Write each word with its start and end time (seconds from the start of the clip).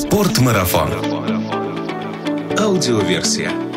Спортмарафон. 0.00 0.90
Аудиоверсия. 2.58 3.69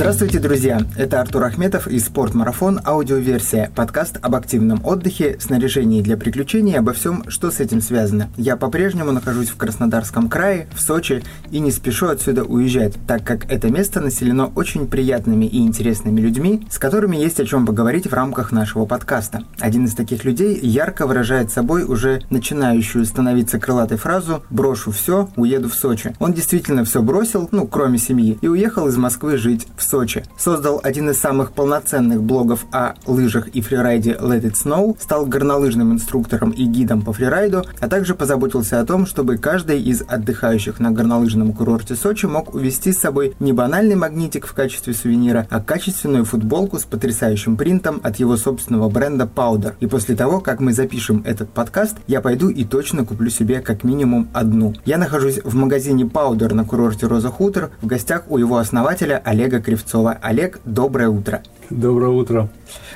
Здравствуйте, 0.00 0.38
друзья! 0.38 0.80
Это 0.96 1.20
Артур 1.20 1.44
Ахметов 1.44 1.86
и 1.86 1.98
«Спортмарафон. 1.98 2.80
Аудиоверсия»– 2.82 3.70
подкаст 3.76 4.16
об 4.22 4.34
активном 4.34 4.82
отдыхе, 4.82 5.36
снаряжении 5.38 6.00
для 6.00 6.16
приключений 6.16 6.72
и 6.72 6.76
обо 6.76 6.94
всем, 6.94 7.24
что 7.28 7.50
с 7.50 7.60
этим 7.60 7.82
связано. 7.82 8.30
Я 8.38 8.56
по-прежнему 8.56 9.12
нахожусь 9.12 9.50
в 9.50 9.58
Краснодарском 9.58 10.30
крае, 10.30 10.68
в 10.74 10.80
Сочи, 10.80 11.22
и 11.50 11.58
не 11.60 11.70
спешу 11.70 12.06
отсюда 12.06 12.44
уезжать, 12.44 12.94
так 13.06 13.24
как 13.24 13.52
это 13.52 13.68
место 13.68 14.00
населено 14.00 14.46
очень 14.46 14.86
приятными 14.86 15.44
и 15.44 15.58
интересными 15.58 16.18
людьми, 16.18 16.66
с 16.70 16.78
которыми 16.78 17.18
есть 17.18 17.38
о 17.38 17.44
чем 17.44 17.66
поговорить 17.66 18.06
в 18.06 18.14
рамках 18.14 18.52
нашего 18.52 18.86
подкаста. 18.86 19.42
Один 19.58 19.84
из 19.84 19.94
таких 19.94 20.24
людей 20.24 20.58
ярко 20.62 21.06
выражает 21.06 21.52
собой 21.52 21.84
уже 21.84 22.22
начинающую 22.30 23.04
становиться 23.04 23.58
крылатой 23.58 23.98
фразу 23.98 24.44
«брошу 24.48 24.92
все, 24.92 25.28
уеду 25.36 25.68
в 25.68 25.74
Сочи». 25.74 26.16
Он 26.20 26.32
действительно 26.32 26.86
все 26.86 27.02
бросил, 27.02 27.50
ну, 27.52 27.66
кроме 27.66 27.98
семьи, 27.98 28.38
и 28.40 28.48
уехал 28.48 28.88
из 28.88 28.96
Москвы 28.96 29.36
жить 29.36 29.68
в 29.76 29.89
Сочи. 29.90 30.22
Создал 30.38 30.80
один 30.84 31.10
из 31.10 31.18
самых 31.18 31.50
полноценных 31.50 32.22
блогов 32.22 32.64
о 32.70 32.94
лыжах 33.06 33.48
и 33.48 33.60
фрирайде 33.60 34.12
Let 34.12 34.42
It 34.42 34.54
Snow, 34.54 34.96
стал 35.00 35.26
горнолыжным 35.26 35.92
инструктором 35.92 36.50
и 36.50 36.64
гидом 36.64 37.02
по 37.02 37.12
фрирайду, 37.12 37.64
а 37.80 37.88
также 37.88 38.14
позаботился 38.14 38.78
о 38.78 38.86
том, 38.86 39.04
чтобы 39.04 39.36
каждый 39.36 39.82
из 39.82 40.02
отдыхающих 40.06 40.78
на 40.78 40.92
горнолыжном 40.92 41.52
курорте 41.52 41.96
Сочи 41.96 42.26
мог 42.26 42.54
увезти 42.54 42.92
с 42.92 43.00
собой 43.00 43.34
не 43.40 43.52
банальный 43.52 43.96
магнитик 43.96 44.46
в 44.46 44.52
качестве 44.52 44.94
сувенира, 44.94 45.48
а 45.50 45.60
качественную 45.60 46.24
футболку 46.24 46.78
с 46.78 46.84
потрясающим 46.84 47.56
принтом 47.56 48.00
от 48.04 48.16
его 48.16 48.36
собственного 48.36 48.88
бренда 48.88 49.24
Powder. 49.24 49.74
И 49.80 49.88
после 49.88 50.14
того, 50.14 50.40
как 50.40 50.60
мы 50.60 50.72
запишем 50.72 51.22
этот 51.26 51.50
подкаст, 51.50 51.96
я 52.06 52.20
пойду 52.20 52.48
и 52.48 52.64
точно 52.64 53.04
куплю 53.04 53.28
себе 53.28 53.60
как 53.60 53.82
минимум 53.82 54.28
одну. 54.32 54.72
Я 54.84 54.98
нахожусь 54.98 55.40
в 55.42 55.56
магазине 55.56 56.04
Powder 56.04 56.54
на 56.54 56.64
курорте 56.64 57.08
Роза 57.08 57.28
Хутор 57.28 57.70
в 57.82 57.86
гостях 57.86 58.24
у 58.28 58.38
его 58.38 58.58
основателя 58.58 59.20
Олега 59.24 59.60
Кривцова. 59.60 59.79
Кривцова. 59.80 60.18
Олег, 60.20 60.60
доброе 60.64 61.08
утро. 61.08 61.42
Доброе 61.70 62.10
утро. 62.10 62.48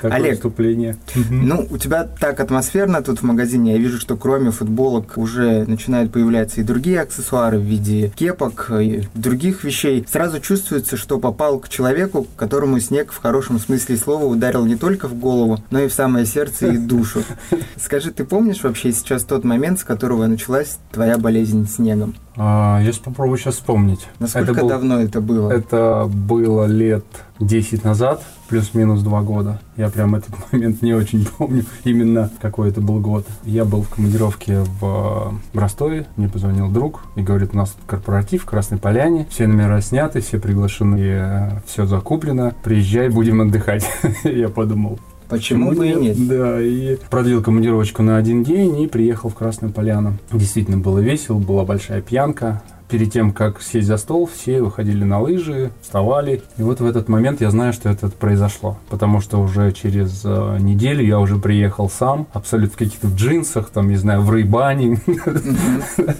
Такое 0.05 0.19
Олег, 0.19 0.35
вступление. 0.35 0.99
Ну, 1.31 1.67
у 1.71 1.79
тебя 1.79 2.05
так 2.05 2.39
атмосферно 2.39 3.01
тут 3.01 3.21
в 3.21 3.23
магазине. 3.23 3.73
Я 3.73 3.79
вижу, 3.79 3.99
что 3.99 4.19
кроме 4.19 4.51
футболок 4.51 5.17
уже 5.17 5.65
начинают 5.65 6.13
появляться 6.13 6.61
и 6.61 6.63
другие 6.63 7.01
аксессуары 7.01 7.59
в 7.59 7.63
виде 7.63 8.13
кепок 8.15 8.71
и 8.71 9.09
других 9.15 9.65
вещей. 9.65 10.05
Сразу 10.07 10.41
чувствуется, 10.41 10.99
что 10.99 11.19
попал 11.19 11.59
к 11.59 11.71
человеку, 11.71 12.27
которому 12.37 12.81
снег 12.81 13.13
в 13.13 13.23
хорошем 13.23 13.59
смысле 13.59 13.97
слова 13.97 14.27
ударил 14.27 14.67
не 14.67 14.77
только 14.77 15.09
в 15.09 15.15
голову, 15.15 15.65
но 15.71 15.81
и 15.81 15.89
в 15.89 15.95
самое 15.95 16.27
сердце 16.27 16.67
и 16.67 16.77
душу. 16.77 17.23
Скажи, 17.77 18.11
ты 18.11 18.27
помнишь 18.27 18.63
вообще 18.63 18.93
сейчас 18.93 19.25
тот 19.25 19.43
момент, 19.45 19.81
с 19.81 19.85
которого 19.85 20.27
началась 20.27 20.79
твоя 20.93 21.17
болезнь 21.17 21.67
снегом? 21.67 22.15
А, 22.37 22.81
я 22.83 22.93
попробую 23.03 23.39
сейчас 23.39 23.55
вспомнить. 23.55 24.07
Насколько 24.19 24.53
это 24.53 24.61
был, 24.61 24.69
давно 24.69 25.01
это 25.01 25.21
было? 25.21 25.51
Это 25.51 26.11
было 26.13 26.67
лет 26.67 27.07
10 27.41 27.85
назад, 27.85 28.23
плюс-минус 28.55 29.01
2 29.01 29.23
года. 29.23 29.59
Я 29.77 29.89
прям 29.89 30.15
этот 30.15 30.31
момент 30.53 30.81
не 30.81 30.95
очень 30.95 31.27
помню, 31.27 31.65
именно 31.83 32.31
какой 32.41 32.69
это 32.69 32.81
был 32.81 33.01
год. 33.01 33.27
Я 33.43 33.65
был 33.65 33.83
в 33.83 33.89
командировке 33.89 34.61
в 34.81 35.35
Ростове, 35.55 36.07
мне 36.17 36.29
позвонил 36.29 36.69
друг 36.69 37.01
и 37.17 37.21
говорит, 37.21 37.51
у 37.53 37.57
нас 37.57 37.71
тут 37.71 37.81
корпоратив 37.89 38.43
в 38.43 38.47
Красной 38.47 38.79
Поляне, 38.79 39.27
все 39.29 39.49
номера 39.49 39.81
сняты, 39.81 40.21
все 40.21 40.39
приглашены, 40.39 41.63
все 41.67 41.85
закуплено, 41.85 42.53
приезжай, 42.63 43.09
будем 43.09 43.41
отдыхать. 43.41 43.91
Я 44.23 44.49
подумал, 44.49 45.01
Почему 45.29 45.73
бы 45.73 45.89
и 45.89 45.95
нет? 45.95 46.29
Да, 46.29 46.61
и 46.61 46.97
продлил 47.11 47.43
командировочку 47.43 48.05
на 48.05 48.19
один 48.19 48.45
день 48.45 48.83
и 48.83 48.87
приехал 48.87 49.31
в 49.31 49.35
Красную 49.35 49.73
Поляну. 49.73 50.19
Действительно 50.33 50.77
было 50.77 51.01
весело, 51.01 51.39
была 51.39 51.65
большая 51.65 52.03
пьянка 52.03 52.63
перед 52.89 53.12
тем, 53.12 53.33
как 53.33 53.62
сесть 53.62 53.86
за 53.86 53.96
стол, 53.96 54.27
все 54.27 54.62
выходили 54.62 55.05
на 55.05 55.20
лыжи, 55.20 55.70
вставали. 55.83 56.42
И 56.58 56.62
вот 56.62 56.80
в 56.80 56.86
этот 56.86 57.08
момент 57.08 57.40
я 57.40 57.50
знаю, 57.50 57.72
что 57.72 57.89
это 57.89 58.08
произошло. 58.08 58.78
Потому 58.89 59.20
что 59.20 59.40
уже 59.40 59.72
через 59.72 60.22
э, 60.24 60.58
неделю 60.61 61.05
я 61.05 61.18
уже 61.18 61.36
приехал 61.36 61.89
сам, 61.89 62.27
абсолютно 62.33 62.74
в 62.74 62.78
каких-то 62.78 63.08
джинсах, 63.08 63.70
там, 63.70 63.89
не 63.89 63.96
знаю, 63.96 64.22
в 64.22 64.34
рейбане. 64.34 65.00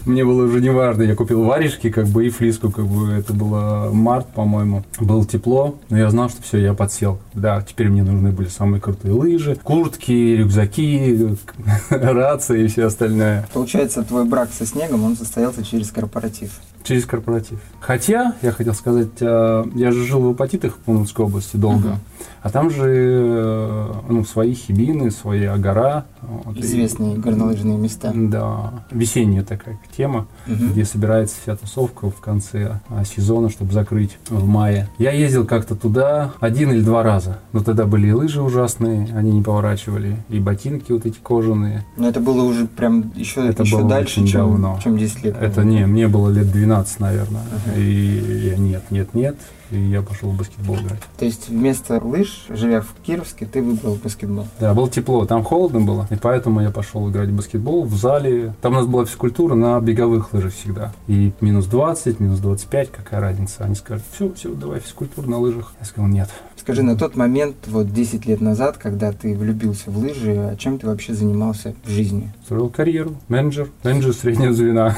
Мне 0.05 0.25
было 0.25 0.45
уже 0.45 0.61
не 0.61 0.69
важно. 0.69 1.03
Я 1.03 1.15
купил 1.15 1.43
варежки, 1.43 1.89
как 1.89 2.07
бы, 2.07 2.25
и 2.25 2.29
флиску, 2.29 2.71
как 2.71 2.85
бы, 2.85 3.11
это 3.11 3.33
было 3.33 3.89
март, 3.91 4.27
по-моему. 4.27 4.83
Было 4.99 5.25
тепло, 5.25 5.75
но 5.89 5.97
я 5.97 6.09
знал, 6.09 6.29
что 6.29 6.41
все, 6.41 6.57
я 6.59 6.73
подсел. 6.73 7.19
Да, 7.33 7.61
теперь 7.61 7.89
мне 7.89 8.03
нужны 8.03 8.31
были 8.31 8.47
самые 8.47 8.81
крутые 8.81 9.13
лыжи, 9.13 9.57
куртки, 9.63 10.35
рюкзаки, 10.35 11.35
рации 11.89 12.65
и 12.65 12.67
все 12.67 12.85
остальное. 12.85 13.47
Получается, 13.53 14.03
твой 14.03 14.25
брак 14.25 14.49
со 14.51 14.65
снегом, 14.65 15.03
он 15.03 15.15
состоялся 15.15 15.63
через 15.63 15.91
корпоратив. 15.91 16.54
life. 16.57 16.74
Через 16.85 17.05
корпоратив. 17.05 17.59
Хотя, 17.79 18.35
я 18.41 18.51
хотел 18.51 18.73
сказать, 18.73 19.09
э, 19.19 19.65
я 19.75 19.91
же 19.91 20.05
жил 20.05 20.21
в 20.21 20.29
Апатитах 20.29 20.73
в 20.73 20.77
Пунской 20.77 21.25
области 21.25 21.57
долго. 21.57 21.89
Uh-huh. 21.89 22.25
А 22.45 22.51
там 22.51 22.69
же 22.69 22.83
э, 22.85 23.93
ну, 24.07 24.23
свои 24.23 24.53
хибины, 24.53 25.09
своя 25.09 25.57
гора. 25.57 26.05
Вот, 26.21 26.55
Известные 26.57 27.15
и, 27.15 27.17
горнолыжные 27.17 27.75
места. 27.75 28.11
Да. 28.13 28.83
Весенняя 28.91 29.43
такая 29.43 29.79
тема, 29.97 30.27
угу. 30.47 30.65
где 30.71 30.85
собирается 30.85 31.37
вся 31.41 31.55
тусовка 31.55 32.11
в 32.11 32.17
конце 32.17 32.81
а, 32.89 33.03
сезона, 33.03 33.49
чтобы 33.49 33.73
закрыть 33.73 34.19
в 34.29 34.47
мае. 34.47 34.87
Я 34.99 35.11
ездил 35.11 35.47
как-то 35.47 35.75
туда 35.75 36.33
один 36.39 36.71
или 36.71 36.81
два 36.81 37.01
раза. 37.01 37.39
Но 37.51 37.61
тогда 37.61 37.85
были 37.85 38.09
и 38.09 38.11
лыжи 38.11 38.43
ужасные, 38.43 39.09
они 39.15 39.31
не 39.31 39.41
поворачивали, 39.41 40.17
и 40.29 40.39
ботинки 40.39 40.91
вот 40.91 41.07
эти 41.07 41.17
кожаные. 41.17 41.83
Но 41.97 42.07
это 42.07 42.19
было 42.19 42.43
уже 42.43 42.67
прям 42.67 43.11
еще, 43.15 43.47
это 43.47 43.63
еще 43.63 43.77
было 43.77 43.89
дальше, 43.89 44.23
чем, 44.27 44.41
давно. 44.41 44.79
чем 44.83 44.99
10 44.99 45.23
лет. 45.23 45.35
Это 45.41 45.63
не, 45.63 45.87
мне 45.87 46.07
было 46.07 46.29
лет 46.29 46.51
12, 46.51 46.74
наверное. 46.99 47.43
Uh-huh. 47.43 47.79
И 47.79 48.47
я 48.49 48.57
нет, 48.57 48.91
нет, 48.91 49.13
нет 49.13 49.35
и 49.71 49.79
я 49.79 50.01
пошел 50.01 50.29
в 50.29 50.37
баскетбол 50.37 50.77
играть. 50.77 51.01
То 51.17 51.25
есть 51.25 51.49
вместо 51.49 51.99
лыж, 52.03 52.45
живя 52.49 52.81
в 52.81 52.93
Кировске, 53.05 53.45
ты 53.45 53.61
выбрал 53.61 53.95
баскетбол? 53.95 54.47
Да, 54.59 54.73
было 54.73 54.89
тепло, 54.89 55.25
там 55.25 55.43
холодно 55.43 55.81
было, 55.81 56.07
и 56.09 56.15
поэтому 56.15 56.61
я 56.61 56.71
пошел 56.71 57.09
играть 57.09 57.29
в 57.29 57.35
баскетбол 57.35 57.83
в 57.83 57.95
зале. 57.95 58.53
Там 58.61 58.73
у 58.73 58.75
нас 58.77 58.85
была 58.85 59.05
физкультура 59.05 59.55
на 59.55 59.79
беговых 59.79 60.33
лыжах 60.33 60.53
всегда. 60.53 60.93
И 61.07 61.33
минус 61.41 61.65
20, 61.65 62.19
минус 62.19 62.39
25, 62.39 62.91
какая 62.91 63.19
разница? 63.19 63.63
Они 63.63 63.75
скажут, 63.75 64.05
все, 64.11 64.31
все, 64.33 64.53
давай 64.53 64.79
физкультуру 64.79 65.29
на 65.29 65.39
лыжах. 65.39 65.73
Я 65.79 65.85
сказал, 65.85 66.09
нет. 66.09 66.29
Скажи, 66.55 66.81
на 66.81 66.97
тот 66.97 67.15
момент, 67.15 67.55
вот 67.67 67.93
10 67.93 68.25
лет 68.25 68.41
назад, 68.41 68.77
когда 68.77 69.11
ты 69.11 69.35
влюбился 69.35 69.91
в 69.91 69.97
лыжи, 69.97 70.35
а 70.35 70.55
чем 70.55 70.79
ты 70.79 70.87
вообще 70.87 71.13
занимался 71.13 71.75
в 71.83 71.89
жизни? 71.89 72.31
Строил 72.45 72.69
карьеру, 72.69 73.15
менеджер, 73.27 73.71
менеджер 73.83 74.13
среднего 74.13 74.53
звена. 74.53 74.95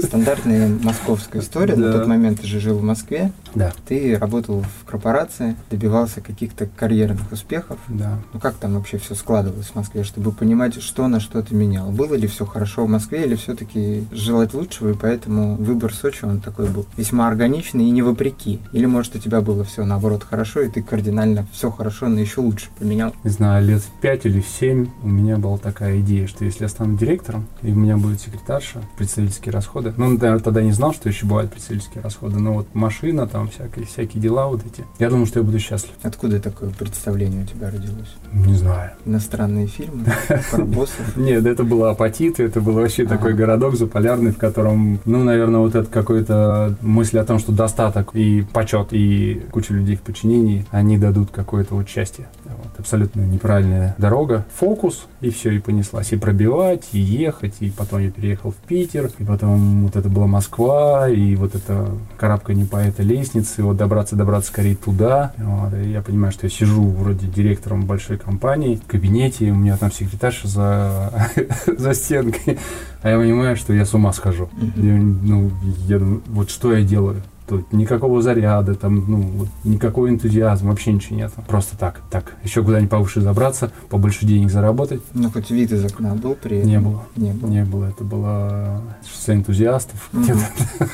Стандартная 0.00 0.68
московская 0.80 1.40
история. 1.40 1.74
Да. 1.74 1.86
На 1.86 1.92
тот 1.92 2.06
момент 2.06 2.40
ты 2.40 2.46
же 2.46 2.60
жил 2.60 2.78
в 2.78 2.84
Москве. 2.84 3.32
Да. 3.52 3.72
Ты 3.88 4.16
работал 4.16 4.62
в 4.62 4.88
корпорации, 4.88 5.56
добивался 5.72 6.20
каких-то 6.20 6.66
карьерных 6.66 7.32
успехов. 7.32 7.78
Да. 7.88 8.20
Ну 8.32 8.38
как 8.38 8.54
там 8.54 8.74
вообще 8.74 8.98
все 8.98 9.16
складывалось 9.16 9.66
в 9.66 9.74
Москве, 9.74 10.04
чтобы 10.04 10.30
понимать, 10.30 10.80
что 10.80 11.08
на 11.08 11.18
что 11.18 11.42
ты 11.42 11.56
менял? 11.56 11.90
Было 11.90 12.14
ли 12.14 12.28
все 12.28 12.46
хорошо 12.46 12.84
в 12.84 12.88
Москве, 12.88 13.24
или 13.24 13.34
все-таки 13.34 14.04
желать 14.12 14.54
лучшего, 14.54 14.90
и 14.90 14.94
поэтому 14.94 15.56
выбор 15.56 15.92
Сочи, 15.92 16.24
он 16.24 16.40
такой 16.40 16.68
был 16.68 16.86
весьма 16.96 17.26
органичный 17.26 17.86
и 17.86 17.90
не 17.90 18.02
вопреки? 18.02 18.60
Или, 18.70 18.86
может, 18.86 19.16
у 19.16 19.18
тебя 19.18 19.40
было 19.40 19.64
все 19.64 19.84
наоборот 19.84 20.22
хорошо, 20.22 20.60
и 20.60 20.68
ты 20.68 20.80
кардинально 20.80 21.44
все 21.50 21.72
хорошо, 21.72 22.06
но 22.06 22.20
еще 22.20 22.40
лучше 22.40 22.68
поменял? 22.78 23.12
Не 23.24 23.30
знаю, 23.30 23.66
лет 23.66 23.82
в 23.82 24.00
5 24.00 24.26
или 24.26 24.40
в 24.40 24.46
7 24.46 24.86
у 25.02 25.08
меня 25.08 25.38
была 25.38 25.58
такая 25.58 25.98
идея, 25.98 26.28
что 26.28 26.44
если 26.44 26.62
я 26.62 26.68
стану 26.84 26.96
директором, 26.96 27.46
и 27.62 27.72
у 27.72 27.74
меня 27.74 27.96
будет 27.96 28.20
секретарша, 28.20 28.82
представительские 28.96 29.52
расходы. 29.52 29.94
Ну, 29.96 30.10
наверное, 30.10 30.40
тогда 30.40 30.62
не 30.62 30.72
знал, 30.72 30.92
что 30.92 31.08
еще 31.08 31.26
бывают 31.26 31.50
представительские 31.50 32.02
расходы, 32.02 32.38
но 32.38 32.54
вот 32.54 32.66
машина, 32.74 33.26
там 33.26 33.48
всякие, 33.48 33.86
всякие 33.86 34.22
дела 34.22 34.46
вот 34.46 34.60
эти. 34.66 34.84
Я 34.98 35.08
думаю, 35.08 35.26
что 35.26 35.40
я 35.40 35.44
буду 35.44 35.58
счастлив. 35.58 35.92
Откуда 36.02 36.40
такое 36.40 36.70
представление 36.70 37.42
у 37.42 37.46
тебя 37.46 37.70
родилось? 37.70 38.14
Не 38.32 38.54
знаю. 38.54 38.90
Иностранные 39.06 39.66
фильмы? 39.66 40.04
Про 40.50 40.64
боссов? 40.64 41.16
Нет, 41.16 41.46
это 41.46 41.64
было 41.64 41.90
апатит, 41.90 42.40
это 42.40 42.60
был 42.60 42.74
вообще 42.74 43.06
такой 43.06 43.34
городок 43.34 43.76
заполярный, 43.76 44.32
в 44.32 44.38
котором, 44.38 45.00
ну, 45.04 45.24
наверное, 45.24 45.60
вот 45.60 45.74
это 45.74 45.88
какой-то 45.88 46.76
мысль 46.82 47.18
о 47.18 47.24
том, 47.24 47.38
что 47.38 47.52
достаток 47.52 48.10
и 48.14 48.44
почет, 48.52 48.88
и 48.90 49.42
куча 49.50 49.72
людей 49.72 49.96
в 49.96 50.02
подчинении, 50.02 50.66
они 50.70 50.98
дадут 50.98 51.30
какое-то 51.30 51.74
вот 51.74 51.88
счастье. 51.88 52.26
Вот, 52.56 52.78
абсолютно 52.78 53.20
неправильная 53.22 53.94
дорога. 53.98 54.44
Фокус, 54.56 55.06
и 55.20 55.30
все, 55.30 55.50
и 55.50 55.58
понеслась. 55.58 56.12
И 56.12 56.16
пробивать, 56.16 56.88
и 56.92 56.98
ехать, 56.98 57.54
и 57.60 57.70
потом 57.70 58.00
я 58.00 58.10
переехал 58.10 58.50
в 58.50 58.56
Питер, 58.56 59.10
и 59.18 59.24
потом 59.24 59.84
вот 59.84 59.96
это 59.96 60.08
была 60.08 60.26
Москва, 60.26 61.08
и 61.08 61.34
вот 61.36 61.54
это 61.54 61.90
карабкание 62.16 62.66
по 62.66 62.76
этой 62.76 63.04
лестнице, 63.04 63.62
вот 63.62 63.76
добраться, 63.76 64.16
добраться 64.16 64.50
скорее 64.50 64.76
туда. 64.76 65.32
Вот, 65.38 65.74
и 65.74 65.90
я 65.90 66.02
понимаю, 66.02 66.32
что 66.32 66.46
я 66.46 66.50
сижу 66.50 66.82
вроде 66.90 67.26
директором 67.26 67.86
большой 67.86 68.18
компании 68.18 68.76
в 68.76 68.86
кабинете, 68.86 69.50
у 69.50 69.56
меня 69.56 69.76
там 69.76 69.92
секретарша 69.92 70.48
за, 70.48 71.30
за 71.66 71.94
стенкой, 71.94 72.58
а 73.02 73.10
я 73.10 73.18
понимаю, 73.18 73.56
что 73.56 73.72
я 73.72 73.84
с 73.84 73.94
ума 73.94 74.12
схожу. 74.12 74.48
Я, 74.76 74.94
ну, 74.94 75.50
я 75.86 75.98
думаю, 75.98 76.22
вот 76.26 76.50
что 76.50 76.72
я 76.72 76.84
делаю? 76.84 77.22
Тут 77.46 77.72
никакого 77.74 78.22
заряда, 78.22 78.74
там, 78.74 79.04
ну, 79.06 79.20
вот, 79.20 79.48
никакого 79.64 80.08
энтузиазма, 80.08 80.70
вообще 80.70 80.92
ничего 80.92 81.16
нет. 81.16 81.32
Просто 81.46 81.76
так, 81.76 82.00
так, 82.10 82.36
еще 82.42 82.62
куда-нибудь 82.64 82.90
повыше 82.90 83.20
забраться, 83.20 83.70
побольше 83.90 84.24
денег 84.24 84.50
заработать. 84.50 85.02
Ну, 85.12 85.30
хоть 85.30 85.50
вид 85.50 85.70
из 85.70 85.84
окна 85.84 86.14
был 86.14 86.36
при 86.36 86.58
этом? 86.58 86.70
Не 86.70 86.80
было. 86.80 87.02
Не 87.16 87.32
было. 87.32 87.50
Не 87.50 87.64
было. 87.64 87.84
Это 87.90 88.02
было 88.02 88.80
шоссе 89.06 89.34
энтузиастов. 89.34 90.08
Мгм. 90.12 90.38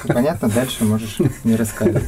Понятно, 0.08 0.48
дальше 0.48 0.84
можешь 0.84 1.18
не 1.44 1.54
рассказывать. 1.54 2.04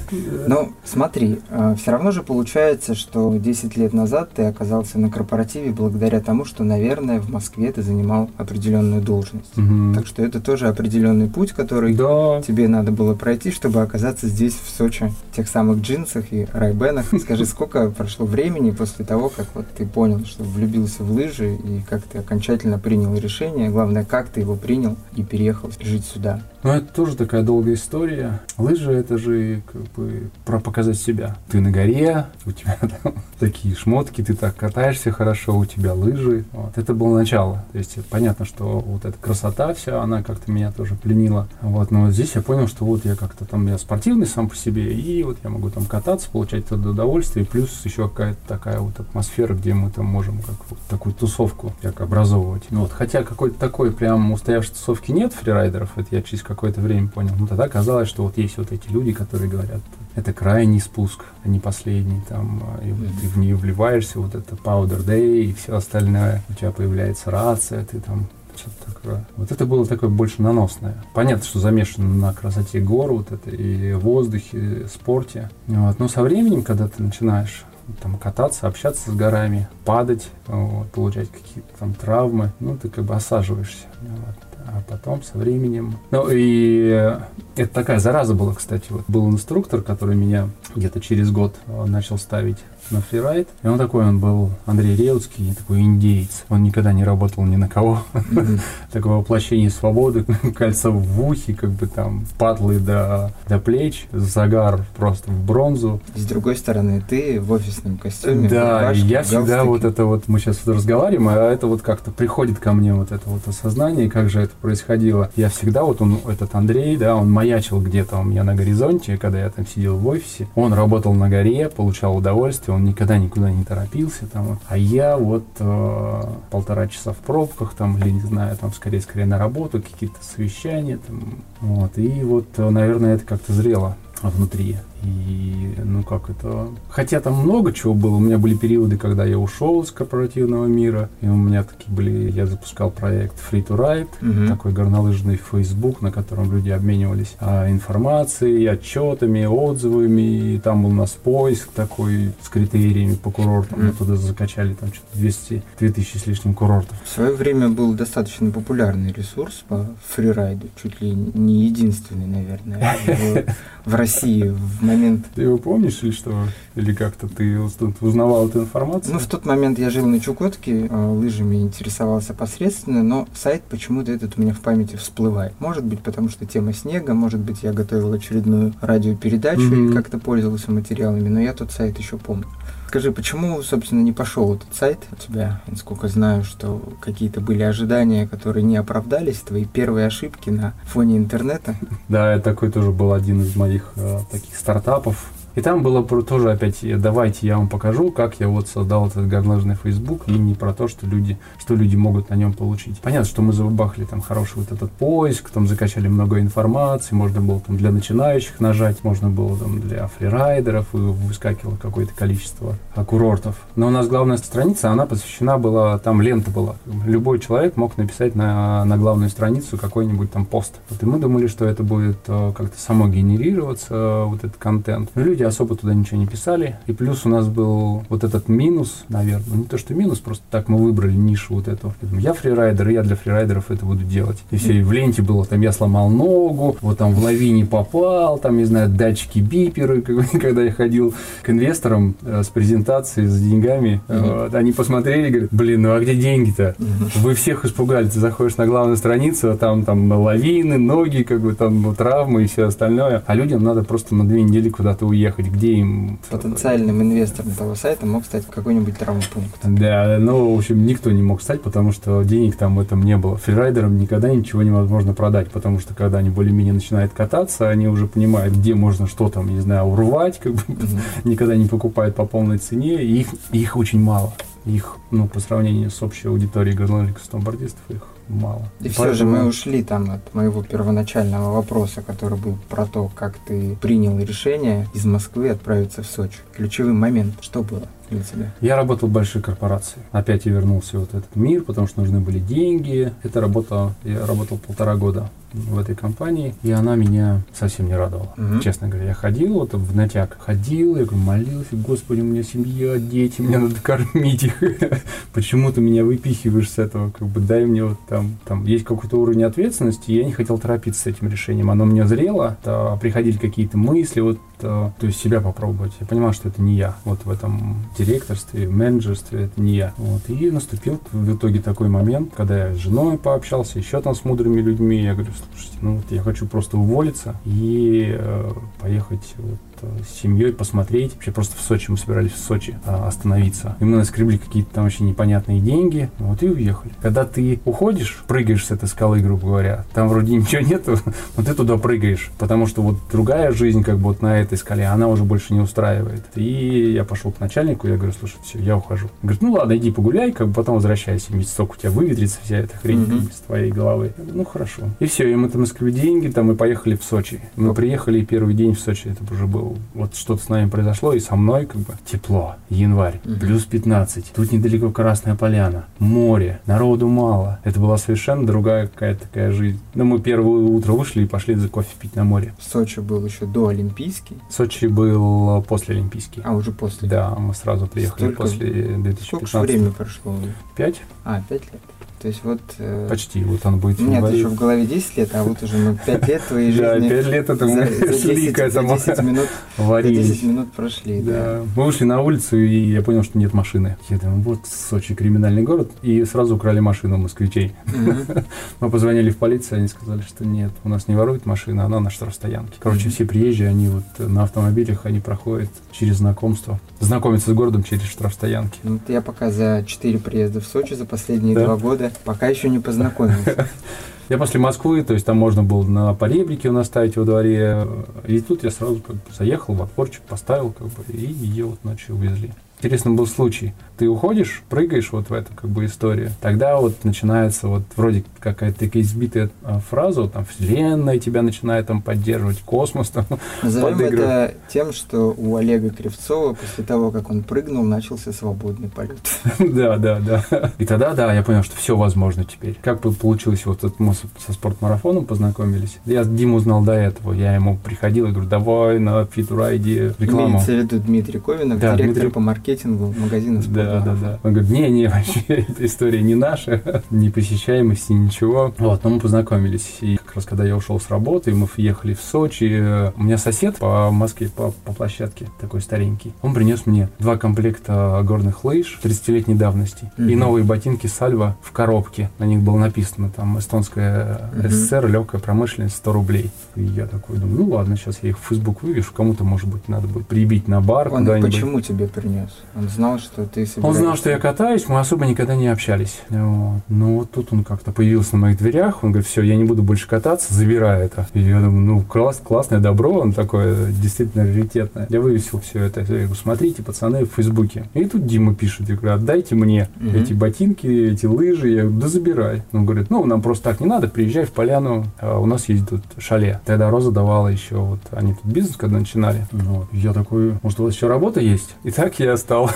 Ну, 0.49 0.73
смотри, 0.85 1.39
все 1.77 1.93
равно 1.93 2.11
же 2.11 2.25
получается, 2.25 2.97
что 2.97 3.37
10 3.37 3.77
лет 3.77 3.93
назад 3.93 4.33
ты 4.35 4.43
оказался 4.43 4.99
на 4.99 5.09
корпоративе 5.09 5.71
благодаря 5.71 6.21
тому, 6.21 6.45
что, 6.45 6.65
наверное, 6.65 7.21
в 7.21 7.31
Москве 7.31 7.71
ты 7.71 7.83
занимал 7.83 8.29
определенную 8.39 9.03
должность. 9.03 9.53
Так 9.95 10.07
что 10.07 10.25
это 10.25 10.41
тоже 10.41 10.67
определенный 10.67 11.29
путь, 11.29 11.53
который 11.53 11.95
тебе 11.95 12.67
надо 12.67 12.91
было 12.91 13.15
пройти, 13.15 13.53
чтобы 13.53 13.83
оказаться 13.83 14.32
здесь, 14.33 14.55
в 14.55 14.69
Сочи, 14.69 15.13
в 15.31 15.37
тех 15.37 15.49
самых 15.49 15.81
джинсах 15.81 16.33
и 16.33 16.47
райбенах. 16.53 17.07
Скажи, 17.21 17.47
сколько 17.47 17.91
прошло 17.91 18.27
времени 18.27 18.71
после 18.71 19.05
того, 19.05 19.29
как 19.29 19.47
вот 19.55 19.67
ты 19.77 19.87
понял, 19.87 20.25
что 20.25 20.43
влюбился 20.43 21.05
в 21.05 21.13
лыжи, 21.13 21.55
и 21.55 21.83
как 21.89 22.03
ты 22.03 22.19
окончательно 22.19 22.79
принял 22.79 23.15
решение, 23.15 23.71
главное, 23.71 24.05
как 24.05 24.29
ты 24.29 24.41
его 24.41 24.57
принял 24.57 24.97
и 25.15 25.23
переехал 25.23 25.71
жить 25.81 26.05
сюда? 26.05 26.41
Ну, 26.63 26.71
это 26.71 26.93
тоже 26.95 27.17
такая 27.17 27.43
долгая 27.43 27.75
история. 27.75 28.41
Лыжи 28.57 28.93
это 28.93 29.19
же 29.19 29.63
как 29.71 29.83
бы 29.97 30.31
про 30.45 30.61
показать 30.61 30.97
себя. 30.97 31.37
Ты 31.51 31.61
на 31.61 31.73
горе, 31.73 32.27
у 32.47 32.53
тебя 32.53 32.79
там 33.03 33.15
такие 33.41 33.75
шмотки, 33.75 34.23
ты 34.23 34.35
так 34.35 34.57
катаешься 34.57 35.11
хорошо, 35.11 35.59
у 35.59 35.67
тебя 35.67 35.93
лыжи. 35.93 36.45
Вот. 36.53 36.79
Это 36.79 36.95
было 36.95 37.19
начало. 37.19 37.65
То 37.73 37.79
есть 37.79 37.99
понятно, 38.09 38.45
что 38.45 38.79
вот 38.79 39.05
эта 39.05 39.19
красота 39.19 39.75
вся, 39.75 40.01
она 40.03 40.23
как-то 40.23 40.53
меня 40.53 40.71
тоже 40.71 40.95
пленила. 40.95 41.49
Вот. 41.63 41.91
Но 41.91 42.11
здесь 42.13 42.33
я 42.37 42.43
понял, 42.43 42.69
что 42.69 42.85
вот 42.85 43.05
я 43.05 43.17
как-то 43.17 43.45
там, 43.45 43.67
я 43.67 43.77
спортивный 43.77 44.22
сам 44.27 44.49
по 44.49 44.57
себе, 44.57 44.93
и 44.93 45.23
вот 45.23 45.39
я 45.43 45.51
могу 45.51 45.71
там 45.71 45.85
кататься, 45.85 46.29
получать 46.31 46.65
это 46.67 46.77
удовольствие, 46.77 47.45
плюс 47.45 47.71
еще 47.85 48.09
какая-то 48.09 48.41
такая 48.47 48.81
вот 48.81 48.99
атмосфера, 48.99 49.55
где 49.55 49.75
мы 49.75 49.91
там 49.91 50.07
можем 50.07 50.41
как 50.43 50.57
вот 50.71 50.79
такую 50.89 51.15
тусовку 51.15 51.73
как 51.83 52.01
образовывать. 52.01 52.65
Ну, 52.71 52.81
вот. 52.81 52.93
Хотя 52.93 53.23
какой-то 53.23 53.59
такой 53.59 53.93
прям 53.93 54.33
устоявшей 54.33 54.75
тусовки 54.75 55.13
нет 55.13 55.33
фрирайдеров, 55.33 55.97
это 55.97 56.09
я 56.17 56.23
через 56.23 56.43
какое-то 56.43 56.81
время 56.81 57.09
понял. 57.09 57.35
Ну, 57.39 57.47
тогда 57.47 57.69
казалось, 57.69 58.09
что 58.09 58.25
вот 58.25 58.39
есть 58.39 58.59
вот 58.59 58.73
эти 58.73 58.89
люди, 58.89 59.13
которые 59.13 59.49
говорят, 59.49 59.81
это 60.15 60.33
крайний 60.33 60.81
спуск, 60.81 61.25
а 61.45 61.49
не 61.49 61.59
последний, 61.59 62.21
там, 62.29 62.63
и 62.85 62.93
вот 62.93 63.09
ты 63.21 63.29
в 63.29 63.39
нее 63.39 63.57
вливаешься, 63.57 64.21
вот 64.21 64.35
это 64.35 64.57
Powder 64.57 65.05
Day 65.05 65.45
и 65.45 65.55
все 65.55 65.77
остальное, 65.77 66.43
у 66.49 66.55
тебя 66.55 66.71
появляется 66.71 67.31
рация, 67.31 67.85
ты 67.85 68.01
там 68.01 68.29
что-то 68.57 68.93
такое. 68.93 69.27
Вот 69.37 69.51
это 69.51 69.67
было 69.67 69.87
такое 69.87 70.11
больше 70.11 70.43
наносное. 70.43 71.03
Понятно, 71.15 71.45
что 71.45 71.59
замешано 71.59 72.09
на 72.09 72.33
красоте 72.33 72.81
гор, 72.81 73.13
вот 73.13 73.33
это 73.33 73.51
и 73.51 73.93
воздухе, 73.93 74.59
и 74.59 74.87
спорте. 74.87 75.51
Вот. 75.67 75.99
Но 75.99 76.09
со 76.09 76.23
временем, 76.23 76.63
когда 76.63 76.89
ты 76.89 77.03
начинаешь 77.03 77.65
там 78.01 78.17
кататься, 78.17 78.67
общаться 78.67 79.11
с 79.11 79.15
горами, 79.15 79.69
падать, 79.85 80.29
вот, 80.47 80.91
получать 80.93 81.31
какие-то 81.31 81.69
там 81.79 81.95
травмы, 81.95 82.53
ну, 82.61 82.77
ты 82.77 82.89
как 82.89 83.05
бы 83.05 83.15
осаживаешься. 83.15 83.87
Вот. 84.01 84.37
А 84.67 84.83
потом 84.89 85.23
со 85.23 85.39
временем... 85.39 85.99
Ну, 86.11 86.29
и 86.31 86.91
э, 86.93 87.19
это 87.57 87.73
такая 87.73 87.99
зараза 87.99 88.35
была, 88.35 88.55
кстати. 88.55 88.85
Вот 88.91 89.05
был 89.09 89.29
инструктор, 89.31 89.83
который 89.83 90.17
меня 90.17 90.49
где-то 90.75 91.01
через 91.01 91.31
год 91.31 91.55
э, 91.67 91.85
начал 91.87 92.19
ставить 92.19 92.59
на 92.91 93.01
фрирайд. 93.01 93.49
И 93.63 93.67
он 93.67 93.79
такой, 93.79 94.05
он 94.05 94.19
был 94.19 94.51
Андрей 94.67 94.97
Реутский, 94.97 95.55
такой 95.55 95.81
индейец. 95.81 96.45
Он 96.49 96.63
никогда 96.63 96.93
не 96.93 97.05
работал 97.05 97.45
ни 97.45 97.57
на 97.57 97.69
кого. 97.69 98.03
Мгм. 98.13 98.61
Такое 98.93 99.15
воплощение 99.15 99.71
свободы, 99.71 100.25
кольца 100.57 100.91
в 100.91 101.27
ухе, 101.27 101.55
как 101.55 101.71
бы 101.71 101.87
там 101.87 102.27
патлы 102.39 102.79
до, 102.79 103.33
до 103.49 103.59
плеч, 103.59 104.07
загар 104.13 104.85
просто 104.97 105.31
в 105.31 105.45
бронзу. 105.45 106.01
С 106.15 106.25
другой 106.25 106.57
стороны, 106.57 107.03
ты 107.09 107.41
в 107.41 107.53
офисном 107.53 107.97
костюме. 107.97 108.49
Да, 108.49 108.81
рубашке, 108.81 109.07
я 109.07 109.23
всегда 109.23 109.65
вот 109.65 109.85
это 109.85 110.05
вот, 110.05 110.29
мы 110.29 110.39
сейчас 110.39 110.67
разговариваем, 110.67 111.29
а 111.29 111.35
это 111.35 111.67
вот 111.67 111.83
как-то 111.83 112.11
приходит 112.11 112.59
ко 112.59 112.73
мне 112.73 112.93
вот 112.95 113.13
это 113.13 113.29
вот 113.29 113.47
осознание, 113.47 114.11
как 114.11 114.29
же 114.29 114.43
это 114.43 114.52
происходило. 114.61 115.31
Я 115.37 115.49
всегда 115.49 115.85
вот 115.85 116.01
он, 116.01 116.19
этот 116.29 116.55
Андрей, 116.55 116.97
да, 116.97 117.17
он 117.17 117.31
маячил 117.31 117.81
где-то 117.81 118.19
у 118.19 118.25
меня 118.25 118.45
на 118.45 118.55
горизонте, 118.55 119.17
когда 119.17 119.41
я 119.41 119.51
там 119.51 119.67
сидел 119.67 119.97
в 119.97 120.07
офисе. 120.07 120.47
Он 120.55 120.73
работал 120.73 121.13
на 121.15 121.29
горе, 121.29 121.69
получал 121.69 122.17
удовольствие, 122.17 122.77
он 122.77 122.85
никогда 122.85 123.19
никуда 123.19 123.51
не 123.51 123.65
торопился 123.65 124.27
там. 124.27 124.45
вот. 124.45 124.59
А 124.69 124.77
я 124.77 125.17
вот 125.17 125.47
э, 125.59 126.23
полтора 126.51 126.89
часа 126.89 127.13
в 127.13 127.19
пробках 127.19 127.75
там, 127.75 127.99
или 127.99 128.11
не 128.11 128.21
знаю, 128.21 128.57
там 128.57 128.73
скорее-скорее 128.73 129.27
на 129.27 129.39
работу, 129.39 129.83
какие-то 129.83 130.19
совещания 130.23 130.99
там. 130.99 131.39
Вот, 131.61 131.99
и 131.99 132.23
вот, 132.23 132.47
э, 132.57 132.71
наверное, 132.71 133.17
это 133.17 133.25
как-то 133.25 133.53
зрело 133.53 133.97
внутри. 134.23 134.77
И, 135.05 135.75
ну 135.85 136.03
как 136.03 136.31
это... 136.31 136.69
Хотя 136.89 137.21
там 137.21 137.35
много 137.35 137.73
чего 137.73 137.95
было. 137.95 138.17
У 138.17 138.21
меня 138.21 138.39
были 138.39 138.55
периоды, 138.55 138.97
когда 138.97 139.25
я 139.25 139.39
ушел 139.39 139.83
из 139.83 139.91
корпоративного 139.91 140.67
мира. 140.67 141.09
И 141.21 141.27
у 141.29 141.37
меня 141.37 141.65
такие 141.65 141.93
были... 141.95 142.31
Я 142.31 142.47
запускал 142.47 142.91
проект 142.91 143.37
Free 143.51 143.67
to 143.67 143.77
Ride. 143.77 144.09
Мгм. 144.21 144.49
Такой 144.49 144.73
горнолыжный 144.73 145.37
Facebook, 145.39 146.01
на 146.03 146.11
котором 146.13 146.53
люди 146.53 146.71
обменивались 146.71 147.35
а, 147.41 147.71
информацией, 147.71 148.67
отчетами, 148.69 149.45
отзывами. 149.45 150.55
И 150.55 150.59
там 150.59 150.83
был 150.85 150.91
у 150.91 150.95
нас 150.95 151.11
поиск 151.11 151.71
такой 151.73 152.33
с 152.43 152.49
критериями 152.49 153.15
по 153.15 153.31
курортам. 153.31 153.79
Мы 153.81 153.87
Мгм. 153.89 153.97
туда 153.97 154.17
закачали 154.17 154.75
там 154.75 154.91
что-то 154.93 155.19
200, 155.19 155.63
2000 155.79 156.19
с 156.19 156.27
лишним 156.27 156.55
курортов. 156.55 156.97
В 157.05 157.09
свое 157.09 157.33
время 157.35 157.69
был 157.69 157.95
достаточно 157.95 158.51
популярный 158.51 159.13
ресурс 159.13 159.65
по 159.69 159.87
фрирайду, 160.07 160.69
чуть 160.81 161.01
ли 161.01 161.11
не 161.11 161.65
единственный, 161.67 162.27
наверное, 162.27 162.97
в 163.85 163.95
России 163.95 164.49
в 164.49 164.83
момент. 164.93 165.27
Ты 165.35 165.43
его 165.43 165.59
помнишь 165.59 166.01
или 166.03 166.11
что? 166.11 166.33
Или 166.75 166.95
как-то 166.95 167.29
ты 167.29 167.59
уз- 167.59 167.77
узнавал 168.01 168.49
эту 168.49 168.61
информацию? 168.61 169.15
Ну, 169.15 169.19
в 169.19 169.27
тот 169.27 169.45
момент 169.45 169.79
я 169.79 169.91
жил 169.91 170.07
на 170.07 170.21
Чукотке, 170.21 170.87
э, 170.87 171.07
лыжами 171.13 171.57
интересовался 171.57 172.35
посредственно, 172.35 173.03
но 173.03 173.27
сайт 173.35 173.63
почему-то 173.69 174.13
этот 174.13 174.39
у 174.39 174.43
меня 174.43 174.55
в 174.55 174.61
памяти 174.61 174.97
всплывает. 174.97 175.53
Может 175.59 175.85
быть, 175.85 176.01
потому 176.01 176.29
что 176.29 176.47
тема 176.47 176.73
снега, 176.73 177.15
может 177.15 177.41
быть, 177.41 177.63
я 177.63 177.73
готовил 177.73 178.13
очередную 178.13 178.73
радиопередачу 178.81 179.61
Мгм. 179.63 179.91
и 179.91 179.93
как-то 179.93 180.19
пользовался 180.19 180.71
материалами, 180.73 181.29
но 181.29 181.41
я 181.41 181.53
тот 181.53 181.73
сайт 181.73 181.99
еще 181.99 182.17
помню. 182.17 182.47
Скажи, 182.93 183.11
почему, 183.11 183.63
собственно, 183.63 184.03
не 184.03 184.13
пошел 184.13 184.55
этот 184.55 184.75
сайт 184.75 184.99
у 185.13 185.17
тебя? 185.17 185.63
Насколько 185.67 186.09
знаю, 186.09 186.45
что 186.45 186.93
какие-то 187.01 187.41
были 187.41 187.63
ожидания, 187.63 188.29
которые 188.29 188.65
не 188.65 188.77
оправдались, 188.77 189.39
твои 189.39 189.65
первые 189.65 190.07
ошибки 190.07 190.51
на 190.51 190.75
фоне 190.85 191.17
интернета. 191.17 191.75
Да, 192.09 192.39
такой 192.39 192.71
тоже 192.71 192.91
был 192.91 193.15
один 193.15 193.41
из 193.41 193.57
моих 193.57 193.93
э, 193.97 194.19
таких 194.31 194.55
стартапов. 194.55 195.31
И 195.55 195.61
там 195.61 195.83
было 195.83 196.03
про- 196.03 196.23
тоже 196.23 196.51
опять, 196.51 196.79
давайте 197.01 197.47
я 197.47 197.59
вам 197.59 197.69
покажу, 197.69 198.11
как 198.11 198.41
я 198.41 198.49
вот 198.49 198.69
создал 198.69 199.09
этот 199.09 199.29
горнолыжный 199.29 199.77
Facebook, 199.77 200.23
и 200.27 200.33
не 200.33 200.55
про 200.55 200.73
то, 200.73 200.89
что 200.89 201.07
люди, 201.07 201.39
что 201.59 201.75
люди 201.75 201.97
могут 201.97 202.31
на 202.31 202.35
нем 202.35 202.53
получить. 202.53 203.01
Понятно, 203.01 203.27
что 203.27 203.43
мы 203.43 203.53
забахали 203.53 204.05
там 204.05 204.21
хороший 204.21 204.59
вот 204.59 204.73
этот 204.73 204.91
поиск, 204.93 205.51
там 205.51 205.67
закачали 205.67 206.09
много 206.09 206.41
информации, 206.41 207.15
можно 207.15 207.41
было 207.41 207.61
там 207.61 207.77
для 207.77 207.91
начинающих 207.91 208.61
нажать, 208.61 209.05
можно 209.05 209.29
было 209.29 209.57
там 209.57 209.81
для 209.81 210.07
фрирайдеров, 210.07 210.87
и 210.95 210.97
выскакивало 210.97 211.77
какое-то 211.77 212.13
количество 212.15 212.77
курортов. 213.07 213.57
Но 213.77 213.89
у 213.89 213.91
нас 213.91 214.09
главная 214.09 214.37
страница, 214.39 214.91
она 214.91 215.07
посвящена 215.07 215.59
была, 215.59 215.99
там 215.99 216.23
лента 216.23 216.51
была. 216.51 216.77
Любой 217.05 217.39
человек 217.39 217.77
мог 217.77 217.97
написать 217.97 218.35
на, 218.35 218.85
на 218.85 218.97
главную 218.97 219.31
страницу 219.31 219.77
какой-нибудь 219.77 220.31
там 220.33 220.45
пост. 220.47 220.75
Вот, 220.89 221.03
и 221.03 221.07
мы 221.07 221.19
думали, 221.19 221.47
что 221.47 221.65
это 221.65 221.83
будет 221.83 222.19
э, 222.27 222.53
как-то 222.57 222.79
само 222.81 223.09
генерироваться, 223.09 223.95
э, 223.95 224.25
вот 224.25 224.39
этот 224.45 224.57
контент. 224.57 225.11
Но 225.15 225.23
люди 225.23 225.42
особо 225.43 225.77
туда 225.77 225.95
ничего 225.95 226.19
не 226.19 226.27
писали. 226.27 226.77
И 226.87 226.93
плюс 226.93 227.25
у 227.27 227.29
нас 227.29 227.49
был 227.49 228.05
вот 228.09 228.25
этот 228.25 228.49
минус, 228.49 229.05
наверное, 229.09 229.45
ну, 229.49 229.57
не 229.57 229.65
то 229.65 229.79
что 229.79 229.95
минус, 229.95 230.19
просто 230.19 230.45
так 230.51 230.69
мы 230.69 230.79
выбрали 230.79 231.13
нишу 231.13 231.55
вот 231.55 231.69
эту. 231.69 231.95
Я 232.03 232.09
думаю, 232.09 232.23
Я 232.23 232.33
фрирайдер, 232.33 232.89
и 232.89 232.93
я 232.95 233.03
для 233.03 233.17
фрирайдеров 233.17 233.71
это 233.71 233.85
буду 233.85 234.05
делать. 234.05 234.39
И 234.51 234.57
все, 234.57 234.75
и 234.75 234.83
в 234.83 234.93
ленте 234.93 235.23
было, 235.23 235.45
там 235.45 235.61
я 235.61 235.73
сломал 235.73 236.11
ногу, 236.11 236.77
вот 236.81 236.99
там 236.99 237.13
в 237.13 237.23
лавине 237.23 237.67
попал, 237.67 238.39
там, 238.39 238.57
не 238.57 238.65
знаю, 238.65 238.89
датчики 238.89 239.39
биперы, 239.39 240.03
когда 240.41 240.63
я 240.63 240.73
ходил 240.73 241.15
к 241.43 241.51
инвесторам 241.51 242.15
э, 242.23 242.43
с 242.43 242.49
презентацией, 242.49 243.29
с 243.29 243.41
деньгами, 243.41 244.01
э, 244.09 244.21
вот, 244.21 244.55
они 244.55 244.73
посмотрели, 244.73 245.31
говорят, 245.31 245.51
блин, 245.53 245.83
ну 245.83 245.93
а 245.93 246.01
где 246.01 246.15
деньги-то? 246.15 246.77
Вы 247.17 247.35
всех 247.35 247.65
испугали, 247.65 248.09
ты 248.09 248.21
заходишь 248.21 248.57
на 248.57 248.67
главную 248.67 248.97
страницу, 248.97 249.51
а 249.51 249.57
там, 249.57 249.85
там 249.85 250.11
лавины, 250.13 250.79
ноги, 250.79 251.23
как 251.23 251.41
бы 251.41 251.55
там 251.55 251.95
травмы 251.95 252.45
и 252.45 252.47
все 252.47 252.67
остальное. 252.67 253.23
А 253.27 253.35
людям 253.35 253.63
надо 253.63 253.83
просто 253.83 254.15
на 254.15 254.27
две 254.27 254.43
недели 254.43 254.69
куда-то 254.69 255.07
уехать, 255.07 255.32
где 255.39 255.75
им... 255.75 256.19
Потенциальным 256.31 257.01
инвестором 257.03 257.53
того 257.53 257.75
сайта 257.75 258.07
мог 258.07 258.25
стать 258.25 258.47
какой-нибудь 258.47 258.99
травмпункт. 258.99 259.59
Да, 259.63 260.19
ну, 260.21 260.55
в 260.55 260.59
общем, 260.59 260.85
никто 260.85 261.11
не 261.11 261.23
мог 261.23 261.41
стать, 261.43 261.63
потому 261.63 261.93
что 261.93 262.23
денег 262.23 262.57
там 262.57 262.77
в 262.77 262.81
этом 262.81 263.03
не 263.03 263.17
было. 263.17 263.37
Фрирайдерам 263.37 263.97
никогда 263.99 264.29
ничего 264.31 264.63
невозможно 264.63 265.15
продать, 265.15 265.51
потому 265.51 265.79
что 265.79 265.95
когда 265.95 266.19
они 266.19 266.31
более-менее 266.31 266.75
начинают 266.75 267.13
кататься, 267.13 267.69
они 267.69 267.89
уже 267.89 268.07
понимают, 268.07 268.55
где 268.55 268.75
можно 268.75 269.07
что 269.07 269.29
там, 269.29 269.49
не 269.49 269.61
знаю, 269.61 269.85
урвать, 269.87 270.39
как 270.39 270.55
бы 270.55 270.63
Мгм. 270.69 271.01
никогда 271.25 271.57
не 271.57 271.67
покупают 271.67 272.15
по 272.15 272.27
полной 272.27 272.59
цене, 272.59 273.03
и 273.03 273.21
их, 273.21 273.29
их 273.53 273.77
очень 273.77 274.01
мало. 274.01 274.33
Их, 274.65 274.97
ну, 275.11 275.27
по 275.27 275.41
сравнению 275.41 275.91
с 275.91 276.03
общей 276.03 276.29
аудиторией 276.29 276.77
горнолыжников 276.77 277.25
сноубордистов, 277.25 277.81
их 277.89 278.03
мало. 278.29 278.63
И 278.81 278.89
все 278.89 279.13
же 279.15 279.25
мы 279.25 279.45
ушли 279.45 279.83
там 279.83 280.11
от 280.11 280.35
моего 280.35 280.63
первоначального 280.63 281.53
вопроса, 281.53 282.03
который 282.03 282.39
был 282.39 282.59
про 282.69 282.87
то, 282.87 283.11
как 283.15 283.37
ты 283.47 283.77
принял 283.81 284.19
решение 284.19 284.89
из 284.95 285.05
Москвы 285.05 285.51
отправиться 285.51 286.03
в 286.03 286.07
Сочи. 286.07 286.39
Ключевой 286.55 286.93
момент, 286.93 287.35
что 287.41 287.63
было? 287.63 287.87
для 288.13 288.23
тебя? 288.23 288.55
Я 288.61 288.77
работал 288.77 289.09
в 289.09 289.13
большой 289.13 289.43
корпорации. 289.43 289.99
Опять 290.13 290.47
я 290.47 290.53
вернулся 290.53 290.99
в 290.99 291.01
вот 291.01 291.15
этот 291.15 291.35
мир, 291.35 291.63
потому 291.63 291.87
что 291.87 292.01
нужны 292.01 292.21
были 292.21 292.39
деньги. 292.39 293.13
Это 293.23 293.41
работа, 293.41 293.95
я 294.05 294.27
работал 294.27 294.59
полтора 294.59 294.97
года 294.97 295.31
в 295.53 295.79
этой 295.79 295.95
компании, 295.95 296.55
и 296.63 296.71
она 296.71 296.97
меня 296.97 297.43
совсем 297.53 297.87
не 297.87 297.95
радовала. 297.95 298.33
Угу. 298.37 298.61
Честно 298.61 298.89
говоря, 298.89 299.09
я 299.09 299.15
ходил 299.15 299.55
вот 299.55 299.75
в 299.75 299.95
натяг, 299.95 300.39
ходил, 300.41 300.97
я 300.97 301.05
говорю, 301.05 301.23
молился, 301.23 301.77
Господи, 301.77 302.21
у 302.21 302.25
меня 302.25 302.43
семья, 302.43 302.99
дети, 302.99 303.43
мне 303.43 303.59
надо 303.59 303.75
кормить 303.83 304.45
их. 304.45 304.55
Почему 305.35 305.71
ты 305.71 305.81
меня 305.81 306.05
выпихиваешь 306.05 306.71
с 306.71 306.79
этого? 306.79 307.11
Как 307.11 307.29
бы 307.29 307.41
дай 307.41 307.67
мне 307.67 307.85
вот 307.85 307.99
там, 308.13 308.37
там 308.45 308.67
есть 308.67 308.85
какой-то 308.85 309.17
уровень 309.17 309.45
ответственности, 309.45 310.13
я 310.13 310.25
не 310.25 310.33
хотел 310.33 310.59
торопиться 310.59 311.01
с 311.01 311.07
этим 311.07 311.29
решением. 311.29 311.71
Оно 311.71 311.87
мне 311.87 312.07
зрело, 312.07 312.59
то 312.63 312.99
приходили 313.01 313.39
какие-то 313.39 313.79
мысли, 313.79 314.21
вот 314.21 314.39
то, 314.61 314.93
то 315.01 315.07
есть 315.07 315.19
себя 315.19 315.41
попробовать. 315.41 315.93
Я 315.99 316.07
понимал, 316.07 316.35
что 316.35 316.51
это 316.51 316.61
не 316.61 316.75
я. 316.75 316.95
Вот 317.07 317.25
в 317.25 317.31
этом 317.31 317.77
директорстве, 317.99 318.69
менеджерстве 318.69 319.45
это 319.45 319.63
не 319.63 319.77
я. 319.77 319.95
Вот. 319.97 320.29
И 320.29 320.51
наступил 320.51 321.01
в 321.11 321.35
итоге 321.35 321.61
такой 321.61 321.89
момент, 321.89 322.35
когда 322.37 322.69
я 322.69 322.75
с 322.75 322.77
женой 322.77 323.17
пообщался, 323.17 323.79
еще 323.79 324.03
там 324.03 324.15
с 324.15 324.27
мудрыми 324.27 324.61
людьми. 324.61 325.03
Я 325.03 325.15
говорю, 325.15 325.33
слушайте, 325.51 325.79
ну 325.81 325.97
вот 325.97 326.05
я 326.11 326.23
хочу 326.23 326.47
просто 326.47 326.77
уволиться 326.77 327.35
и 327.47 328.15
э, 328.15 328.53
поехать 328.79 329.35
вот 329.39 329.59
с 330.07 330.21
семьей 330.21 330.53
посмотреть. 330.53 331.15
Вообще 331.15 331.31
просто 331.33 331.57
в 331.57 331.61
Сочи, 331.61 331.91
мы 331.91 331.97
собирались 331.97 332.33
в 332.33 332.39
Сочи 332.39 332.77
а, 332.85 333.09
остановиться. 333.09 333.77
И 333.81 333.85
мы 333.85 333.97
наскребли 333.97 334.39
какие-то 334.39 334.75
там 334.75 334.85
вообще 334.85 335.05
непонятные 335.05 335.61
деньги, 335.61 336.11
вот 336.19 336.43
и 336.43 336.49
уехали. 336.49 336.93
Когда 337.01 337.25
ты 337.25 337.61
уходишь, 337.65 338.23
прыгаешь 338.27 338.67
с 338.67 338.71
этой 338.71 338.89
скалы, 338.89 339.21
грубо 339.21 339.49
говоря, 339.49 339.85
там 339.95 340.09
вроде 340.09 340.37
ничего 340.37 340.63
нету, 340.63 340.99
но 341.37 341.45
ты 341.45 341.55
туда 341.55 341.77
прыгаешь, 341.77 342.31
потому 342.39 342.67
что 342.67 342.83
вот 342.83 342.97
другая 343.11 343.53
жизнь, 343.53 343.83
как 343.83 343.97
бы 343.97 344.05
вот 344.05 344.23
на 344.23 344.41
этой 344.41 344.59
скале, 344.59 344.87
она 344.87 345.09
уже 345.09 345.25
больше 345.25 345.55
не 345.55 345.61
устраивает. 345.61 346.23
И 346.35 346.93
я 346.93 347.05
пошел 347.05 347.33
к 347.33 347.41
начальнику, 347.41 347.89
я 347.89 347.97
говорю, 347.97 348.13
слушай, 348.19 348.37
все, 348.45 348.59
я 348.59 348.77
ухожу. 348.77 349.07
Он 349.07 349.29
говорит, 349.29 349.43
ну 349.43 349.53
ладно, 349.53 349.77
иди 349.77 349.91
погуляй, 349.91 350.33
как 350.33 350.49
бы 350.49 350.55
потом 350.55 350.77
возвращайся, 350.77 351.35
месяцок 351.35 351.73
у 351.73 351.77
тебя 351.77 351.91
выветрится 351.91 352.39
вся 352.43 352.59
эта 352.59 352.77
хрень 352.77 353.05
mm-hmm. 353.05 353.31
из 353.31 353.37
твоей 353.47 353.71
головы. 353.71 354.13
Говорю, 354.17 354.37
ну 354.37 354.45
хорошо. 354.45 354.83
И 355.01 355.07
все, 355.07 355.31
и 355.31 355.35
мы 355.35 355.49
там 355.49 355.63
наскребли 355.63 355.93
деньги, 355.93 356.29
там 356.29 356.47
мы 356.47 356.57
поехали 356.57 356.97
в 356.97 357.05
Сочи. 357.05 357.41
Мы 357.57 357.75
приехали, 357.75 358.21
и 358.21 358.25
первый 358.25 358.55
день 358.55 358.75
в 358.75 358.81
Сочи, 358.81 359.09
это 359.09 359.33
уже 359.33 359.47
был 359.47 359.72
вот 359.95 360.15
что-то 360.15 360.43
с 360.43 360.49
нами 360.49 360.69
произошло, 360.69 361.13
и 361.13 361.21
со 361.21 361.37
мной 361.37 361.67
как 361.67 361.81
бы 361.81 361.95
тепло, 362.05 362.57
январь, 362.71 363.21
угу. 363.25 363.35
плюс 363.41 363.65
15, 363.65 364.33
тут 364.35 364.53
недалеко 364.53 364.91
Красная 364.91 365.35
Поляна, 365.35 365.87
море, 365.99 366.61
народу 366.67 367.09
мало. 367.09 367.61
Это 367.65 367.81
была 367.81 367.99
совершенно 367.99 368.47
другая 368.47 368.87
какая-то 368.87 369.23
такая 369.23 369.53
жизнь. 369.53 369.81
Ну, 369.95 370.05
мы 370.05 370.21
первое 370.21 370.63
утро 370.63 370.93
вышли 370.93 371.23
и 371.23 371.27
пошли 371.27 371.55
за 371.55 371.69
кофе 371.69 371.91
пить 371.99 372.17
на 372.17 372.25
море. 372.25 372.55
Сочи 372.61 373.01
был 373.01 373.25
еще 373.25 373.47
до 373.47 373.69
Олимпийский? 373.69 374.37
Сочи 374.51 374.87
был 374.87 375.63
после 375.63 375.97
Олимпийский. 375.97 376.43
А, 376.45 376.55
уже 376.55 376.73
после? 376.73 377.09
Да, 377.09 377.31
мы 377.31 377.55
сразу 377.55 377.87
приехали 377.87 378.33
Столько... 378.33 378.43
после 378.43 378.69
2015. 378.69 379.49
Сколько 379.49 379.61
времени 379.61 379.91
прошло? 379.91 380.37
Пять. 380.77 381.03
А, 381.25 381.43
пять 381.49 381.63
лет. 381.73 381.81
То 382.23 382.29
есть 382.29 382.41
вот... 382.45 382.61
Э, 382.79 383.09
Почти, 383.09 383.43
вот 383.43 383.67
он 383.67 383.81
будет 383.81 383.99
Нет, 383.99 384.25
еще 384.31 384.47
в 384.47 384.55
голове 384.55 384.87
10 384.87 385.17
лет, 385.17 385.31
а 385.35 385.43
вот 385.43 385.61
уже 385.61 385.77
ну, 385.77 385.99
5 386.07 386.29
лет 386.29 386.43
твоей 386.47 386.71
жизни... 386.73 386.85
Да, 386.85 387.01
5 387.01 387.27
лет 387.27 387.51
это 387.51 387.67
мы 387.67 387.85
к 387.85 388.59
этому. 388.61 388.97
10 388.97 389.23
минут, 389.25 389.49
10 389.77 390.43
минут 390.45 390.73
прошли, 390.73 391.21
да. 391.21 391.63
Мы 391.75 391.85
вышли 391.85 392.05
на 392.05 392.23
улицу, 392.23 392.57
и 392.59 392.93
я 392.93 393.03
понял, 393.03 393.25
что 393.25 393.39
нет 393.39 393.53
машины. 393.55 393.97
Я 394.09 394.19
думаю, 394.19 394.41
вот 394.43 394.61
Сочи 394.69 395.17
криминальный 395.17 395.65
город, 395.65 395.91
и 396.03 396.25
сразу 396.25 396.55
украли 396.55 396.79
машину 396.79 397.17
москвичей. 397.17 397.73
Мы 398.81 398.89
позвонили 398.89 399.31
в 399.31 399.37
полицию, 399.39 399.79
они 399.79 399.89
сказали, 399.89 400.21
что 400.21 400.47
нет, 400.47 400.71
у 400.85 400.89
нас 400.89 401.09
не 401.09 401.17
воруют 401.17 401.45
машина, 401.45 401.87
она 401.87 401.99
на 401.99 402.11
штрафстоянке. 402.11 402.75
Короче, 402.79 403.09
все 403.09 403.25
приезжие, 403.25 403.69
они 403.69 403.89
вот 403.89 404.05
на 404.19 404.45
автомобилях, 404.45 405.07
они 405.07 405.19
проходят 405.19 405.71
через 405.91 406.19
знакомство, 406.19 406.79
знакомятся 407.01 407.51
с 407.51 407.55
городом 407.55 407.83
через 407.83 408.05
штрафстоянки. 408.05 408.79
Ну, 408.85 409.01
я 409.09 409.23
пока 409.23 409.51
за 409.51 409.83
4 409.85 410.19
приезда 410.21 410.61
в 410.61 410.67
Сочи 410.67 410.95
за 410.95 411.05
последние 411.05 411.57
два 411.57 411.77
года 411.77 412.12
Пока 412.25 412.49
еще 412.49 412.69
не 412.69 412.79
познакомился. 412.79 413.69
Я 414.29 414.39
после 414.39 414.61
Москвы, 414.61 415.03
то 415.03 415.13
есть 415.15 415.27
там 415.27 415.37
можно 415.37 415.63
было 415.63 415.83
на 415.83 416.15
поребрике 416.15 416.71
у 416.71 416.73
нас 416.73 416.87
ставить 416.87 417.17
во 417.17 417.25
дворе. 417.25 417.87
И 418.27 418.41
тут 418.41 418.65
я 418.65 418.71
сразу 418.71 419.01
как 419.01 419.17
бы 419.17 419.23
заехал 419.37 419.75
в 419.75 419.83
отпорчик, 419.83 420.23
поставил, 420.23 420.71
как 420.73 420.87
бы, 420.87 421.03
и 421.09 421.27
ее 421.27 421.67
вот 421.67 421.85
ночью 421.85 422.15
увезли. 422.15 422.53
Интересный 422.79 423.13
был 423.13 423.27
случай. 423.27 423.75
Ты 424.03 424.09
уходишь, 424.09 424.65
прыгаешь 424.69 425.13
вот 425.13 425.31
в 425.31 425.33
эту 425.33 425.55
как 425.55 425.71
бы 425.71 425.85
историю, 425.85 426.33
тогда 426.41 426.77
вот 426.77 427.05
начинается 427.05 427.69
вот 427.69 427.85
вроде 427.95 428.25
какая-то 428.41 428.81
такая 428.81 429.01
избитая 429.01 429.49
а, 429.63 429.79
фраза, 429.79 430.27
там 430.27 430.45
вселенная 430.45 431.21
тебя 431.21 431.43
начинает 431.43 431.87
там 431.87 432.03
поддерживать, 432.03 432.63
космос 432.63 433.11
там 433.11 433.27
Назовем 433.63 434.01
это 434.01 434.55
тем, 434.69 434.93
что 434.93 435.33
у 435.39 435.55
Олега 435.55 435.91
Кривцова 435.91 436.55
после 436.55 436.83
того, 436.83 437.13
как 437.13 437.31
он 437.31 437.45
прыгнул, 437.45 437.85
начался 437.85 438.33
свободный 438.33 438.89
полет. 438.89 439.21
Да, 439.61 439.97
да, 439.99 440.19
да. 440.19 440.73
И 440.79 440.85
тогда, 440.85 441.15
да, 441.15 441.33
я 441.33 441.45
понял, 441.45 441.63
что 441.63 441.77
все 441.77 441.97
возможно 441.97 442.45
теперь. 442.45 442.77
Как 442.83 443.01
получилось, 443.01 443.65
вот 443.67 444.01
мы 444.01 444.15
со 444.15 444.53
спортмарафоном 444.53 445.27
познакомились. 445.27 445.99
Я 446.07 446.25
Диму 446.25 446.59
знал 446.59 446.83
до 446.83 446.95
этого, 446.95 447.35
я 447.35 447.55
ему 447.55 447.77
приходил 447.77 448.27
и 448.27 448.33
говорю, 448.33 448.49
давай 448.49 448.99
на 448.99 449.27
фитурайде 449.27 450.13
рекламу. 450.19 450.49
Имеется 450.49 450.73
в 450.73 450.77
виду 450.77 450.99
Дмитрий 450.99 451.39
Ковинов, 451.39 451.79
директор 451.79 452.31
по 452.31 452.41
маркетингу 452.41 453.15
магазина 453.17 453.63
Да, 454.01 454.01
да, 454.01 454.15
да. 454.15 454.39
Он 454.43 454.53
говорит, 454.53 454.71
не-не, 454.71 455.07
вообще 455.09 455.41
эта 455.47 455.85
история 455.85 456.23
не 456.23 456.35
наша, 456.35 457.03
не 457.11 457.31
посещаемости, 457.31 458.13
ничего. 458.13 458.73
Вот, 458.79 459.05
но 459.05 459.11
мы 459.11 459.21
познакомились. 459.21 459.99
И 460.01 460.17
как 460.17 460.37
раз 460.37 460.45
когда 460.45 460.65
я 460.65 460.77
ушел 460.77 460.99
с 461.01 461.11
работы, 461.11 461.55
мы 461.55 461.69
ехали 461.77 462.15
в 462.15 462.21
Сочи. 462.21 463.11
У 463.17 463.23
меня 463.23 463.39
сосед 463.39 463.79
по 463.79 464.11
Москве, 464.11 464.49
по, 464.49 464.73
по 464.85 464.93
площадке, 464.93 465.49
такой 465.61 465.81
старенький. 465.81 466.33
Он 466.43 466.55
принес 466.55 466.87
мне 466.87 467.09
два 467.19 467.37
комплекта 467.37 468.21
горных 468.25 468.65
лыж 468.65 468.99
30-летней 469.03 469.55
давности 469.55 470.11
mm-hmm. 470.17 470.31
и 470.31 470.37
новые 470.37 470.65
ботинки 470.65 471.07
Сальва 471.07 471.57
в 471.63 471.73
коробке. 471.73 472.31
На 472.39 472.45
них 472.45 472.61
было 472.61 472.79
написано 472.79 473.31
там 473.31 473.59
эстонская 473.59 474.51
mm-hmm. 474.55 474.69
СССР, 474.69 475.09
легкая 475.09 475.41
промышленность, 475.41 475.97
100 475.97 476.13
рублей. 476.13 476.51
И 476.77 476.83
я 476.83 477.07
такой 477.07 477.37
думаю, 477.37 477.59
ну 477.59 477.75
ладно, 477.75 477.97
сейчас 477.97 478.19
я 478.23 478.31
их 478.31 478.39
в 478.39 478.49
Facebook 478.49 478.83
вывешу, 478.83 479.13
кому-то, 479.13 479.45
может 479.45 479.69
быть, 479.69 479.89
надо 479.89 480.07
будет 480.07 480.27
прибить 480.27 480.69
на 480.69 480.81
бар 480.81 481.13
Он 481.13 481.27
почему 481.43 481.81
тебе 481.81 482.09
принес? 482.09 482.51
Он 482.75 482.89
знал, 482.89 483.19
что 483.19 483.45
ты 483.45 483.67
собираешься... 483.67 483.81
Он 483.81 483.95
знал, 483.95 484.17
что 484.17 484.31
я 484.31 484.39
катаюсь, 484.39 484.89
мы 484.89 484.99
особо 484.99 485.27
никогда 485.27 485.55
не 485.55 485.69
общались. 485.69 486.21
Вот. 486.31 486.81
Но 486.89 487.17
вот 487.17 487.31
тут 487.31 487.53
он 487.53 487.65
как-то 487.65 487.93
появился 487.93 488.37
на 488.37 488.43
моих 488.43 488.59
дверях, 488.59 489.05
он 489.05 489.13
говорит, 489.13 489.29
все, 489.29 489.43
я 489.43 489.57
не 489.57 489.65
буду 489.65 489.83
больше 489.83 490.09
кататься, 490.09 490.55
забирай 490.55 491.07
это. 491.07 491.27
И 491.35 491.41
я 491.41 491.61
думаю, 491.61 491.85
ну, 491.85 492.01
класс, 492.03 492.41
классное 492.43 492.81
добро, 492.81 493.13
он 493.13 493.33
такое 493.33 493.91
действительно 493.93 494.45
раритетное. 494.45 495.07
Я 495.11 495.21
вывесил 495.21 495.61
все 495.61 495.85
это. 495.85 496.01
Я 496.01 496.07
говорю, 496.07 496.35
смотрите, 496.35 496.83
пацаны, 496.83 497.25
в 497.25 497.33
Фейсбуке. 497.35 497.85
И 497.95 498.05
тут 498.07 498.27
Дима 498.27 498.55
пишет, 498.55 498.89
я 498.89 498.97
говорю, 498.97 499.17
отдайте 499.17 499.55
мне 499.55 499.89
угу. 500.01 500.17
эти 500.17 500.33
ботинки, 500.33 500.87
эти 500.87 501.27
лыжи. 501.27 501.69
Я 501.69 501.83
говорю, 501.83 502.01
да 502.01 502.09
забирай. 502.09 502.63
Он 502.73 502.87
говорит, 502.87 503.11
ну, 503.11 503.25
нам 503.25 503.43
просто 503.43 503.65
так 503.65 503.81
не 503.81 503.87
надо, 503.87 504.09
приезжай 504.09 504.45
в 504.45 504.53
поляну, 504.53 505.07
а 505.19 505.39
у 505.39 505.47
нас 505.47 505.69
есть 505.69 505.89
тут 505.89 506.03
шале. 506.19 506.61
Тогда 506.65 506.91
Роза 506.91 507.11
давала 507.11 507.49
еще, 507.49 507.77
вот 507.77 508.01
они 508.13 508.35
тут 508.35 508.45
бизнес 508.45 508.77
когда 508.77 508.99
начинали. 508.99 509.47
Вот. 509.51 509.89
Я 509.93 510.13
такой, 510.13 510.59
может, 510.63 510.81
у 510.81 510.85
вас 510.85 510.95
еще 510.95 511.09
работа 511.09 511.41
есть? 511.41 511.75
И 511.83 511.91
так 511.91 512.19
я 512.21 512.37
стал 512.37 512.71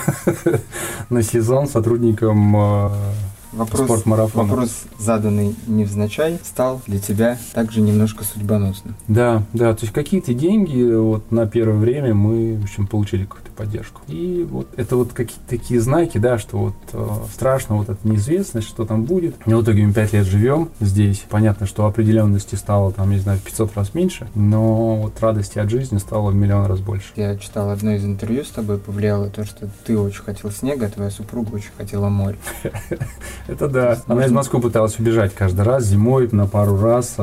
на 1.11 1.23
сезон 1.23 1.69
сотрудником 1.69 2.57
э, 2.57 2.90
вопрос, 3.56 3.86
спортмарафона. 3.86 4.48
Вопрос, 4.48 4.84
заданный 4.98 5.54
невзначай, 5.66 6.38
стал 6.44 6.82
для 6.86 6.98
тебя 6.98 7.38
также 7.54 7.80
немножко 7.80 8.25
судьбоносным. 8.25 8.94
Да, 9.08 9.42
да, 9.52 9.75
то 9.75 9.82
есть 9.82 9.92
какие-то 9.92 10.34
деньги 10.34 10.94
вот 10.94 11.30
на 11.30 11.46
первое 11.46 11.78
время 11.78 12.14
мы, 12.14 12.56
в 12.56 12.64
общем, 12.64 12.86
получили 12.86 13.25
какую-то 13.25 13.50
поддержку. 13.50 14.02
И 14.08 14.46
вот 14.48 14.68
это 14.76 14.96
вот 14.96 15.12
какие-то 15.12 15.48
такие 15.48 15.80
знаки, 15.80 16.18
да, 16.18 16.38
что 16.38 16.58
вот 16.58 16.75
э, 16.92 17.08
страшно 17.32 17.76
вот 17.76 17.88
эта 17.88 18.06
неизвестность, 18.06 18.68
что 18.68 18.84
там 18.84 19.04
будет. 19.04 19.34
И 19.46 19.50
в 19.52 19.62
итоге 19.62 19.86
мы 19.86 19.92
пять 19.92 20.12
лет 20.12 20.26
живем 20.26 20.68
здесь. 20.80 21.25
Понятно, 21.28 21.66
что 21.66 21.86
определенности 21.86 22.54
стало 22.54 22.92
там, 22.92 23.10
не 23.10 23.18
знаю, 23.18 23.38
в 23.38 23.42
500 23.42 23.76
раз 23.76 23.94
меньше, 23.94 24.28
но 24.34 24.96
вот 24.96 25.20
радости 25.20 25.58
от 25.58 25.70
жизни 25.70 25.98
стало 25.98 26.30
в 26.30 26.34
миллион 26.34 26.66
раз 26.66 26.80
больше. 26.80 27.08
Я 27.16 27.36
читал 27.36 27.70
одно 27.70 27.92
из 27.92 28.04
интервью 28.04 28.44
с 28.44 28.48
тобой, 28.48 28.78
повлияло 28.78 29.30
то, 29.30 29.44
что 29.44 29.68
ты 29.84 29.98
очень 29.98 30.22
хотел 30.22 30.50
снега, 30.50 30.86
а 30.86 30.88
твоя 30.90 31.10
супруга 31.10 31.54
очень 31.54 31.70
хотела 31.76 32.08
море. 32.08 32.38
Это 33.48 33.68
да. 33.68 33.98
Она 34.06 34.26
из 34.26 34.32
Москвы 34.32 34.60
пыталась 34.60 34.98
убежать 34.98 35.34
каждый 35.34 35.62
раз 35.62 35.84
зимой 35.84 36.28
на 36.32 36.46
пару 36.46 36.78
раз. 36.80 37.16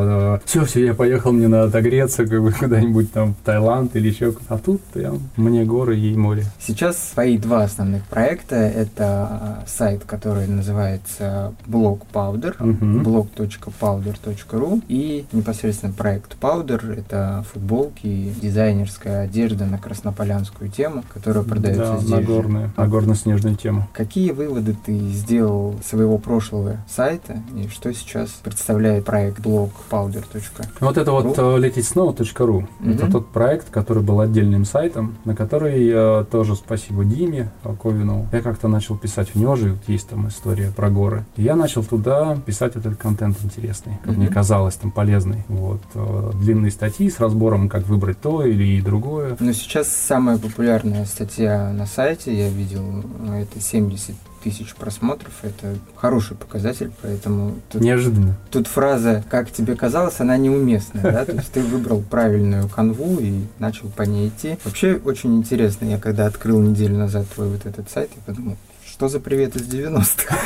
Все, 0.45 0.65
все, 0.65 0.85
я 0.85 0.93
поехал, 0.93 1.31
мне 1.31 1.47
надо 1.47 1.67
отогреться 1.67 2.25
как 2.25 2.41
бы 2.41 2.51
куда-нибудь 2.59 3.11
там 3.11 3.33
в 3.33 3.45
Таиланд 3.45 3.95
или 3.95 4.09
еще. 4.09 4.33
А 4.47 4.57
тут 4.57 4.81
прям 4.81 5.19
мне 5.35 5.63
горы, 5.65 5.95
ей 5.95 6.15
море. 6.15 6.45
Сейчас 6.59 6.97
свои 6.97 7.37
два 7.37 7.63
основных 7.63 8.05
проекта. 8.05 8.55
Это 8.55 9.03
а, 9.03 9.63
сайт, 9.67 10.03
который 10.05 10.47
называется 10.47 11.53
Blog 11.67 12.01
Powder, 12.13 12.55
uh-huh. 12.57 13.03
blog.powder.ru 13.03 14.81
и 14.87 15.25
непосредственно 15.31 15.93
проект 15.93 16.37
Powder. 16.39 16.99
Это 16.99 17.45
футболки, 17.51 18.33
дизайнерская 18.41 19.23
одежда 19.23 19.65
на 19.65 19.77
краснополянскую 19.77 20.69
тему, 20.69 21.03
которая 21.13 21.43
продается 21.43 21.93
да, 21.93 21.99
здесь. 21.99 22.11
Нагорная, 22.11 22.71
нагорно-снежная 22.77 23.55
тема. 23.55 23.87
Какие 23.93 24.31
выводы 24.31 24.75
ты 24.85 24.97
сделал 25.09 25.75
своего 26.03 26.17
прошлого 26.17 26.77
сайта 26.87 27.41
и 27.55 27.69
что 27.69 27.93
сейчас 27.93 28.29
представляет 28.43 29.05
проект 29.05 29.39
блог 29.39 29.71
powder.ru. 29.89 30.65
Вот 30.81 30.97
это 30.97 31.11
вот 31.13 31.37
uh, 31.37 31.57
letitsnow.ru. 31.57 32.67
Mm-hmm. 32.81 32.95
Это 32.95 33.09
тот 33.09 33.29
проект, 33.29 33.69
который 33.69 34.03
был 34.03 34.19
отдельным 34.19 34.65
сайтом, 34.65 35.15
на 35.23 35.33
который 35.33 35.85
я 35.85 36.25
тоже 36.29 36.55
спасибо 36.55 37.05
Диме 37.05 37.51
Ковину. 37.81 38.27
Я 38.33 38.41
как-то 38.41 38.67
начал 38.67 38.97
писать 38.97 39.29
в 39.29 39.35
него 39.35 39.55
же, 39.55 39.77
есть 39.87 40.09
там 40.09 40.27
история 40.27 40.73
про 40.75 40.89
горы. 40.89 41.23
И 41.37 41.43
я 41.43 41.55
начал 41.55 41.83
туда 41.85 42.37
писать 42.45 42.75
этот 42.75 42.97
контент 42.97 43.37
интересный, 43.41 43.99
как 44.03 44.13
mm-hmm. 44.13 44.17
мне 44.17 44.27
казалось, 44.27 44.75
там 44.75 44.91
полезный. 44.91 45.45
Вот. 45.47 45.81
Э, 45.95 46.31
длинные 46.35 46.71
статьи 46.71 47.09
с 47.09 47.21
разбором, 47.21 47.69
как 47.69 47.87
выбрать 47.87 48.19
то 48.19 48.45
или 48.45 48.81
другое. 48.81 49.37
Но 49.39 49.53
сейчас 49.53 49.87
самая 49.87 50.37
популярная 50.37 51.05
статья 51.05 51.71
на 51.71 51.85
сайте, 51.85 52.37
я 52.37 52.49
видел, 52.49 52.83
это 53.33 53.61
70 53.61 54.15
тысяч 54.43 54.75
просмотров, 54.75 55.31
это 55.41 55.75
хороший 55.95 56.35
показатель, 56.35 56.91
поэтому... 57.01 57.55
Тут, 57.71 57.81
Неожиданно. 57.81 58.35
Тут 58.51 58.67
фраза 58.67 59.23
«как 59.29 59.51
тебе 59.51 59.75
казалось», 59.75 60.19
она 60.19 60.37
неуместная, 60.37 61.03
да, 61.03 61.25
то 61.25 61.33
есть 61.33 61.51
ты 61.51 61.61
выбрал 61.61 62.01
правильную 62.01 62.67
канву 62.67 63.19
и 63.19 63.41
начал 63.59 63.89
по 63.89 64.03
ней 64.03 64.27
идти. 64.27 64.57
Вообще 64.63 64.99
очень 65.03 65.37
интересно, 65.37 65.85
я 65.85 65.97
когда 65.97 66.25
открыл 66.25 66.61
неделю 66.61 66.97
назад 66.97 67.25
твой 67.33 67.49
вот 67.49 67.65
этот 67.65 67.89
сайт, 67.89 68.09
я 68.15 68.21
подумал, 68.25 68.57
что 68.93 69.07
за 69.07 69.19
привет 69.19 69.55
из 69.55 69.63
90-х? 69.63 70.37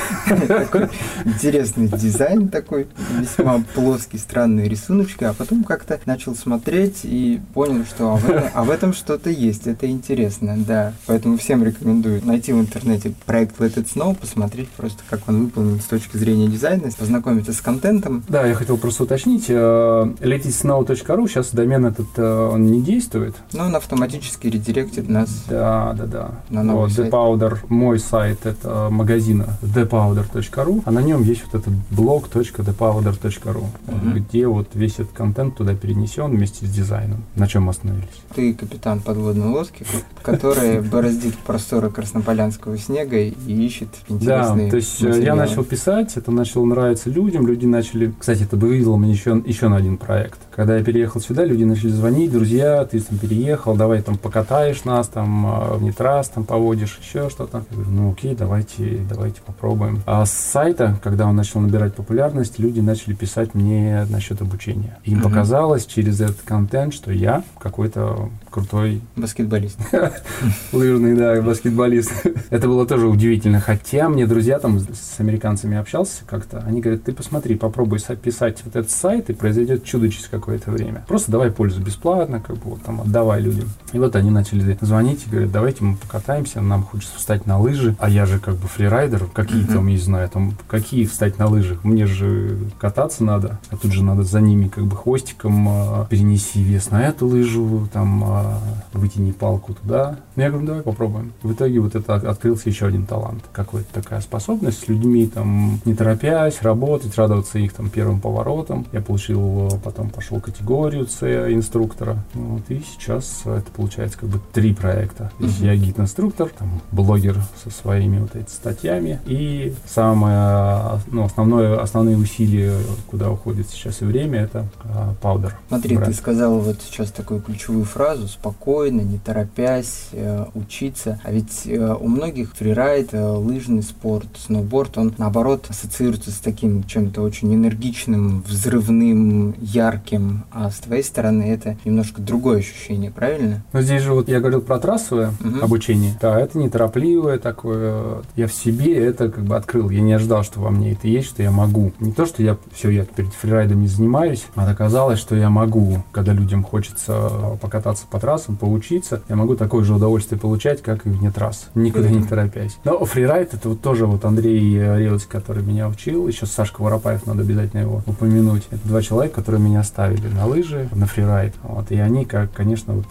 Такой 0.47 0.87
интересный 1.25 1.89
дизайн 1.89 2.47
такой, 2.47 2.87
весьма 3.19 3.61
плоский, 3.75 4.17
странные 4.17 4.69
рисуночки, 4.69 5.25
а 5.25 5.33
потом 5.33 5.65
как-то 5.65 5.99
начал 6.05 6.33
смотреть 6.33 7.01
и 7.03 7.41
понял, 7.53 7.83
что 7.83 8.13
а 8.13 8.15
в 8.15 8.29
этом, 8.29 8.49
а 8.53 8.63
в 8.63 8.69
этом 8.69 8.93
что-то 8.93 9.29
есть, 9.29 9.67
это 9.67 9.87
интересно, 9.87 10.55
да. 10.57 10.93
Поэтому 11.07 11.37
всем 11.37 11.61
рекомендую 11.63 12.25
найти 12.25 12.53
в 12.53 12.59
интернете 12.59 13.13
проект 13.25 13.59
Let 13.59 13.75
It 13.75 13.93
Snow, 13.93 14.15
посмотреть 14.15 14.69
просто, 14.69 15.03
как 15.09 15.27
он 15.27 15.45
выполнен 15.45 15.81
с 15.81 15.85
точки 15.85 16.15
зрения 16.15 16.47
дизайна, 16.47 16.89
познакомиться 16.97 17.51
с 17.51 17.59
контентом. 17.59 18.23
Да, 18.29 18.47
я 18.47 18.53
хотел 18.53 18.77
просто 18.77 19.03
уточнить, 19.03 19.49
letitsnow.ru, 19.49 21.27
сейчас 21.27 21.51
домен 21.51 21.85
этот, 21.85 22.07
э, 22.15 22.49
он 22.53 22.67
не 22.67 22.81
действует. 22.81 23.35
Но 23.51 23.65
он 23.65 23.75
автоматически 23.75 24.47
редиректит 24.47 25.09
нас 25.09 25.29
да, 25.49 25.93
да, 25.97 26.05
да. 26.05 26.31
на 26.49 26.63
новый 26.63 26.89
вот. 26.89 26.97
The 26.97 27.09
Powder, 27.09 27.57
мой 27.67 27.99
сайт, 27.99 28.36
сайт 28.37 28.57
это 28.57 28.89
магазина 28.89 29.57
thepowder.ru, 29.61 30.81
а 30.85 30.91
на 30.91 30.99
нем 30.99 31.23
есть 31.23 31.43
вот 31.45 31.61
этот 31.61 31.73
блог 31.91 32.27
.thepowder.ru, 32.29 33.65
mm-hmm. 33.87 34.13
где 34.13 34.47
вот 34.47 34.69
весь 34.73 34.93
этот 34.93 35.11
контент 35.11 35.55
туда 35.55 35.73
перенесен 35.75 36.31
вместе 36.31 36.65
с 36.65 36.69
дизайном. 36.69 37.23
На 37.35 37.47
чем 37.47 37.63
мы 37.63 37.71
остановились? 37.71 38.07
Ты 38.35 38.53
капитан 38.53 38.99
подводной 38.99 39.47
лодки, 39.47 39.85
который 40.23 40.81
бороздит 40.91 41.35
просторы 41.37 41.89
краснополянского 41.89 42.77
снега 42.77 43.17
и 43.17 43.31
ищет 43.47 43.89
интересные 44.07 44.65
Да, 44.65 44.71
то 44.71 44.75
есть 44.77 45.03
э, 45.03 45.23
я 45.23 45.35
начал 45.35 45.63
писать, 45.63 46.13
это 46.15 46.31
начало 46.31 46.65
нравиться 46.65 47.09
людям, 47.09 47.47
люди 47.47 47.65
начали... 47.65 48.13
Кстати, 48.17 48.43
это 48.43 48.57
вывело 48.57 48.97
меня 48.97 49.13
еще, 49.13 49.41
еще 49.45 49.69
на 49.69 49.77
один 49.77 49.97
проект. 49.97 50.39
Когда 50.55 50.77
я 50.77 50.83
переехал 50.83 51.21
сюда, 51.21 51.45
люди 51.45 51.63
начали 51.63 51.89
звонить, 51.89 52.31
друзья, 52.31 52.83
ты 52.85 52.99
там 52.99 53.17
переехал, 53.17 53.75
давай 53.75 54.01
там 54.01 54.17
покатаешь 54.17 54.83
нас, 54.83 55.07
там 55.07 55.45
э, 55.45 55.77
в 55.77 55.83
Нитрас 55.83 56.29
там 56.29 56.43
поводишь, 56.43 56.99
еще 57.01 57.29
что-то. 57.29 57.63
Я 57.69 57.75
говорю, 57.75 57.91
ну 57.91 58.11
окей, 58.11 58.26
окей, 58.27 58.35
давайте, 58.35 59.05
давайте 59.09 59.41
попробуем. 59.41 60.01
А 60.05 60.25
с 60.25 60.31
сайта, 60.31 60.99
когда 61.03 61.27
он 61.27 61.35
начал 61.35 61.59
набирать 61.59 61.93
популярность, 61.95 62.59
люди 62.59 62.79
начали 62.79 63.13
писать 63.13 63.53
мне 63.53 64.05
насчет 64.09 64.41
обучения. 64.41 64.97
Им 65.05 65.19
угу. 65.19 65.29
показалось 65.29 65.85
через 65.85 66.19
этот 66.21 66.41
контент, 66.41 66.93
что 66.93 67.11
я 67.11 67.43
какой-то 67.59 68.29
крутой... 68.57 69.01
Баскетболист. 69.15 69.77
Лыжный, 70.73 71.15
да, 71.15 71.39
баскетболист. 71.41 72.11
Это 72.49 72.67
было 72.67 72.87
тоже 72.87 73.07
удивительно. 73.07 73.59
Хотя 73.59 74.09
мне 74.09 74.25
друзья 74.25 74.57
там 74.57 74.79
с 74.79 75.19
американцами 75.19 75.77
общался 75.77 76.23
как-то, 76.25 76.63
они 76.65 76.81
говорят, 76.81 77.03
ты 77.03 77.13
посмотри, 77.13 77.55
попробуй 77.55 77.99
писать 78.21 78.61
вот 78.65 78.75
этот 78.75 78.89
сайт, 78.89 79.29
и 79.29 79.33
произойдет 79.33 79.83
чудо 79.83 80.09
через 80.09 80.27
какое-то 80.27 80.71
время. 80.71 81.05
Просто 81.07 81.31
давай 81.31 81.51
пользу 81.51 81.81
бесплатно, 81.81 82.39
как 82.39 82.55
бы 82.57 82.71
вот 82.71 82.81
там 82.81 83.01
отдавай 83.01 83.41
людям. 83.41 83.69
И 83.93 83.99
вот 83.99 84.15
они 84.15 84.31
начали 84.31 84.77
звонить 84.81 85.25
и 85.27 85.29
говорят, 85.29 85.51
давайте 85.51 85.83
мы 85.83 85.95
покатаемся, 85.95 86.61
нам 86.61 86.83
хочется 86.83 87.15
встать 87.17 87.45
на 87.45 87.59
лыжи, 87.59 87.95
а 87.99 88.09
я 88.09 88.25
же 88.25 88.39
как 88.39 88.55
бы 88.55 88.67
фрирайдер, 88.67 89.27
какие 89.33 89.65
там, 89.65 89.87
не 89.87 89.97
знаю, 89.97 90.29
там, 90.29 90.53
какие 90.67 91.05
встать 91.05 91.37
на 91.37 91.47
лыжах, 91.47 91.83
мне 91.83 92.07
же 92.07 92.57
кататься 92.79 93.23
надо, 93.23 93.59
а 93.69 93.77
тут 93.77 93.91
же 93.91 94.03
надо 94.03 94.23
за 94.23 94.41
ними 94.41 94.67
как 94.67 94.85
бы 94.85 94.95
хвостиком 94.95 95.67
а, 95.69 96.07
перенеси 96.09 96.63
вес 96.63 96.89
на 96.89 97.03
эту 97.03 97.27
лыжу, 97.27 97.87
там, 97.93 98.23
а, 98.25 98.46
вытяни 98.93 99.31
палку 99.31 99.73
туда. 99.73 100.17
Ну, 100.35 100.43
я 100.43 100.49
говорю, 100.49 100.67
давай 100.67 100.83
попробуем. 100.83 101.33
В 101.41 101.53
итоге 101.53 101.79
вот 101.79 101.95
это 101.95 102.15
открылся 102.15 102.69
еще 102.69 102.87
один 102.87 103.05
талант, 103.05 103.43
какой-то 103.51 103.91
такая 103.93 104.21
способность 104.21 104.83
с 104.83 104.87
людьми, 104.87 105.27
там, 105.27 105.79
не 105.85 105.93
торопясь, 105.93 106.61
работать, 106.61 107.15
радоваться 107.15 107.59
их 107.59 107.73
там 107.73 107.89
первым 107.89 108.19
поворотом. 108.21 108.85
Я 108.91 109.01
получил, 109.01 109.69
потом 109.83 110.09
пошел 110.09 110.39
категорию 110.39 111.07
С 111.07 111.23
инструктора. 111.51 112.23
Вот, 112.33 112.63
и 112.69 112.81
сейчас 112.81 113.41
это 113.45 113.69
получается 113.75 114.17
как 114.19 114.29
бы 114.29 114.39
три 114.53 114.73
проекта. 114.73 115.31
То 115.37 115.43
есть 115.43 115.59
я 115.59 115.75
гид-инструктор, 115.75 116.49
там, 116.49 116.81
блогер 116.91 117.37
со 117.63 117.69
своими 117.69 118.19
вот 118.19 118.35
этими 118.35 118.47
статьями. 118.49 119.19
И 119.25 119.73
самое, 119.85 120.99
ну, 121.07 121.23
основное, 121.23 121.79
основные 121.79 122.17
усилия, 122.17 122.73
куда 123.07 123.31
уходит 123.31 123.69
сейчас 123.69 124.01
и 124.01 124.05
время, 124.05 124.41
это 124.41 124.67
а, 124.83 125.13
паудер. 125.21 125.55
Смотри, 125.67 125.95
брать. 125.95 126.09
ты 126.09 126.13
сказал 126.15 126.59
вот 126.59 126.77
сейчас 126.81 127.11
такую 127.11 127.41
ключевую 127.41 127.85
фразу 127.85 128.26
«спокойно, 128.27 129.01
не 129.01 129.17
торопясь, 129.17 130.09
э, 130.11 130.45
учиться». 130.53 131.19
А 131.23 131.31
ведь 131.31 131.63
э, 131.65 131.95
у 131.99 132.07
многих 132.07 132.55
фрирайд, 132.55 133.09
э, 133.13 133.25
лыжный 133.25 133.83
спорт, 133.83 134.27
сноуборд, 134.37 134.97
он 134.97 135.13
наоборот 135.17 135.65
ассоциируется 135.69 136.31
с 136.31 136.37
таким 136.37 136.83
чем-то 136.83 137.21
очень 137.21 137.53
энергичным, 137.53 138.43
взрывным, 138.47 139.55
ярким. 139.59 140.43
А 140.51 140.69
с 140.69 140.77
твоей 140.77 141.03
стороны 141.03 141.43
это 141.43 141.77
немножко 141.85 142.21
другое 142.21 142.59
ощущение, 142.59 143.11
правильно? 143.11 143.63
Но 143.73 143.81
здесь 143.81 144.01
же 144.01 144.13
вот 144.13 144.29
я 144.29 144.39
говорил 144.39 144.61
про 144.61 144.79
трассовое 144.79 145.29
угу. 145.29 145.63
обучение. 145.63 146.17
Да, 146.21 146.39
это 146.39 146.57
неторопливое 146.57 147.39
такое, 147.39 148.23
я 148.35 148.47
в 148.47 148.53
себе 148.53 148.93
это 148.93 149.29
как 149.29 149.43
бы 149.43 149.55
открыл. 149.55 149.89
Я 149.89 150.01
не 150.01 150.13
ожидал, 150.13 150.43
что 150.43 150.59
во 150.59 150.69
мне 150.69 150.91
это 150.93 151.07
есть, 151.07 151.29
что 151.29 151.43
я 151.43 151.51
могу. 151.51 151.91
Не 151.99 152.11
то, 152.11 152.25
что 152.25 152.43
я 152.43 152.57
все, 152.73 152.89
я 152.89 153.05
перед 153.05 153.33
фрирайдом 153.33 153.81
не 153.81 153.87
занимаюсь, 153.87 154.45
а 154.55 154.69
оказалось, 154.69 155.19
что 155.19 155.35
я 155.35 155.49
могу, 155.49 156.03
когда 156.11 156.33
людям 156.33 156.63
хочется 156.63 157.57
покататься 157.61 158.05
по 158.09 158.16
трассам, 158.19 158.55
поучиться, 158.55 159.21
я 159.29 159.35
могу 159.35 159.55
такое 159.55 159.83
же 159.83 159.93
удовольствие 159.93 160.39
получать, 160.39 160.81
как 160.81 161.05
и 161.05 161.09
вне 161.09 161.31
трасс, 161.31 161.69
никуда 161.75 162.09
не 162.09 162.23
торопясь. 162.23 162.77
Но 162.83 163.03
фрирайд 163.05 163.53
это 163.53 163.69
вот 163.69 163.81
тоже 163.81 164.05
вот 164.05 164.25
Андрей 164.25 164.59
Ревец, 164.77 165.25
который 165.25 165.63
меня 165.63 165.87
учил, 165.87 166.27
еще 166.27 166.45
Сашка 166.45 166.81
Воропаев, 166.81 167.25
надо 167.25 167.41
обязательно 167.41 167.81
его 167.81 168.01
упомянуть. 168.05 168.67
Это 168.71 168.87
два 168.87 169.01
человека, 169.01 169.35
которые 169.35 169.61
меня 169.61 169.83
ставили 169.83 170.27
на 170.27 170.45
лыжи, 170.45 170.89
на 170.93 171.05
фрирайд. 171.05 171.53
Вот, 171.63 171.91
и 171.91 171.97
они, 171.97 172.25
как, 172.25 172.51
конечно, 172.53 172.93
вот 172.93 173.05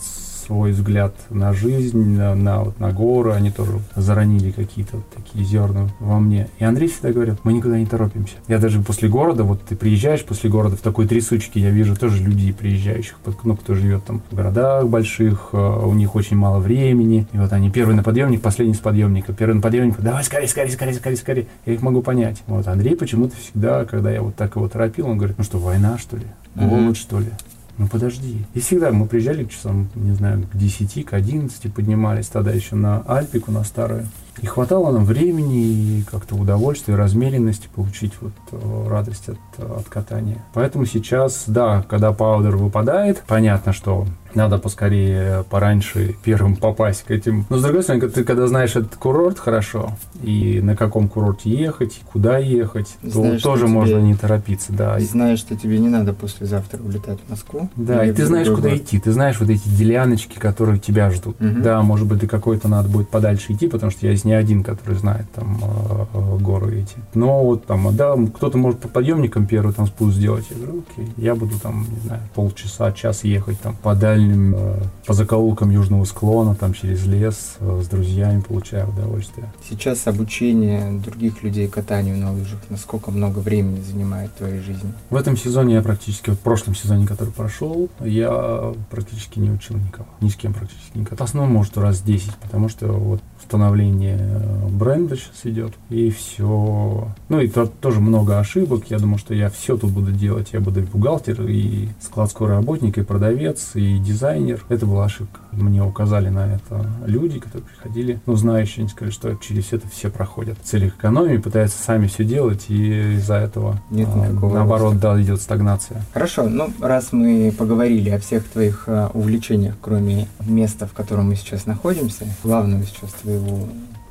свой 0.47 0.73
взгляд 0.73 1.15
на 1.31 1.53
жизнь, 1.53 2.17
на, 2.17 2.35
на, 2.35 2.65
вот, 2.65 2.79
на 2.79 2.93
горы, 2.93 3.33
они 3.33 3.51
тоже 3.51 3.81
заронили 3.95 4.51
какие-то 4.51 4.97
вот 4.99 5.11
такие 5.11 5.45
зерна 5.45 5.89
во 6.01 6.19
мне. 6.19 6.49
И 6.59 6.65
Андрей 6.65 6.89
всегда 6.89 7.13
говорил, 7.13 7.37
мы 7.43 7.53
никуда 7.53 7.79
не 7.79 7.87
торопимся. 7.87 8.35
Я 8.49 8.59
даже 8.59 8.81
после 8.81 9.09
города, 9.09 9.45
вот 9.45 9.63
ты 9.63 9.77
приезжаешь 9.77 10.25
после 10.25 10.51
города 10.51 10.77
в 10.77 10.81
такой 10.81 11.07
трясучке, 11.07 11.61
я 11.61 11.71
вижу 11.71 11.97
тоже 11.97 12.23
людей 12.23 12.53
приезжающих, 12.53 13.17
ну, 13.45 13.57
кто 13.57 13.75
живет 13.75 14.05
там 14.05 14.23
в 14.31 14.35
городах 14.35 14.87
больших, 14.87 15.51
э, 15.53 15.57
у 15.57 15.93
них 15.95 16.15
очень 16.15 16.37
мало 16.37 16.59
времени, 16.59 17.27
и 17.33 17.39
вот 17.39 17.53
они 17.53 17.71
первый 17.71 17.97
на 17.97 18.03
подъемник, 18.03 18.43
последний 18.43 18.75
с 18.75 18.79
подъемника, 18.79 19.33
первый 19.33 19.55
на 19.55 19.63
подъемник, 19.63 19.99
давай 20.01 20.25
скорее, 20.25 20.49
скорее, 20.49 20.71
скорее, 20.71 20.95
скорее, 20.95 21.17
скорее. 21.17 21.47
Я 21.65 21.75
их 21.75 21.83
могу 21.83 22.03
понять. 22.03 22.43
Вот 22.47 22.67
Андрей 22.69 22.97
почему-то 22.97 23.37
всегда, 23.37 23.85
когда 23.85 24.11
я 24.11 24.23
вот 24.23 24.37
так 24.37 24.57
его 24.57 24.69
торопил, 24.69 25.09
он 25.09 25.19
говорит, 25.19 25.39
ну 25.39 25.45
что, 25.45 25.59
война, 25.59 25.99
что 25.99 26.17
ли? 26.17 26.27
Голод, 26.55 26.73
uh-huh. 26.73 26.95
что 26.95 27.21
ли? 27.21 27.31
Ну 27.79 27.89
подожди. 27.89 28.45
И 28.55 28.61
всегда 28.61 28.91
мы 28.91 29.07
приезжали 29.07 29.45
к 29.45 29.51
часам, 29.51 29.89
не 29.95 30.13
знаю, 30.15 30.47
к 30.51 30.57
10, 30.57 31.05
к 31.05 31.13
11 31.13 31.73
поднимались 31.75 32.29
тогда 32.29 32.51
еще 32.51 32.75
на 32.75 33.03
Альпику, 33.07 33.53
на 33.53 33.65
старую. 33.65 34.07
И 34.43 34.47
хватало 34.47 34.93
нам 34.93 35.05
времени 35.05 35.99
и 35.99 36.03
как-то 36.03 36.35
удовольствия, 36.35 36.95
размеренности 36.95 37.69
получить 37.75 38.13
вот 38.21 38.33
э, 38.53 38.89
радость 38.89 39.31
от, 39.31 39.39
от 39.59 39.89
катания. 39.89 40.45
Поэтому 40.53 40.85
сейчас, 40.85 41.45
да, 41.47 41.85
когда 41.89 42.13
паудер 42.13 42.57
выпадает, 42.57 43.23
понятно, 43.27 43.73
что 43.73 44.07
надо 44.37 44.59
поскорее, 44.59 45.45
пораньше 45.51 46.15
первым 46.23 46.57
попасть 46.57 47.05
к 47.05 47.11
этим. 47.11 47.47
Но 47.51 47.59
с 47.59 47.63
другой 47.63 47.83
стороны, 47.83 48.09
ты 48.09 48.25
когда 48.25 48.47
знаешь 48.47 48.77
этот 48.77 48.97
курорт 48.97 49.39
хорошо, 49.39 49.93
и 50.23 50.61
на 50.63 50.77
каком 50.77 51.09
курорте 51.09 51.51
ехать, 51.51 51.99
и 52.01 52.05
куда 52.13 52.39
ехать, 52.39 52.97
знаешь, 53.03 53.43
то 53.43 53.51
тоже 53.51 53.67
можно 53.67 53.99
не 53.99 54.15
торопиться, 54.15 54.73
да. 54.73 54.99
И 54.99 55.05
знаешь, 55.05 55.39
что 55.39 55.57
тебе 55.57 55.79
не 55.79 55.89
надо 55.89 56.13
послезавтра 56.13 56.81
улетать 56.81 57.19
в 57.27 57.31
Москву. 57.31 57.71
Да, 57.77 58.05
и 58.05 58.13
ты 58.13 58.27
знаешь, 58.27 58.49
куда 58.49 58.77
идти. 58.77 59.01
Ты 59.01 59.13
знаешь 59.13 59.41
вот 59.41 59.51
эти 59.51 59.69
деляночки, 59.69 60.39
которые 60.39 60.79
тебя 60.79 61.11
ждут. 61.11 61.41
Угу. 61.41 61.63
Да, 61.63 61.83
может 61.83 62.07
быть, 62.07 62.21
ты 62.21 62.27
какой-то 62.27 62.69
надо 62.69 62.89
будет 62.89 63.09
подальше 63.09 63.53
идти, 63.53 63.69
потому 63.69 63.91
что 63.91 64.07
я 64.07 64.13
из 64.13 64.25
не 64.25 64.35
один, 64.35 64.63
который 64.63 64.97
знает 64.97 65.27
там 65.33 65.59
э, 65.63 66.05
э, 66.13 66.39
горы 66.39 66.81
эти. 66.81 66.97
Но 67.15 67.43
вот 67.43 67.67
там, 67.67 67.95
да, 67.97 68.15
кто-то 68.35 68.59
может 68.59 68.81
по 68.81 68.89
подъемникам 68.89 69.47
первый 69.47 69.73
там 69.73 69.87
спуск 69.87 70.17
сделать. 70.17 70.47
Я 70.51 70.57
говорю, 70.57 70.85
окей, 70.91 71.13
я 71.17 71.35
буду 71.35 71.59
там, 71.59 71.87
не 71.89 72.01
знаю, 72.01 72.23
полчаса, 72.35 72.93
час 72.93 73.25
ехать 73.25 73.61
там 73.61 73.77
по 73.83 73.95
дальним 73.95 74.26
э, 74.35 74.83
по 75.07 75.13
закоулкам 75.13 75.71
южного 75.71 76.05
склона, 76.05 76.55
там 76.55 76.73
через 76.73 77.05
лес, 77.07 77.57
э, 77.61 77.83
с 77.83 77.89
друзьями 77.89 78.41
получаю 78.41 78.89
удовольствие. 78.89 79.47
Сейчас 79.69 80.07
обучение 80.07 80.99
других 81.01 81.43
людей 81.43 81.69
катанию 81.69 82.17
на 82.17 82.33
лыжах, 82.33 82.61
насколько 82.71 83.11
много 83.11 83.39
времени 83.39 83.81
занимает 83.81 84.31
в 84.31 84.35
твоей 84.35 84.61
жизни? 84.61 84.93
В 85.11 85.17
этом 85.17 85.37
сезоне 85.37 85.75
я 85.75 85.83
практически, 85.83 86.31
вот 86.31 86.39
в 86.39 86.43
прошлом 86.43 86.75
сезоне, 86.75 87.07
который 87.07 87.33
прошел, 87.33 87.89
я 88.01 88.75
практически 88.91 89.39
не 89.39 89.51
учил 89.51 89.77
никого, 89.77 90.09
ни 90.21 90.29
с 90.29 90.37
кем 90.37 90.55
практически 90.55 90.99
никого. 90.99 91.17
В 91.17 91.23
основном, 91.23 91.53
может, 91.53 91.77
раз 91.79 92.01
10, 92.01 92.35
потому 92.37 92.69
что 92.69 92.87
вот 92.89 93.21
становление 93.47 94.19
э, 94.19 94.69
бренда 94.71 95.17
сейчас 95.17 95.45
идет, 95.45 95.73
и 95.89 96.11
все. 96.11 97.09
Ну 97.29 97.41
и 97.41 97.49
то, 97.49 97.67
тоже 97.67 98.01
много 98.01 98.39
ошибок. 98.39 98.85
Я 98.89 98.99
думаю, 98.99 99.19
что 99.19 99.35
я 99.35 99.51
все 99.51 99.77
тут 99.77 99.93
буду 99.93 100.13
делать. 100.13 100.49
Я 100.53 100.61
буду 100.61 100.81
и 100.81 100.85
бухгалтер, 100.85 101.43
и 101.43 101.89
складской 102.01 102.49
работник, 102.49 102.99
и 102.99 103.03
продавец, 103.03 103.71
и 103.75 103.99
дизайнер. 103.99 104.65
Это 104.69 104.87
была 104.87 105.05
ошибка. 105.05 105.41
Мне 105.53 105.83
указали 105.83 106.29
на 106.29 106.55
это 106.55 106.87
люди, 107.07 107.39
которые 107.39 107.69
приходили, 107.69 108.21
ну, 108.27 108.35
знающие, 108.37 108.83
они 108.83 108.89
сказали, 108.89 109.13
что 109.13 109.35
через 109.37 109.73
это 109.73 109.89
все 109.89 110.11
проходят. 110.11 110.59
В 110.63 110.67
целях 110.67 110.97
экономии 110.97 111.39
пытаются 111.39 111.83
сами 111.83 112.09
все 112.09 112.25
делать, 112.25 112.67
и 112.69 113.15
из-за 113.15 113.37
этого, 113.37 113.81
Нет 113.91 114.09
а, 114.13 114.33
наоборот, 114.33 114.95
роста. 114.95 115.15
да, 115.15 115.23
идет 115.23 115.41
стагнация. 115.41 116.03
Хорошо, 116.13 116.45
ну, 116.49 116.71
раз 116.81 117.13
мы 117.13 117.55
поговорили 117.57 118.11
о 118.11 118.19
всех 118.19 118.45
твоих 118.45 118.85
а, 118.87 119.11
увлечениях, 119.15 119.77
кроме 119.81 120.29
места, 120.45 120.87
в 120.87 120.93
котором 120.93 121.29
мы 121.29 121.37
сейчас 121.37 121.67
находимся, 121.67 122.27
главного 122.43 122.85
сейчас 122.85 123.13
твоего 123.23 123.36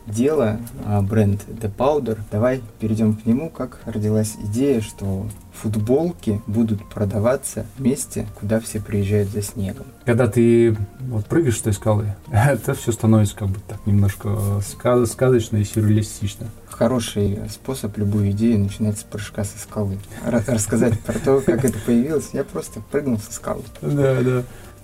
дела, 0.08 0.60
а, 0.84 1.02
бренд 1.02 1.42
The 1.48 1.72
Powder. 1.76 2.20
Давай 2.32 2.62
перейдем 2.80 3.16
к 3.16 3.26
нему. 3.26 3.50
Как 3.50 3.80
родилась 3.86 4.36
идея, 4.44 4.82
что 4.82 5.28
футболки 5.54 6.42
будут 6.48 6.88
продаваться 6.90 7.66
в 7.78 7.82
месте, 7.82 8.28
куда 8.40 8.60
все 8.60 8.80
приезжают 8.80 9.30
за 9.30 9.42
снегом. 9.42 9.86
Когда 10.06 10.28
ты 10.28 10.78
вот 11.00 11.26
прыгаешь 11.26 11.58
с 11.58 11.62
той 11.62 11.74
скалы, 11.74 12.16
это 12.32 12.74
все 12.74 12.92
становится 12.92 13.36
как 13.36 13.50
бы 13.50 13.60
так 13.68 13.80
немножко 13.86 14.62
сказ 14.68 15.12
сказочно 15.12 15.58
и 15.58 15.64
сюрреалистично. 15.64 16.48
Хороший 16.70 17.40
способ 17.50 17.98
любую 17.98 18.32
идею 18.32 18.60
начинать 18.60 19.00
с 19.00 19.04
прыжка 19.04 19.44
со 19.44 19.58
скалы. 19.58 19.98
Рассказать 20.26 21.00
про 21.00 21.18
то, 21.20 21.42
как 21.42 21.64
это 21.64 21.78
появилось. 21.86 22.30
Я 22.34 22.44
просто 22.44 22.82
прыгнул 22.92 23.18
со 23.20 23.32
скалы. 23.32 23.64
Да, 23.82 24.22
да. 24.22 24.44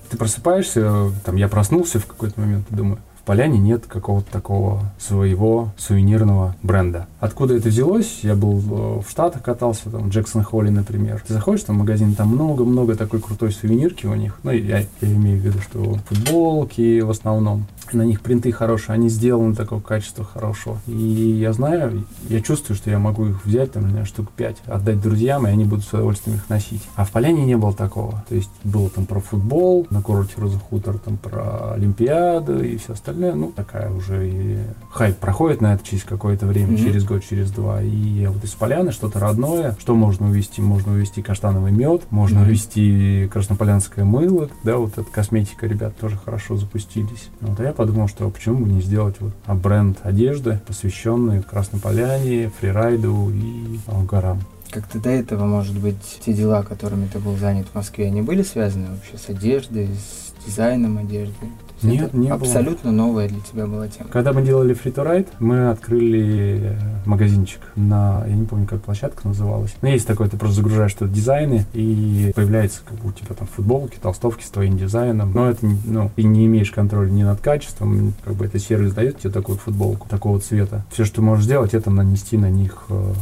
Ты 0.10 0.18
просыпаешься, 0.18 1.12
там 1.24 1.38
я 1.38 1.48
проснулся 1.48 2.00
в 2.00 2.06
какой-то 2.06 2.40
момент 2.40 2.66
думаю, 2.70 3.00
Поляне 3.32 3.60
нет 3.60 3.86
какого-то 3.88 4.30
такого 4.30 4.82
своего 5.00 5.70
сувенирного 5.78 6.54
бренда. 6.64 7.08
Откуда 7.22 7.56
это 7.56 7.70
взялось? 7.70 8.20
Я 8.24 8.36
был 8.36 8.58
э, 8.60 9.02
в 9.08 9.10
Штатах, 9.10 9.42
катался, 9.42 9.90
там, 9.90 10.10
в 10.10 10.14
Джексон 10.14 10.44
Холли, 10.44 10.68
например. 10.68 11.24
Ты 11.26 11.36
заходишь 11.36 11.64
там 11.64 11.78
в 11.78 11.80
магазин, 11.80 12.14
там 12.14 12.28
много-много 12.28 12.98
такой 12.98 13.22
крутой 13.22 13.54
сувенирки 13.54 14.06
у 14.06 14.16
них. 14.16 14.38
Ну, 14.44 14.52
я, 14.52 14.80
я 14.80 14.86
имею 15.02 15.40
в 15.40 15.46
виду, 15.46 15.60
что 15.62 15.98
футболки 16.10 17.00
в 17.00 17.10
основном. 17.10 17.68
На 17.94 18.04
них 18.04 18.22
принты 18.22 18.52
хорошие, 18.52 18.94
они 18.94 19.10
сделаны 19.10 19.56
такого 19.56 19.80
качества 19.80 20.26
хорошего. 20.26 20.80
И 20.88 20.94
я 20.94 21.54
знаю, 21.54 22.06
я 22.30 22.42
чувствую, 22.42 22.78
что 22.78 22.90
я 22.90 23.00
могу 23.00 23.28
их 23.28 23.46
взять, 23.46 23.74
там, 23.74 23.94
не 23.94 24.06
штук 24.06 24.32
5, 24.36 24.58
отдать 24.66 25.02
друзьям, 25.02 25.48
и 25.48 25.50
они 25.50 25.66
будут 25.66 25.86
с 25.86 25.94
удовольствием 25.94 26.38
их 26.38 26.50
носить. 26.50 26.82
А 26.96 27.06
в 27.06 27.12
Поляне 27.12 27.46
не 27.46 27.56
было 27.56 27.74
такого. 27.74 28.24
То 28.28 28.36
есть 28.36 28.50
было 28.64 28.90
там 28.90 29.06
про 29.06 29.20
футбол, 29.20 29.88
на 29.90 30.02
курорте 30.02 30.34
Роза 30.38 30.58
Хутор, 30.58 30.98
там 30.98 31.18
про 31.18 31.74
Олимпиаду 31.74 32.64
и 32.64 32.78
все 32.78 32.94
остальное 32.94 33.12
остальное, 33.12 33.36
ну, 33.36 33.52
такая 33.52 33.92
уже 33.92 34.30
и 34.30 34.58
хайп 34.90 35.18
проходит 35.18 35.62
на 35.62 35.74
это 35.74 35.86
через 35.86 36.04
какое-то 36.04 36.46
время, 36.46 36.74
mm-hmm. 36.74 36.84
через 36.84 37.04
год, 37.04 37.24
через 37.28 37.52
два. 37.52 37.82
И 37.82 38.26
вот 38.28 38.44
из 38.44 38.52
поляны 38.52 38.92
что-то 38.92 39.20
родное, 39.20 39.76
что 39.80 39.96
можно 39.96 40.30
увезти? 40.30 40.62
Можно 40.62 40.94
увезти 40.94 41.22
каштановый 41.22 41.72
мед, 41.72 42.04
можно 42.10 42.40
mm-hmm. 42.40 42.46
увезти 42.46 43.30
краснополянское 43.32 44.06
мыло, 44.06 44.50
да, 44.64 44.78
вот 44.78 44.98
эта 44.98 45.10
косметика, 45.12 45.68
ребят, 45.68 45.98
тоже 45.98 46.18
хорошо 46.24 46.58
запустились. 46.58 47.30
Вот, 47.42 47.60
а 47.60 47.64
я 47.64 47.74
подумал, 47.82 48.08
что 48.08 48.30
почему 48.30 48.60
бы 48.60 48.70
не 48.70 48.80
сделать 48.80 49.16
вот 49.20 49.34
бренд 49.58 49.98
одежды, 50.04 50.62
посвященный 50.68 51.42
Краснополяне, 51.42 52.52
фрирайду 52.60 53.32
и 53.32 53.80
а, 53.88 54.04
горам. 54.04 54.40
Как-то 54.70 55.00
до 55.00 55.10
этого, 55.10 55.46
может 55.46 55.76
быть, 55.80 56.20
те 56.24 56.32
дела, 56.32 56.62
которыми 56.62 57.08
ты 57.08 57.18
был 57.18 57.36
занят 57.38 57.66
в 57.72 57.76
Москве, 57.76 58.06
они 58.06 58.22
были 58.22 58.44
связаны 58.44 58.90
вообще 58.92 59.18
с 59.18 59.30
одеждой, 59.30 59.88
с 59.88 60.46
дизайном 60.46 61.00
одежды? 61.00 61.48
Нет, 61.84 62.08
это 62.08 62.18
не 62.18 62.30
абсолютно 62.30 62.92
было. 62.92 62.98
новая 62.98 63.28
для 63.28 63.40
тебя 63.42 63.68
была 63.68 63.88
тема. 63.88 64.10
Когда 64.10 64.34
мы 64.34 64.42
делали 64.42 64.76
Free 64.76 64.94
to 64.94 65.06
Ride, 65.06 65.28
мы 65.40 65.70
открыли 65.70 66.78
магазинчик 67.06 67.62
на, 67.76 68.24
я 68.28 68.36
не 68.36 68.46
помню, 68.46 68.68
как 68.68 68.82
площадка 68.82 69.28
называлась. 69.28 69.76
Но 69.82 69.90
есть 69.90 70.08
такое, 70.08 70.30
ты 70.30 70.38
просто 70.38 70.58
загружаешь 70.58 70.94
туда 70.94 71.12
дизайны, 71.12 71.66
и 71.74 72.32
появляется 72.36 72.82
как 72.86 72.98
бы 73.00 73.10
у 73.10 73.12
тебя 73.12 73.36
там 73.36 73.48
футболки, 73.48 73.98
толстовки 74.02 74.44
с 74.44 74.50
твоим 74.50 74.78
дизайном. 74.78 75.32
Но 75.34 75.50
это, 75.50 75.66
ну, 75.86 76.12
ты 76.16 76.24
не 76.24 76.46
имеешь 76.46 76.72
контроля 76.72 77.10
ни 77.10 77.24
над 77.24 77.42
качеством, 77.42 78.14
как 78.24 78.36
бы 78.36 78.46
это 78.46 78.60
сервис 78.60 78.94
дает 78.94 79.20
тебе 79.20 79.32
такую 79.32 79.58
футболку, 79.58 80.08
такого 80.10 80.40
цвета. 80.40 80.86
Все, 80.92 81.06
что 81.06 81.16
ты 81.16 81.22
можешь 81.22 81.46
сделать, 81.46 81.74
это 81.74 81.90
нанести 81.90 82.38
на 82.38 82.50
них 82.50 82.86
э, 82.90 83.14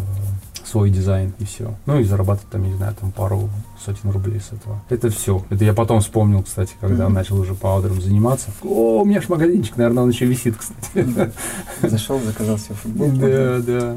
свой 0.69 0.89
дизайн 0.89 1.33
и 1.39 1.45
все. 1.45 1.75
Ну 1.85 1.99
и 1.99 2.03
зарабатывать 2.03 2.49
там, 2.49 2.63
не 2.63 2.75
знаю, 2.75 2.95
там 2.99 3.11
пару 3.11 3.49
сотен 3.83 4.11
рублей 4.11 4.39
с 4.39 4.53
этого. 4.53 4.81
Это 4.89 5.09
все. 5.09 5.43
Это 5.49 5.65
я 5.65 5.73
потом 5.73 6.01
вспомнил, 6.01 6.43
кстати, 6.43 6.75
когда 6.79 7.05
mm-hmm. 7.05 7.13
начал 7.13 7.39
уже 7.39 7.55
паудером 7.55 8.01
заниматься. 8.01 8.51
О, 8.63 9.01
у 9.01 9.05
меня 9.05 9.21
ж 9.21 9.29
магазинчик, 9.29 9.77
наверное, 9.77 10.03
он 10.03 10.09
еще 10.09 10.25
висит, 10.25 10.55
кстати. 10.57 11.31
Зашел, 11.81 12.19
заказал 12.19 12.57
себе 12.57 12.75
футболку. 12.75 13.17
Да, 13.17 13.59
да. 13.59 13.95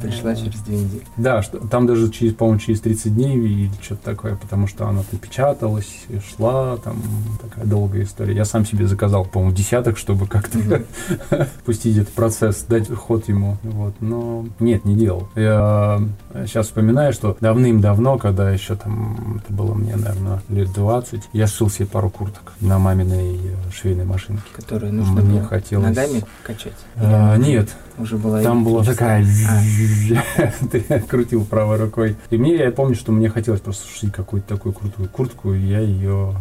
Пришла 0.00 0.34
через 0.34 0.60
две 0.60 0.78
недели. 0.78 1.02
Да, 1.16 1.42
что, 1.42 1.58
там 1.58 1.86
даже, 1.86 2.10
через, 2.10 2.34
по-моему, 2.34 2.60
через 2.60 2.80
30 2.80 3.14
дней 3.14 3.36
или 3.36 3.70
что-то 3.82 4.04
такое, 4.04 4.36
потому 4.36 4.66
что 4.66 4.86
она 4.86 5.02
там 5.02 5.18
печаталась, 5.20 6.06
шла, 6.28 6.76
там 6.78 7.02
такая 7.40 7.64
долгая 7.64 8.04
история. 8.04 8.34
Я 8.34 8.44
сам 8.44 8.64
себе 8.64 8.86
заказал, 8.86 9.24
по-моему, 9.24 9.54
десяток, 9.54 9.98
чтобы 9.98 10.26
как-то 10.26 10.58
mm-hmm. 10.58 11.48
пустить 11.64 11.96
этот 11.96 12.12
процесс, 12.12 12.64
дать 12.68 12.88
ход 12.88 13.28
ему. 13.28 13.58
Вот. 13.62 13.94
Но 14.00 14.46
нет, 14.58 14.84
не 14.84 14.96
делал. 14.96 15.28
Я 15.34 16.00
сейчас 16.46 16.66
вспоминаю, 16.66 17.12
что 17.12 17.36
давным-давно, 17.40 18.18
когда 18.18 18.50
еще 18.50 18.76
там, 18.76 19.40
это 19.42 19.52
было 19.52 19.74
мне, 19.74 19.96
наверное, 19.96 20.42
лет 20.48 20.72
20, 20.72 21.30
я 21.32 21.46
сшил 21.46 21.70
себе 21.70 21.86
пару 21.86 22.10
курток 22.10 22.52
на 22.60 22.78
маминой 22.78 23.36
э, 23.36 23.72
швейной 23.72 24.04
машинке. 24.04 24.42
Которые 24.54 24.92
нужно 24.92 25.20
мне 25.22 25.40
было 25.40 25.48
хотелось... 25.48 25.86
ногами 25.86 26.24
качать? 26.42 26.72
А, 26.96 27.36
нет. 27.36 27.70
Уже 27.98 28.16
была 28.16 28.42
там 28.42 28.64
была 28.64 28.82
такая 28.82 29.22
ты 30.70 30.80
крутил 31.00 31.44
правой 31.44 31.78
рукой. 31.78 32.16
И 32.30 32.36
мне, 32.36 32.56
я 32.56 32.70
помню, 32.70 32.94
что 32.94 33.12
мне 33.12 33.28
хотелось 33.28 33.60
просто 33.60 33.86
шить 33.88 34.12
какую-то 34.12 34.48
такую 34.48 34.72
крутую 34.72 35.08
куртку, 35.08 35.52
и 35.52 35.60
я 35.60 35.80
ее 35.80 36.36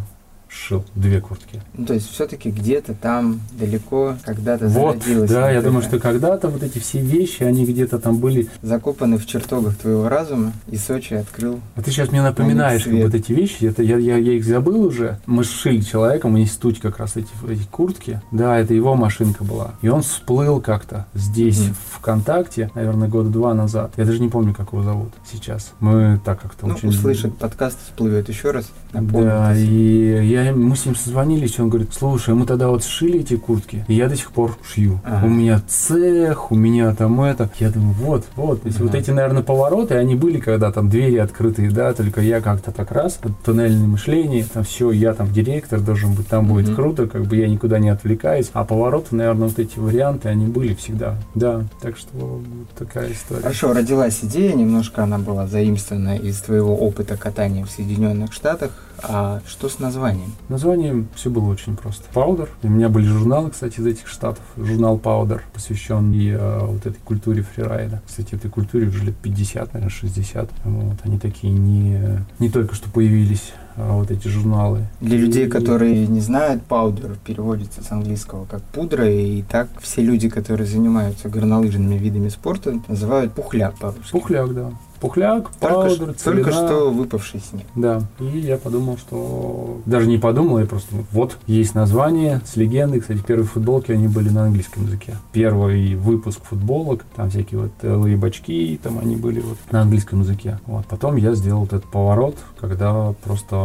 шил 0.49 0.83
две 0.95 1.21
куртки. 1.21 1.61
Ну, 1.75 1.85
то 1.85 1.93
есть 1.93 2.11
все-таки 2.11 2.49
где-то 2.49 2.93
там 2.95 3.39
далеко 3.57 4.15
когда-то 4.25 4.67
вот, 4.67 5.03
зародилось. 5.03 5.29
Да, 5.29 5.51
я 5.51 5.61
думаю, 5.61 5.83
что 5.83 5.99
когда-то 5.99 6.49
вот 6.49 6.63
эти 6.63 6.79
все 6.79 6.99
вещи, 6.99 7.43
они 7.43 7.65
где-то 7.65 7.99
там 7.99 8.17
были. 8.17 8.49
Закопаны 8.61 9.17
в 9.17 9.25
чертогах 9.25 9.77
твоего 9.77 10.09
разума, 10.09 10.53
и 10.67 10.77
Сочи 10.77 11.13
открыл. 11.13 11.59
А 11.75 11.81
ты 11.81 11.91
сейчас 11.91 12.11
мне 12.11 12.21
напоминаешь 12.21 12.83
как 12.83 12.93
вот 12.93 13.13
эти 13.13 13.31
вещи, 13.31 13.65
это 13.65 13.83
я, 13.83 13.97
я, 13.97 14.17
я 14.17 14.33
их 14.33 14.43
забыл 14.43 14.81
уже. 14.81 15.19
Мы 15.25 15.43
шили 15.43 15.81
человеком, 15.81 16.33
в 16.33 16.39
институте 16.39 16.81
как 16.81 16.97
раз 16.97 17.15
эти, 17.15 17.29
эти 17.47 17.63
куртки. 17.69 18.21
Да, 18.31 18.57
это 18.57 18.73
его 18.73 18.95
машинка 18.95 19.43
была. 19.43 19.75
И 19.81 19.87
он 19.87 20.01
всплыл 20.01 20.59
как-то 20.61 21.05
здесь, 21.13 21.59
mm. 21.59 21.75
ВКонтакте, 21.91 22.71
наверное, 22.73 23.07
года 23.07 23.29
два 23.29 23.53
назад. 23.53 23.93
Я 23.97 24.05
даже 24.05 24.19
не 24.19 24.29
помню, 24.29 24.53
как 24.55 24.73
его 24.73 24.83
зовут 24.83 25.13
сейчас. 25.31 25.73
Мы 25.79 26.19
так 26.25 26.41
как-то 26.41 26.67
ну, 26.67 26.73
очень... 26.73 26.89
услышит 26.89 27.37
подкаст, 27.37 27.77
всплывет 27.83 28.29
еще 28.29 28.51
раз. 28.51 28.69
Да, 28.93 29.55
и 29.55 30.27
я 30.27 30.53
мы 30.53 30.75
с 30.75 30.85
ним 30.85 30.95
созвонились, 30.95 31.59
он 31.59 31.69
говорит, 31.69 31.93
слушай, 31.93 32.33
мы 32.33 32.45
тогда 32.45 32.69
вот 32.69 32.83
сшили 32.83 33.19
эти 33.19 33.35
куртки, 33.35 33.85
и 33.87 33.93
я 33.93 34.09
до 34.09 34.15
сих 34.15 34.31
пор 34.31 34.57
шью. 34.63 34.99
Ага. 35.05 35.25
У 35.25 35.29
меня 35.29 35.61
цех, 35.67 36.51
у 36.51 36.55
меня 36.55 36.93
там 36.95 37.21
это. 37.21 37.49
Я 37.59 37.69
думаю, 37.69 37.93
вот, 37.93 38.25
вот. 38.35 38.61
То 38.61 38.67
есть 38.67 38.79
ага. 38.79 38.87
вот 38.87 38.95
эти, 38.95 39.11
наверное, 39.11 39.43
повороты, 39.43 39.95
они 39.95 40.15
были, 40.15 40.39
когда 40.39 40.71
там 40.71 40.89
двери 40.89 41.17
открытые, 41.17 41.69
да, 41.71 41.93
только 41.93 42.21
я 42.21 42.41
как-то 42.41 42.71
так 42.71 42.91
раз, 42.91 43.19
туннельное 43.45 43.87
мышление, 43.87 44.45
там 44.51 44.63
все, 44.63 44.91
я 44.91 45.13
там 45.13 45.31
директор 45.31 45.79
должен 45.79 46.13
быть, 46.13 46.27
там 46.27 46.47
будет 46.47 46.73
круто, 46.73 47.07
как 47.07 47.25
бы 47.25 47.35
я 47.35 47.47
никуда 47.47 47.79
не 47.79 47.89
отвлекаюсь. 47.89 48.49
А 48.53 48.65
повороты, 48.65 49.15
наверное, 49.15 49.47
вот 49.49 49.59
эти 49.59 49.77
варианты, 49.77 50.29
они 50.29 50.47
были 50.47 50.73
всегда. 50.73 51.15
Да, 51.35 51.63
так 51.81 51.97
что 51.97 52.09
вот 52.13 52.69
такая 52.77 53.11
история. 53.11 53.41
Хорошо, 53.41 53.73
родилась 53.73 54.19
идея, 54.23 54.55
немножко 54.55 55.03
она 55.03 55.19
была 55.19 55.47
заимствована 55.47 56.17
из 56.17 56.39
твоего 56.41 56.75
опыта 56.75 57.17
катания 57.17 57.63
в 57.65 57.69
Соединенных 57.69 58.33
Штатах. 58.33 58.71
А 59.03 59.41
что 59.47 59.69
с 59.69 59.79
названием? 59.79 60.33
Названием 60.49 61.07
все 61.15 61.29
было 61.29 61.49
очень 61.49 61.75
просто. 61.75 62.05
Powder. 62.13 62.49
У 62.63 62.69
меня 62.69 62.89
были 62.89 63.05
журналы, 63.05 63.51
кстати, 63.51 63.79
из 63.79 63.85
этих 63.85 64.07
штатов. 64.07 64.43
Журнал 64.57 64.97
Powder, 64.97 65.41
посвященный 65.53 66.29
э, 66.29 66.65
вот 66.65 66.85
этой 66.85 66.99
культуре 66.99 67.43
фрирайда. 67.43 68.01
Кстати, 68.05 68.35
этой 68.35 68.49
культуре 68.49 68.87
уже 68.87 69.03
лет 69.03 69.15
50, 69.17 69.73
наверное, 69.73 69.89
60. 69.89 70.49
Вот. 70.65 70.97
Они 71.03 71.19
такие 71.19 71.53
не, 71.53 72.25
не 72.39 72.49
только 72.49 72.75
что 72.75 72.89
появились 72.89 73.53
а, 73.79 73.93
вот 73.93 74.11
эти 74.11 74.27
журналы. 74.27 74.87
Для 74.99 75.17
людей, 75.17 75.47
которые 75.47 76.05
не 76.05 76.19
знают, 76.19 76.63
паудер 76.63 77.15
переводится 77.25 77.81
с 77.81 77.91
английского 77.91 78.45
как 78.45 78.61
пудра, 78.61 79.09
и 79.09 79.41
так 79.43 79.69
все 79.79 80.01
люди, 80.01 80.27
которые 80.27 80.67
занимаются 80.67 81.29
горнолыжными 81.29 81.95
видами 81.95 82.27
спорта, 82.27 82.81
называют 82.89 83.33
пухляк 83.33 83.77
по-русски. 83.77 84.11
Пухляк, 84.11 84.53
да. 84.53 84.71
Пухляк, 84.99 85.51
паудер, 85.59 85.97
только, 85.97 86.13
целина. 86.13 86.43
только 86.43 86.51
что 86.51 86.91
выпавший 86.91 87.39
снег. 87.39 87.65
Да. 87.75 88.01
И 88.19 88.39
я 88.39 88.57
подумал, 88.57 88.97
что... 88.97 89.79
Даже 89.85 90.07
не 90.07 90.17
подумал, 90.17 90.59
я 90.59 90.65
просто... 90.65 90.95
Вот, 91.11 91.37
есть 91.47 91.75
название 91.75 92.41
с 92.45 92.55
легендой. 92.55 92.99
Кстати, 92.99 93.21
первые 93.25 93.47
футболки, 93.47 93.91
они 93.91 94.07
были 94.07 94.29
на 94.29 94.45
английском 94.45 94.85
языке. 94.85 95.15
Первый 95.31 95.95
выпуск 95.95 96.41
футболок, 96.43 97.05
там 97.15 97.29
всякие 97.29 97.61
вот 97.61 97.71
лые 97.81 98.17
бачки, 98.17 98.79
там 98.81 98.99
они 98.99 99.15
были 99.15 99.39
вот 99.39 99.57
на 99.71 99.81
английском 99.81 100.21
языке. 100.21 100.59
Вот. 100.65 100.85
Потом 100.87 101.15
я 101.15 101.33
сделал 101.33 101.61
вот 101.61 101.73
этот 101.73 101.89
поворот, 101.89 102.35
когда 102.59 103.13
просто 103.23 103.55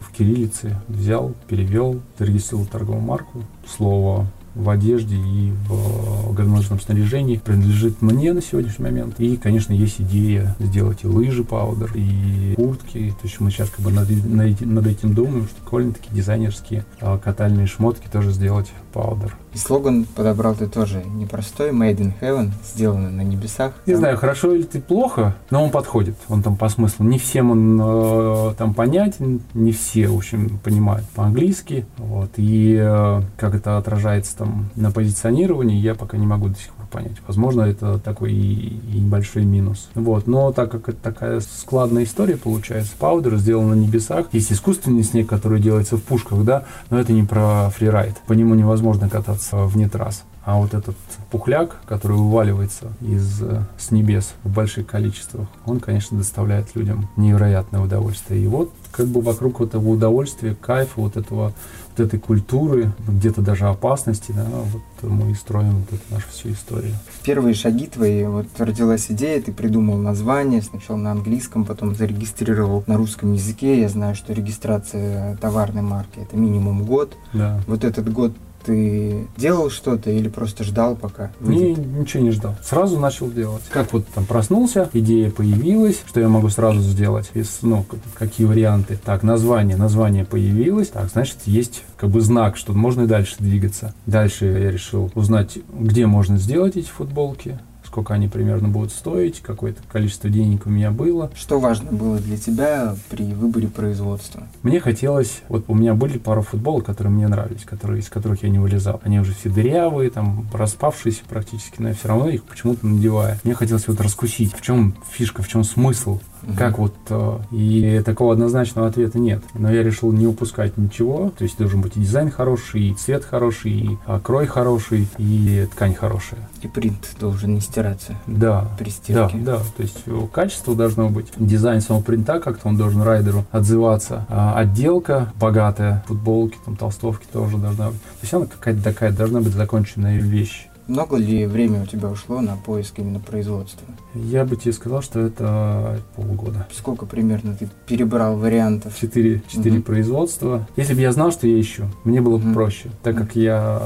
в 0.00 0.12
кириллице 0.16 0.80
взял, 0.88 1.32
перевел, 1.48 2.00
зарегистрировал 2.18 2.66
торговую 2.66 3.04
марку, 3.04 3.42
слово 3.66 4.26
в 4.54 4.70
одежде 4.70 5.16
и 5.16 5.52
в 5.68 6.32
горнолыжном 6.34 6.80
снаряжении 6.80 7.36
принадлежит 7.36 8.02
мне 8.02 8.32
на 8.32 8.42
сегодняшний 8.42 8.84
момент. 8.84 9.18
И, 9.18 9.36
конечно, 9.36 9.72
есть 9.72 10.00
идея 10.00 10.56
сделать 10.58 11.04
и 11.04 11.06
лыжи 11.06 11.44
паудер, 11.44 11.90
и 11.94 12.54
куртки. 12.56 13.14
То 13.20 13.26
есть 13.26 13.40
мы 13.40 13.50
сейчас 13.50 13.70
как 13.70 13.84
бы 13.84 13.92
над, 13.92 14.08
над, 14.10 14.86
этим 14.86 15.14
думаем, 15.14 15.46
что 15.46 15.62
довольно-таки 15.64 16.08
дизайнерские 16.12 16.84
а, 17.00 17.18
катальные 17.18 17.66
шмотки 17.66 18.08
тоже 18.10 18.32
сделать 18.32 18.68
паудер. 18.92 19.36
И 19.54 19.58
слоган 19.58 20.04
подобрал 20.04 20.54
ты 20.54 20.66
тоже 20.66 21.02
непростой, 21.04 21.70
Made 21.70 21.98
in 21.98 22.12
Heaven, 22.20 22.50
сделанный 22.64 23.10
на 23.10 23.22
небесах. 23.22 23.72
Не 23.86 23.94
там... 23.94 24.00
знаю, 24.00 24.16
хорошо 24.16 24.54
или 24.54 24.62
ты 24.62 24.80
плохо, 24.80 25.36
но 25.50 25.64
он 25.64 25.70
подходит, 25.70 26.16
он 26.28 26.42
там 26.42 26.56
по 26.56 26.68
смыслу. 26.68 27.04
Не 27.04 27.18
всем 27.18 27.50
он 27.50 27.80
э, 27.80 28.54
там 28.56 28.74
понятен, 28.74 29.40
не 29.54 29.72
все, 29.72 30.08
в 30.08 30.16
общем, 30.16 30.58
понимают 30.62 31.06
по-английски. 31.14 31.86
Вот, 31.96 32.30
и 32.36 32.78
э, 32.80 33.22
как 33.36 33.54
это 33.54 33.78
отражается 33.78 34.36
там 34.36 34.70
на 34.76 34.90
позиционировании, 34.90 35.78
я 35.78 35.94
пока 35.94 36.16
не 36.16 36.26
могу 36.26 36.48
до 36.48 36.58
сих 36.58 36.72
пор 36.72 36.77
понять. 36.88 37.16
Возможно, 37.26 37.62
это 37.62 37.98
такой 37.98 38.32
и, 38.32 38.80
и 38.92 38.98
небольшой 38.98 39.44
минус. 39.44 39.88
Вот. 39.94 40.26
Но 40.26 40.52
так 40.52 40.70
как 40.70 40.88
это 40.88 40.98
такая 40.98 41.40
складная 41.40 42.04
история 42.04 42.36
получается, 42.36 42.92
паудер 42.98 43.36
сделан 43.36 43.70
на 43.70 43.74
небесах. 43.74 44.26
Есть 44.32 44.52
искусственный 44.52 45.02
снег, 45.02 45.28
который 45.28 45.60
делается 45.60 45.96
в 45.96 46.02
пушках, 46.02 46.44
да, 46.44 46.64
но 46.90 46.98
это 46.98 47.12
не 47.12 47.22
про 47.22 47.70
фрирайд. 47.70 48.16
По 48.26 48.32
нему 48.32 48.54
невозможно 48.54 49.08
кататься 49.08 49.56
вне 49.64 49.88
трасс. 49.88 50.24
А 50.48 50.56
вот 50.56 50.72
этот 50.72 50.96
пухляк, 51.30 51.76
который 51.84 52.16
вываливается 52.16 52.86
из, 53.02 53.42
э, 53.42 53.64
с 53.76 53.90
небес 53.90 54.32
в 54.44 54.50
больших 54.50 54.86
количествах, 54.86 55.46
он, 55.66 55.78
конечно, 55.78 56.16
доставляет 56.16 56.74
людям 56.74 57.10
невероятное 57.16 57.82
удовольствие. 57.82 58.42
И 58.42 58.46
вот 58.46 58.72
как 58.90 59.08
бы 59.08 59.20
вокруг 59.20 59.60
этого 59.60 59.86
удовольствия, 59.86 60.54
кайфа, 60.58 61.02
вот 61.02 61.18
этого 61.18 61.52
вот 61.98 62.06
этой 62.06 62.18
культуры, 62.18 62.92
где-то 63.06 63.42
даже 63.42 63.66
опасности, 63.66 64.32
да, 64.32 64.46
вот 64.50 65.10
мы 65.10 65.32
и 65.32 65.34
строим 65.34 65.84
вот 65.90 65.92
эту 65.92 66.14
нашу 66.14 66.28
всю 66.30 66.52
историю. 66.52 66.94
Первые 67.22 67.54
шаги 67.54 67.86
твои, 67.86 68.24
вот 68.24 68.46
родилась 68.58 69.06
идея, 69.10 69.40
ты 69.40 69.52
придумал 69.52 69.96
название, 69.98 70.62
сначала 70.62 70.96
на 70.96 71.12
английском, 71.12 71.64
потом 71.64 71.94
зарегистрировал 71.94 72.84
на 72.86 72.96
русском 72.96 73.32
языке. 73.32 73.80
Я 73.80 73.88
знаю, 73.88 74.14
что 74.14 74.32
регистрация 74.32 75.36
товарной 75.36 75.82
марки 75.82 76.20
это 76.20 76.36
минимум 76.36 76.84
год. 76.84 77.16
Да. 77.32 77.60
Вот 77.66 77.84
этот 77.84 78.12
год 78.12 78.32
ты 78.68 79.26
делал 79.38 79.70
что-то 79.70 80.10
или 80.10 80.28
просто 80.28 80.62
ждал 80.62 80.94
пока? 80.94 81.30
Выйдет? 81.40 81.78
Не, 81.78 82.00
ничего 82.00 82.22
не 82.22 82.30
ждал. 82.32 82.54
Сразу 82.62 83.00
начал 83.00 83.30
делать. 83.30 83.62
Как 83.70 83.94
вот 83.94 84.06
там 84.08 84.26
проснулся, 84.26 84.90
идея 84.92 85.30
появилась, 85.30 86.02
что 86.06 86.20
я 86.20 86.28
могу 86.28 86.50
сразу 86.50 86.80
сделать, 86.80 87.30
из, 87.32 87.60
ну, 87.62 87.86
какие 88.12 88.46
варианты. 88.46 88.98
Так, 89.02 89.22
название, 89.22 89.78
название 89.78 90.26
появилось, 90.26 90.88
так, 90.88 91.08
значит, 91.08 91.38
есть 91.46 91.82
как 91.96 92.10
бы 92.10 92.20
знак, 92.20 92.58
что 92.58 92.74
можно 92.74 93.02
и 93.02 93.06
дальше 93.06 93.36
двигаться. 93.38 93.94
Дальше 94.04 94.44
я 94.44 94.70
решил 94.70 95.10
узнать, 95.14 95.58
где 95.72 96.06
можно 96.06 96.36
сделать 96.36 96.76
эти 96.76 96.88
футболки, 96.88 97.58
сколько 97.88 98.12
они 98.12 98.28
примерно 98.28 98.68
будут 98.68 98.92
стоить, 98.92 99.40
какое-то 99.40 99.82
количество 99.90 100.28
денег 100.28 100.66
у 100.66 100.70
меня 100.70 100.90
было. 100.90 101.30
Что 101.34 101.58
важно 101.58 101.90
было 101.90 102.18
для 102.18 102.36
тебя 102.36 102.94
при 103.08 103.32
выборе 103.32 103.68
производства? 103.68 104.46
Мне 104.62 104.78
хотелось, 104.78 105.40
вот 105.48 105.64
у 105.68 105.74
меня 105.74 105.94
были 105.94 106.18
пару 106.18 106.42
футболок, 106.42 106.84
которые 106.84 107.12
мне 107.12 107.26
нравились, 107.28 107.64
которые, 107.64 108.00
из 108.00 108.10
которых 108.10 108.42
я 108.42 108.50
не 108.50 108.58
вылезал. 108.58 109.00
Они 109.04 109.18
уже 109.18 109.34
все 109.34 109.48
дырявые, 109.48 110.10
там, 110.10 110.46
распавшиеся 110.52 111.22
практически, 111.28 111.80
но 111.80 111.88
я 111.88 111.94
все 111.94 112.08
равно 112.08 112.28
их 112.28 112.44
почему-то 112.44 112.86
надеваю. 112.86 113.38
Мне 113.42 113.54
хотелось 113.54 113.88
вот 113.88 114.00
раскусить, 114.00 114.54
в 114.54 114.60
чем 114.60 114.94
фишка, 115.10 115.42
в 115.42 115.48
чем 115.48 115.64
смысл 115.64 116.20
Угу. 116.42 116.52
Как 116.56 116.78
вот... 116.78 116.94
Э, 117.10 117.38
и 117.50 118.02
такого 118.04 118.32
однозначного 118.32 118.88
ответа 118.88 119.18
нет. 119.18 119.42
Но 119.54 119.70
я 119.72 119.82
решил 119.82 120.12
не 120.12 120.26
упускать 120.26 120.76
ничего. 120.76 121.32
То 121.36 121.44
есть 121.44 121.58
должен 121.58 121.80
быть 121.80 121.96
и 121.96 122.00
дизайн 122.00 122.30
хороший, 122.30 122.90
и 122.90 122.94
цвет 122.94 123.24
хороший, 123.24 123.72
и 123.72 123.98
крой 124.22 124.46
хороший, 124.46 125.08
и 125.18 125.66
ткань 125.72 125.94
хорошая. 125.94 126.40
И 126.62 126.68
принт 126.68 127.16
должен 127.20 127.54
не 127.54 127.60
стираться. 127.60 128.14
Да. 128.26 128.68
При 128.78 128.90
стирке. 128.90 129.38
Да, 129.38 129.58
да. 129.58 129.62
То 129.76 129.82
есть 129.82 130.04
качество 130.32 130.74
должно 130.74 131.08
быть. 131.08 131.28
Дизайн 131.36 131.80
самого 131.80 132.02
принта 132.02 132.40
как-то 132.40 132.68
он 132.68 132.76
должен 132.76 133.02
райдеру 133.02 133.44
отзываться. 133.50 134.26
А 134.28 134.54
отделка 134.58 135.32
богатая, 135.38 136.04
футболки, 136.06 136.58
там, 136.64 136.76
толстовки 136.76 137.26
тоже 137.32 137.56
должна 137.56 137.90
быть. 137.90 138.00
То 138.00 138.22
есть 138.22 138.34
она 138.34 138.46
какая-то 138.46 138.82
такая 138.82 139.12
должна 139.12 139.40
быть 139.40 139.52
законченная 139.52 140.18
вещь. 140.18 140.67
Много 140.88 141.16
ли 141.18 141.44
времени 141.44 141.82
у 141.82 141.86
тебя 141.86 142.08
ушло 142.08 142.40
на 142.40 142.56
поиск 142.56 142.98
именно 142.98 143.20
производства? 143.20 143.86
Я 144.14 144.46
бы 144.46 144.56
тебе 144.56 144.72
сказал, 144.72 145.02
что 145.02 145.20
это 145.20 146.00
полгода. 146.16 146.66
Сколько 146.72 147.04
примерно 147.04 147.54
ты 147.54 147.68
перебрал 147.86 148.38
вариантов? 148.38 148.98
Четыре, 148.98 149.42
четыре 149.48 149.78
угу. 149.78 149.84
производства. 149.84 150.66
Если 150.76 150.94
бы 150.94 151.02
я 151.02 151.12
знал, 151.12 151.30
что 151.30 151.46
я 151.46 151.60
ищу, 151.60 151.84
мне 152.04 152.22
было 152.22 152.38
бы 152.38 152.46
угу. 152.46 152.54
проще, 152.54 152.88
так 153.02 153.16
угу. 153.16 153.24
как 153.24 153.36
я 153.36 153.82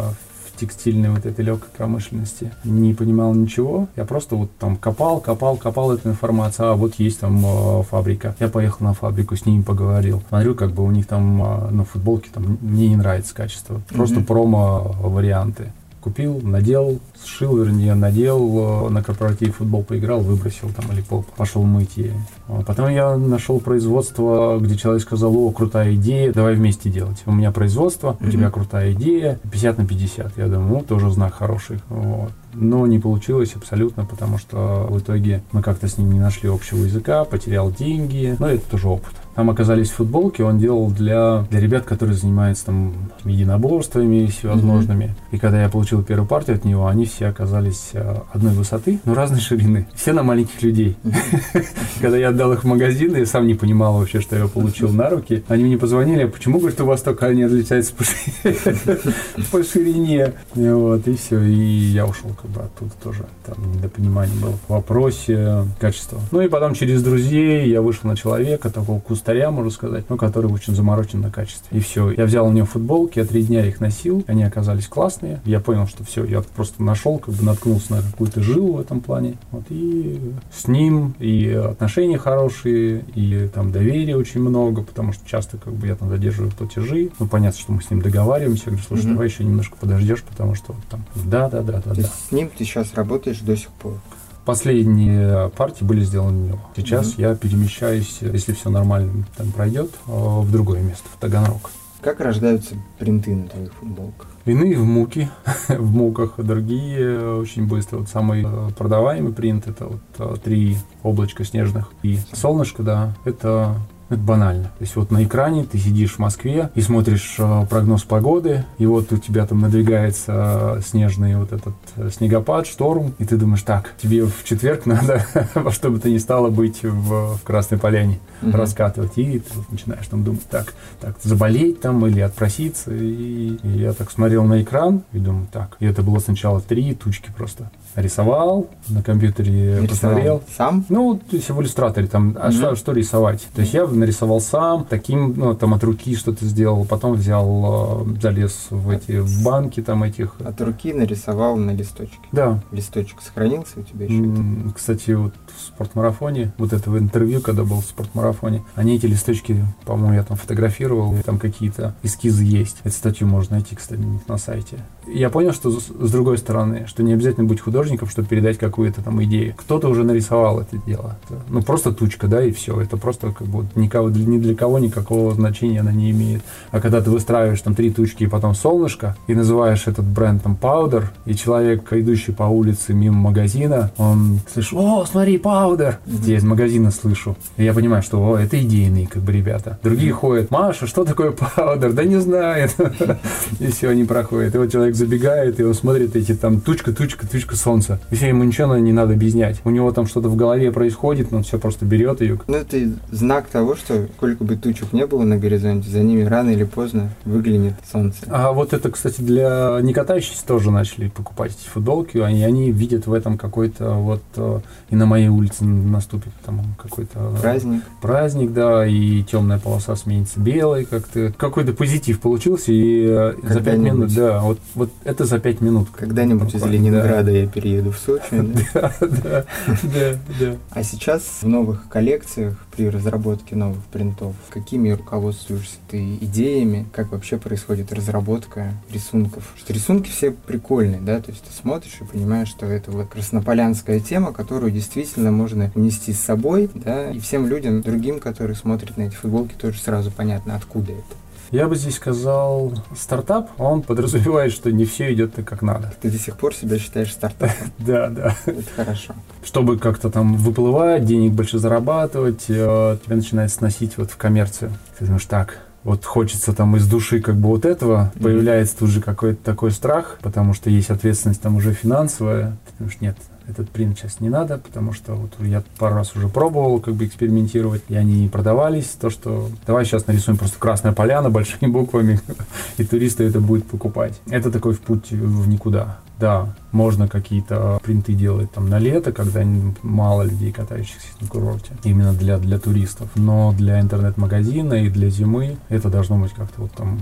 в 0.46 0.60
текстильной 0.60 1.10
вот 1.10 1.26
этой 1.26 1.44
легкой 1.44 1.70
промышленности 1.76 2.52
не 2.62 2.94
понимал 2.94 3.34
ничего. 3.34 3.88
Я 3.96 4.04
просто 4.04 4.36
вот 4.36 4.56
там 4.58 4.76
копал, 4.76 5.20
копал, 5.20 5.56
копал 5.56 5.90
эту 5.90 6.08
информацию. 6.08 6.68
А 6.70 6.74
вот 6.74 6.94
есть 6.96 7.18
там 7.18 7.44
э, 7.44 7.82
фабрика. 7.82 8.36
Я 8.38 8.46
поехал 8.46 8.86
на 8.86 8.94
фабрику, 8.94 9.34
с 9.34 9.44
ними 9.44 9.62
поговорил. 9.62 10.22
Смотрю, 10.28 10.54
как 10.54 10.70
бы 10.70 10.84
у 10.84 10.90
них 10.92 11.08
там 11.08 11.42
э, 11.42 11.70
на 11.70 11.84
футболке 11.84 12.30
там 12.32 12.58
мне 12.60 12.90
не 12.90 12.96
нравится 12.96 13.34
качество. 13.34 13.80
Просто 13.88 14.20
mm 14.20 14.24
промо 14.24 14.94
варианты 15.00 15.72
купил, 16.02 16.40
надел, 16.42 16.98
сшил, 17.24 17.56
вернее, 17.56 17.94
надел, 17.94 18.86
э, 18.86 18.88
на 18.90 19.02
корпоратив 19.02 19.56
футбол 19.56 19.84
поиграл, 19.84 20.20
выбросил 20.20 20.68
там 20.70 20.90
или 20.92 21.04
пошел 21.36 21.62
мыть. 21.62 21.96
И... 21.96 22.10
А 22.48 22.62
потом 22.62 22.90
я 22.90 23.16
нашел 23.16 23.60
производство, 23.60 24.58
где 24.60 24.76
человек 24.76 25.02
сказал, 25.02 25.34
о, 25.36 25.50
крутая 25.52 25.94
идея, 25.94 26.32
давай 26.32 26.54
вместе 26.54 26.90
делать. 26.90 27.22
У 27.26 27.32
меня 27.32 27.52
производство, 27.52 28.16
у 28.20 28.28
тебя 28.28 28.50
крутая 28.50 28.92
идея, 28.92 29.38
50 29.50 29.78
на 29.78 29.86
50. 29.86 30.38
Я 30.38 30.46
думаю, 30.48 30.68
ну, 30.68 30.80
тоже 30.80 31.10
знак 31.10 31.34
хороший. 31.34 31.78
Вот. 31.88 32.32
Но 32.54 32.86
не 32.86 32.98
получилось 32.98 33.52
абсолютно, 33.54 34.04
потому 34.04 34.38
что 34.38 34.86
в 34.90 34.98
итоге 34.98 35.42
мы 35.52 35.62
как-то 35.62 35.88
с 35.88 35.96
ним 35.98 36.12
не 36.12 36.20
нашли 36.20 36.50
общего 36.50 36.84
языка, 36.84 37.24
потерял 37.24 37.70
деньги, 37.70 38.36
но 38.38 38.48
это 38.48 38.68
тоже 38.70 38.88
опыт. 38.88 39.14
Там 39.34 39.48
оказались 39.50 39.90
футболки, 39.90 40.42
он 40.42 40.58
делал 40.58 40.90
для, 40.90 41.46
для 41.50 41.60
ребят, 41.60 41.84
которые 41.84 42.16
занимаются 42.16 42.66
там 42.66 42.92
единоборствами 43.24 44.26
всевозможными. 44.26 45.04
Mm-hmm. 45.04 45.36
И 45.36 45.38
когда 45.38 45.62
я 45.62 45.68
получил 45.68 46.02
первую 46.02 46.26
партию 46.26 46.56
от 46.56 46.64
него, 46.64 46.86
они 46.86 47.06
все 47.06 47.26
оказались 47.26 47.90
э, 47.94 48.16
одной 48.32 48.52
высоты, 48.52 49.00
но 49.04 49.14
разной 49.14 49.40
ширины. 49.40 49.86
Все 49.94 50.12
на 50.12 50.22
маленьких 50.22 50.62
людей. 50.62 50.96
Когда 52.00 52.16
я 52.18 52.28
отдал 52.28 52.52
их 52.52 52.64
в 52.64 52.66
магазин, 52.66 53.16
я 53.16 53.24
сам 53.24 53.46
не 53.46 53.54
понимал 53.54 53.98
вообще, 53.98 54.20
что 54.20 54.36
я 54.36 54.46
получил 54.48 54.90
на 54.90 55.08
руки. 55.08 55.42
Они 55.48 55.64
мне 55.64 55.78
позвонили, 55.78 56.24
почему, 56.24 56.58
говорит, 56.58 56.80
у 56.80 56.86
вас 56.86 57.02
только 57.02 57.26
они 57.26 57.42
отличаются 57.42 57.94
по 59.50 59.62
ширине. 59.62 60.34
Вот, 60.54 61.08
и 61.08 61.14
все. 61.16 61.40
И 61.42 61.54
я 61.54 62.06
ушел 62.06 62.30
как 62.40 62.50
бы 62.50 62.60
оттуда 62.60 62.92
тоже. 63.02 63.24
Там 63.46 63.56
недопонимание 63.72 64.38
было 64.40 64.52
в 64.52 64.70
вопросе 64.70 65.64
качества. 65.80 66.20
Ну 66.30 66.40
и 66.40 66.48
потом 66.48 66.74
через 66.74 67.02
друзей 67.02 67.68
я 67.68 67.80
вышел 67.80 68.08
на 68.08 68.16
человека, 68.16 68.70
такого 68.70 69.00
кустаря, 69.22 69.52
можно 69.52 69.70
сказать, 69.70 70.10
но 70.10 70.16
который 70.16 70.50
очень 70.50 70.74
заморочен 70.74 71.20
на 71.20 71.30
качестве. 71.30 71.78
И 71.78 71.80
все. 71.80 72.10
Я 72.10 72.24
взял 72.24 72.44
у 72.46 72.52
него 72.52 72.66
футболки, 72.66 73.20
я 73.20 73.24
три 73.24 73.44
дня 73.44 73.64
их 73.64 73.80
носил, 73.80 74.24
они 74.26 74.42
оказались 74.42 74.88
классные. 74.88 75.40
Я 75.44 75.60
понял, 75.60 75.86
что 75.86 76.02
все, 76.02 76.24
я 76.24 76.40
просто 76.40 76.82
нашел, 76.82 77.18
как 77.18 77.34
бы 77.34 77.44
наткнулся 77.44 77.94
на 77.94 78.02
какую-то 78.02 78.42
жилу 78.42 78.74
в 78.74 78.80
этом 78.80 79.00
плане. 79.00 79.34
Вот, 79.52 79.62
и 79.70 80.32
с 80.52 80.66
ним 80.66 81.14
и 81.20 81.48
отношения 81.50 82.18
хорошие, 82.18 83.04
и 83.14 83.48
там 83.54 83.70
доверия 83.70 84.16
очень 84.16 84.40
много, 84.40 84.82
потому 84.82 85.12
что 85.12 85.28
часто 85.28 85.56
как 85.56 85.72
бы 85.72 85.86
я 85.86 85.94
там 85.94 86.08
задерживаю 86.08 86.50
платежи. 86.50 87.10
Ну, 87.20 87.28
понятно, 87.28 87.60
что 87.60 87.72
мы 87.72 87.82
с 87.82 87.90
ним 87.90 88.02
договариваемся. 88.02 88.64
Я 88.66 88.70
говорю, 88.72 88.86
слушай, 88.88 89.04
mm-hmm. 89.04 89.12
давай 89.12 89.28
еще 89.28 89.44
немножко 89.44 89.76
подождешь, 89.76 90.22
потому 90.24 90.56
что 90.56 90.72
вот 90.72 90.84
там, 90.90 91.04
да, 91.14 91.48
да, 91.48 91.62
да, 91.62 91.80
да, 91.84 91.94
да. 91.94 92.02
С 92.02 92.32
ним 92.32 92.50
ты 92.50 92.64
сейчас 92.64 92.92
работаешь 92.94 93.38
до 93.38 93.56
сих 93.56 93.68
пор? 93.70 93.94
Последние 94.44 95.50
партии 95.50 95.84
были 95.84 96.02
сделаны 96.02 96.48
него. 96.48 96.60
Сейчас 96.76 97.14
mm-hmm. 97.14 97.20
я 97.20 97.34
перемещаюсь, 97.36 98.18
если 98.20 98.52
все 98.52 98.70
нормально 98.70 99.24
там 99.36 99.52
пройдет, 99.52 99.90
э, 100.06 100.10
в 100.10 100.50
другое 100.50 100.80
место, 100.80 101.04
в 101.14 101.20
Таганрог. 101.20 101.70
Как 102.00 102.18
рождаются 102.18 102.74
принты 102.98 103.36
на 103.36 103.46
твоих 103.46 103.72
футболках? 103.74 104.26
Иные 104.44 104.76
в 104.76 104.84
муке, 104.84 105.30
в 105.68 105.94
муках, 105.94 106.32
другие 106.38 107.36
очень 107.36 107.68
быстро. 107.68 107.98
Вот 107.98 108.08
самый 108.08 108.44
э, 108.44 108.70
продаваемый 108.76 109.32
принт 109.32 109.68
это 109.68 109.86
вот 109.86 110.00
э, 110.18 110.36
три 110.42 110.76
облачка 111.04 111.44
снежных 111.44 111.92
и 112.02 112.18
солнышко, 112.32 112.82
да, 112.82 113.14
это 113.24 113.76
Это 114.12 114.20
банально. 114.20 114.64
То 114.64 114.80
есть 114.80 114.94
вот 114.94 115.10
на 115.10 115.24
экране 115.24 115.64
ты 115.64 115.78
сидишь 115.78 116.16
в 116.16 116.18
Москве 116.18 116.68
и 116.74 116.82
смотришь 116.82 117.36
э, 117.38 117.66
прогноз 117.70 118.02
погоды, 118.02 118.66
и 118.76 118.84
вот 118.84 119.10
у 119.10 119.16
тебя 119.16 119.46
там 119.46 119.60
надвигается 119.60 120.82
снежный 120.86 121.36
вот 121.36 121.50
этот 121.50 121.72
э, 121.96 122.10
снегопад, 122.14 122.66
шторм, 122.66 123.14
и 123.18 123.24
ты 123.24 123.38
думаешь, 123.38 123.62
так, 123.62 123.94
тебе 124.02 124.26
в 124.26 124.44
четверг 124.44 124.84
надо 124.86 125.24
во 125.54 125.72
что 125.72 125.88
бы 125.88 125.98
то 125.98 126.10
ни 126.10 126.18
стало 126.18 126.50
быть 126.50 126.82
в, 126.82 127.38
в 127.38 127.42
Красной 127.42 127.78
Поляне, 127.78 128.20
угу. 128.42 128.54
раскатывать. 128.54 129.16
И 129.16 129.38
ты 129.38 129.50
вот 129.54 129.72
начинаешь 129.72 130.06
там 130.08 130.24
думать, 130.24 130.46
так, 130.50 130.74
так, 131.00 131.16
заболеть 131.22 131.80
там 131.80 132.06
или 132.06 132.20
отпроситься. 132.20 132.92
И, 132.92 133.56
и 133.62 133.68
я 133.78 133.94
так 133.94 134.10
смотрел 134.10 134.44
на 134.44 134.60
экран 134.60 135.04
и 135.14 135.20
думаю, 135.20 135.48
так. 135.50 135.78
И 135.80 135.86
это 135.86 136.02
было 136.02 136.18
сначала 136.18 136.60
три 136.60 136.94
тучки 136.94 137.30
просто 137.34 137.70
рисовал, 137.96 138.68
на 138.88 139.02
компьютере 139.02 139.80
рисовал. 139.80 139.88
посмотрел. 139.88 140.42
Сам? 140.56 140.84
Ну, 140.88 141.16
то 141.16 141.36
есть 141.36 141.50
в 141.50 141.60
иллюстраторе 141.60 142.06
там, 142.06 142.36
а 142.40 142.48
mm-hmm. 142.48 142.52
что, 142.52 142.76
что 142.76 142.92
рисовать? 142.92 143.46
То 143.54 143.60
есть 143.60 143.74
я 143.74 143.86
нарисовал 143.86 144.40
сам, 144.40 144.84
таким, 144.84 145.34
ну, 145.36 145.54
там 145.54 145.74
от 145.74 145.84
руки 145.84 146.16
что-то 146.16 146.44
сделал, 146.44 146.84
потом 146.84 147.14
взял, 147.14 148.06
э, 148.06 148.20
залез 148.20 148.66
в 148.70 148.90
эти, 148.90 149.18
в 149.18 149.42
банки 149.42 149.82
там 149.82 150.02
этих. 150.02 150.36
От 150.44 150.60
руки 150.60 150.92
нарисовал 150.92 151.56
на 151.56 151.72
листочке? 151.72 152.18
Да. 152.32 152.62
Листочек 152.70 153.20
сохранился 153.20 153.80
у 153.80 153.82
тебя 153.82 154.06
еще? 154.06 154.16
Mm, 154.16 154.72
кстати, 154.74 155.10
вот 155.12 155.34
в 155.56 155.60
спортмарафоне, 155.60 156.52
вот 156.58 156.72
этого 156.72 156.98
интервью, 156.98 157.40
когда 157.40 157.64
был 157.64 157.80
в 157.80 157.84
спортмарафоне, 157.84 158.62
они 158.74 158.96
эти 158.96 159.06
листочки, 159.06 159.64
по-моему, 159.84 160.14
я 160.14 160.22
там 160.22 160.36
фотографировал, 160.36 161.14
там 161.24 161.38
какие-то 161.38 161.94
эскизы 162.02 162.44
есть. 162.44 162.78
Эту 162.84 162.94
статью 162.94 163.26
можно 163.26 163.56
найти, 163.56 163.76
кстати, 163.76 164.02
на 164.26 164.38
сайте. 164.38 164.78
Я 165.06 165.30
понял, 165.30 165.52
что 165.52 165.70
с, 165.70 166.10
другой 166.10 166.38
стороны, 166.38 166.86
что 166.86 167.02
не 167.02 167.12
обязательно 167.12 167.46
быть 167.46 167.60
художником, 167.60 168.08
чтобы 168.08 168.28
передать 168.28 168.58
какую-то 168.58 169.02
там 169.02 169.22
идею. 169.24 169.54
Кто-то 169.56 169.88
уже 169.88 170.04
нарисовал 170.04 170.60
это 170.60 170.76
дело. 170.78 171.16
Ну, 171.48 171.62
просто 171.62 171.92
тучка, 171.92 172.28
да, 172.28 172.44
и 172.44 172.52
все. 172.52 172.80
Это 172.80 172.96
просто 172.96 173.32
как 173.32 173.46
бы 173.46 173.66
никого, 173.74 174.10
ни 174.10 174.38
для 174.38 174.54
кого 174.54 174.78
никакого 174.78 175.34
значения 175.34 175.80
она 175.80 175.92
не 175.92 176.10
имеет. 176.10 176.42
А 176.70 176.80
когда 176.80 177.00
ты 177.00 177.10
выстраиваешь 177.10 177.60
там 177.60 177.74
три 177.74 177.90
тучки 177.90 178.24
и 178.24 178.26
потом 178.26 178.54
солнышко, 178.54 179.16
и 179.26 179.34
называешь 179.34 179.86
этот 179.86 180.04
бренд 180.04 180.42
там 180.42 180.56
Powder, 180.60 181.06
и 181.24 181.34
человек, 181.34 181.92
идущий 181.92 182.32
по 182.32 182.44
улице 182.44 182.94
мимо 182.94 183.16
магазина, 183.16 183.90
он 183.96 184.40
слышит, 184.52 184.72
о, 184.74 185.04
смотри, 185.04 185.36
Powder. 185.36 185.96
Я 186.06 186.36
из 186.36 186.44
магазина 186.44 186.90
слышу. 186.90 187.36
И 187.56 187.64
я 187.64 187.74
понимаю, 187.74 188.02
что 188.02 188.18
о, 188.18 188.38
это 188.38 188.60
идейные 188.60 189.06
как 189.06 189.22
бы 189.22 189.32
ребята. 189.32 189.78
Другие 189.82 190.12
ходят, 190.12 190.50
Маша, 190.50 190.86
что 190.86 191.04
такое 191.04 191.32
Powder? 191.32 191.92
Да 191.92 192.04
не 192.04 192.20
знает. 192.20 192.74
И 193.60 193.66
все, 193.66 193.90
они 193.90 194.04
проходят. 194.04 194.54
И 194.54 194.58
вот 194.58 194.70
человек 194.70 194.91
забегает, 194.94 195.60
и 195.60 195.64
он 195.64 195.74
смотрит 195.74 196.16
эти 196.16 196.34
там 196.34 196.60
тучка, 196.60 196.92
тучка, 196.92 197.26
тучка, 197.26 197.56
солнца. 197.56 198.00
И 198.10 198.14
все, 198.14 198.28
ему 198.28 198.44
ничего 198.44 198.76
не 198.76 198.92
надо 198.92 199.14
объяснять. 199.14 199.60
У 199.64 199.70
него 199.70 199.92
там 199.92 200.06
что-то 200.06 200.28
в 200.28 200.36
голове 200.36 200.72
происходит, 200.72 201.30
но 201.30 201.38
он 201.38 201.44
все 201.44 201.58
просто 201.58 201.84
берет 201.84 202.20
ее. 202.20 202.40
Ну, 202.46 202.56
это 202.56 202.78
знак 203.10 203.46
того, 203.48 203.74
что 203.76 204.06
сколько 204.16 204.44
бы 204.44 204.56
тучек 204.56 204.92
не 204.92 205.06
было 205.06 205.22
на 205.22 205.36
горизонте, 205.36 205.88
за 205.90 206.00
ними 206.00 206.22
рано 206.22 206.50
или 206.50 206.64
поздно 206.64 207.10
выглянет 207.24 207.74
солнце. 207.90 208.18
А 208.28 208.52
вот 208.52 208.72
это, 208.72 208.90
кстати, 208.90 209.20
для 209.20 209.78
не 209.82 209.92
катающихся 209.92 210.46
тоже 210.46 210.70
начали 210.70 211.08
покупать 211.08 211.52
эти 211.52 211.68
футболки. 211.68 212.18
Они, 212.18 212.44
они 212.44 212.70
видят 212.70 213.06
в 213.06 213.12
этом 213.12 213.38
какой-то 213.38 213.92
вот 213.94 214.22
э, 214.36 214.60
и 214.90 214.96
на 214.96 215.06
моей 215.06 215.28
улице 215.28 215.64
наступит 215.64 216.32
там 216.44 216.62
какой-то 216.80 217.32
праздник. 217.40 217.82
Праздник, 218.00 218.52
да, 218.52 218.86
и 218.86 219.22
темная 219.22 219.58
полоса 219.58 219.96
сменится 219.96 220.40
белой, 220.40 220.84
как-то 220.84 221.32
какой-то 221.36 221.72
позитив 221.72 222.20
получился, 222.20 222.72
и 222.72 223.06
э, 223.06 223.34
за 223.42 223.60
пять 223.60 223.78
минут, 223.78 224.14
да, 224.14 224.40
вот, 224.40 224.58
вот 224.74 224.81
это 225.04 225.24
за 225.24 225.38
пять 225.38 225.60
минут. 225.60 225.88
Когда-нибудь 225.94 226.54
из 226.54 226.64
Ленинграда 226.64 227.24
да. 227.24 227.30
я 227.30 227.46
перееду 227.46 227.92
в 227.92 227.98
Сочи. 227.98 228.22
Да, 228.72 228.92
да, 229.00 229.44
да, 229.82 230.18
да. 230.40 230.56
А 230.70 230.82
сейчас 230.82 231.22
в 231.42 231.48
новых 231.48 231.88
коллекциях 231.88 232.56
при 232.74 232.88
разработке 232.88 233.54
новых 233.54 233.82
принтов, 233.84 234.34
какими 234.48 234.90
руководствуешься 234.90 235.76
ты 235.88 236.16
идеями, 236.16 236.86
как 236.92 237.12
вообще 237.12 237.36
происходит 237.36 237.92
разработка 237.92 238.72
рисунков? 238.90 239.52
Что 239.56 239.72
рисунки 239.72 240.10
все 240.10 240.30
прикольные, 240.30 241.00
да, 241.00 241.20
то 241.20 241.30
есть 241.30 241.44
ты 241.44 241.52
смотришь 241.52 241.98
и 242.00 242.04
понимаешь, 242.04 242.48
что 242.48 242.66
это 242.66 242.90
вот 242.90 243.08
краснополянская 243.08 244.00
тема, 244.00 244.32
которую 244.32 244.72
действительно 244.72 245.30
можно 245.30 245.70
унести 245.74 246.12
с 246.12 246.20
собой, 246.20 246.70
да, 246.74 247.10
и 247.10 247.18
всем 247.18 247.46
людям 247.46 247.82
другим, 247.82 248.20
которые 248.20 248.56
смотрят 248.56 248.96
на 248.96 249.02
эти 249.02 249.14
футболки, 249.14 249.54
тоже 249.54 249.78
сразу 249.78 250.10
понятно, 250.10 250.56
откуда 250.56 250.92
это. 250.92 251.21
Я 251.52 251.68
бы 251.68 251.76
здесь 251.76 251.96
сказал, 251.96 252.72
стартап, 252.96 253.50
он 253.58 253.82
подразумевает, 253.82 254.52
что 254.52 254.72
не 254.72 254.86
все 254.86 255.12
идет 255.12 255.34
так, 255.34 255.44
как 255.44 255.60
надо. 255.60 255.92
Ты 256.00 256.10
до 256.10 256.16
сих 256.16 256.38
пор 256.38 256.54
себя 256.54 256.78
считаешь 256.78 257.12
стартапом? 257.12 257.54
Да, 257.78 258.08
да. 258.08 258.34
Это 258.46 258.64
хорошо. 258.74 259.14
Чтобы 259.44 259.78
как-то 259.78 260.08
там 260.08 260.36
выплывать, 260.36 261.04
денег 261.04 261.32
больше 261.32 261.58
зарабатывать, 261.58 262.46
э, 262.48 262.96
тебя 263.04 263.16
начинает 263.16 263.52
сносить 263.52 263.98
вот 263.98 264.10
в 264.10 264.16
коммерцию. 264.16 264.72
Ты 264.98 265.04
думаешь, 265.04 265.26
так, 265.26 265.58
вот 265.84 266.06
хочется 266.06 266.54
там 266.54 266.74
из 266.76 266.88
души 266.88 267.20
как 267.20 267.36
бы 267.36 267.48
вот 267.48 267.66
этого, 267.66 268.12
mm-hmm. 268.14 268.22
появляется 268.22 268.78
тут 268.78 268.88
же 268.88 269.02
какой-то 269.02 269.44
такой 269.44 269.72
страх, 269.72 270.18
потому 270.22 270.54
что 270.54 270.70
есть 270.70 270.88
ответственность 270.88 271.42
там 271.42 271.56
уже 271.56 271.74
финансовая. 271.74 272.56
Ты 272.64 272.72
думаешь, 272.78 273.00
нет, 273.02 273.16
этот 273.48 273.70
принт 273.70 273.98
сейчас 273.98 274.20
не 274.20 274.28
надо, 274.28 274.58
потому 274.58 274.92
что 274.92 275.14
вот 275.14 275.32
я 275.40 275.62
пару 275.78 275.94
раз 275.94 276.14
уже 276.16 276.28
пробовал 276.28 276.80
как 276.80 276.94
бы 276.94 277.06
экспериментировать, 277.06 277.82
и 277.88 277.94
они 277.94 278.22
не 278.22 278.28
продавались. 278.28 278.96
То, 279.00 279.10
что 279.10 279.48
давай 279.66 279.84
сейчас 279.84 280.06
нарисуем 280.06 280.38
просто 280.38 280.58
красная 280.58 280.92
поляна 280.92 281.30
большими 281.30 281.70
буквами, 281.70 282.20
и 282.78 282.84
туристы 282.84 283.24
это 283.24 283.40
будут 283.40 283.66
покупать. 283.66 284.20
Это 284.28 284.50
такой 284.50 284.74
в 284.74 284.80
путь 284.80 285.10
в 285.10 285.48
никуда. 285.48 285.98
Да, 286.18 286.54
можно 286.70 287.08
какие-то 287.08 287.80
принты 287.82 288.12
делать 288.14 288.52
там 288.52 288.68
на 288.68 288.78
лето, 288.78 289.10
когда 289.10 289.42
мало 289.82 290.22
людей, 290.22 290.52
катающихся 290.52 291.08
на 291.20 291.26
курорте, 291.26 291.72
именно 291.82 292.12
для, 292.12 292.38
для 292.38 292.60
туристов. 292.60 293.08
Но 293.16 293.52
для 293.58 293.80
интернет-магазина 293.80 294.74
и 294.74 294.88
для 294.88 295.10
зимы 295.10 295.56
это 295.68 295.88
должно 295.88 296.18
быть 296.18 296.32
как-то 296.32 296.62
вот 296.62 296.72
там 296.72 297.00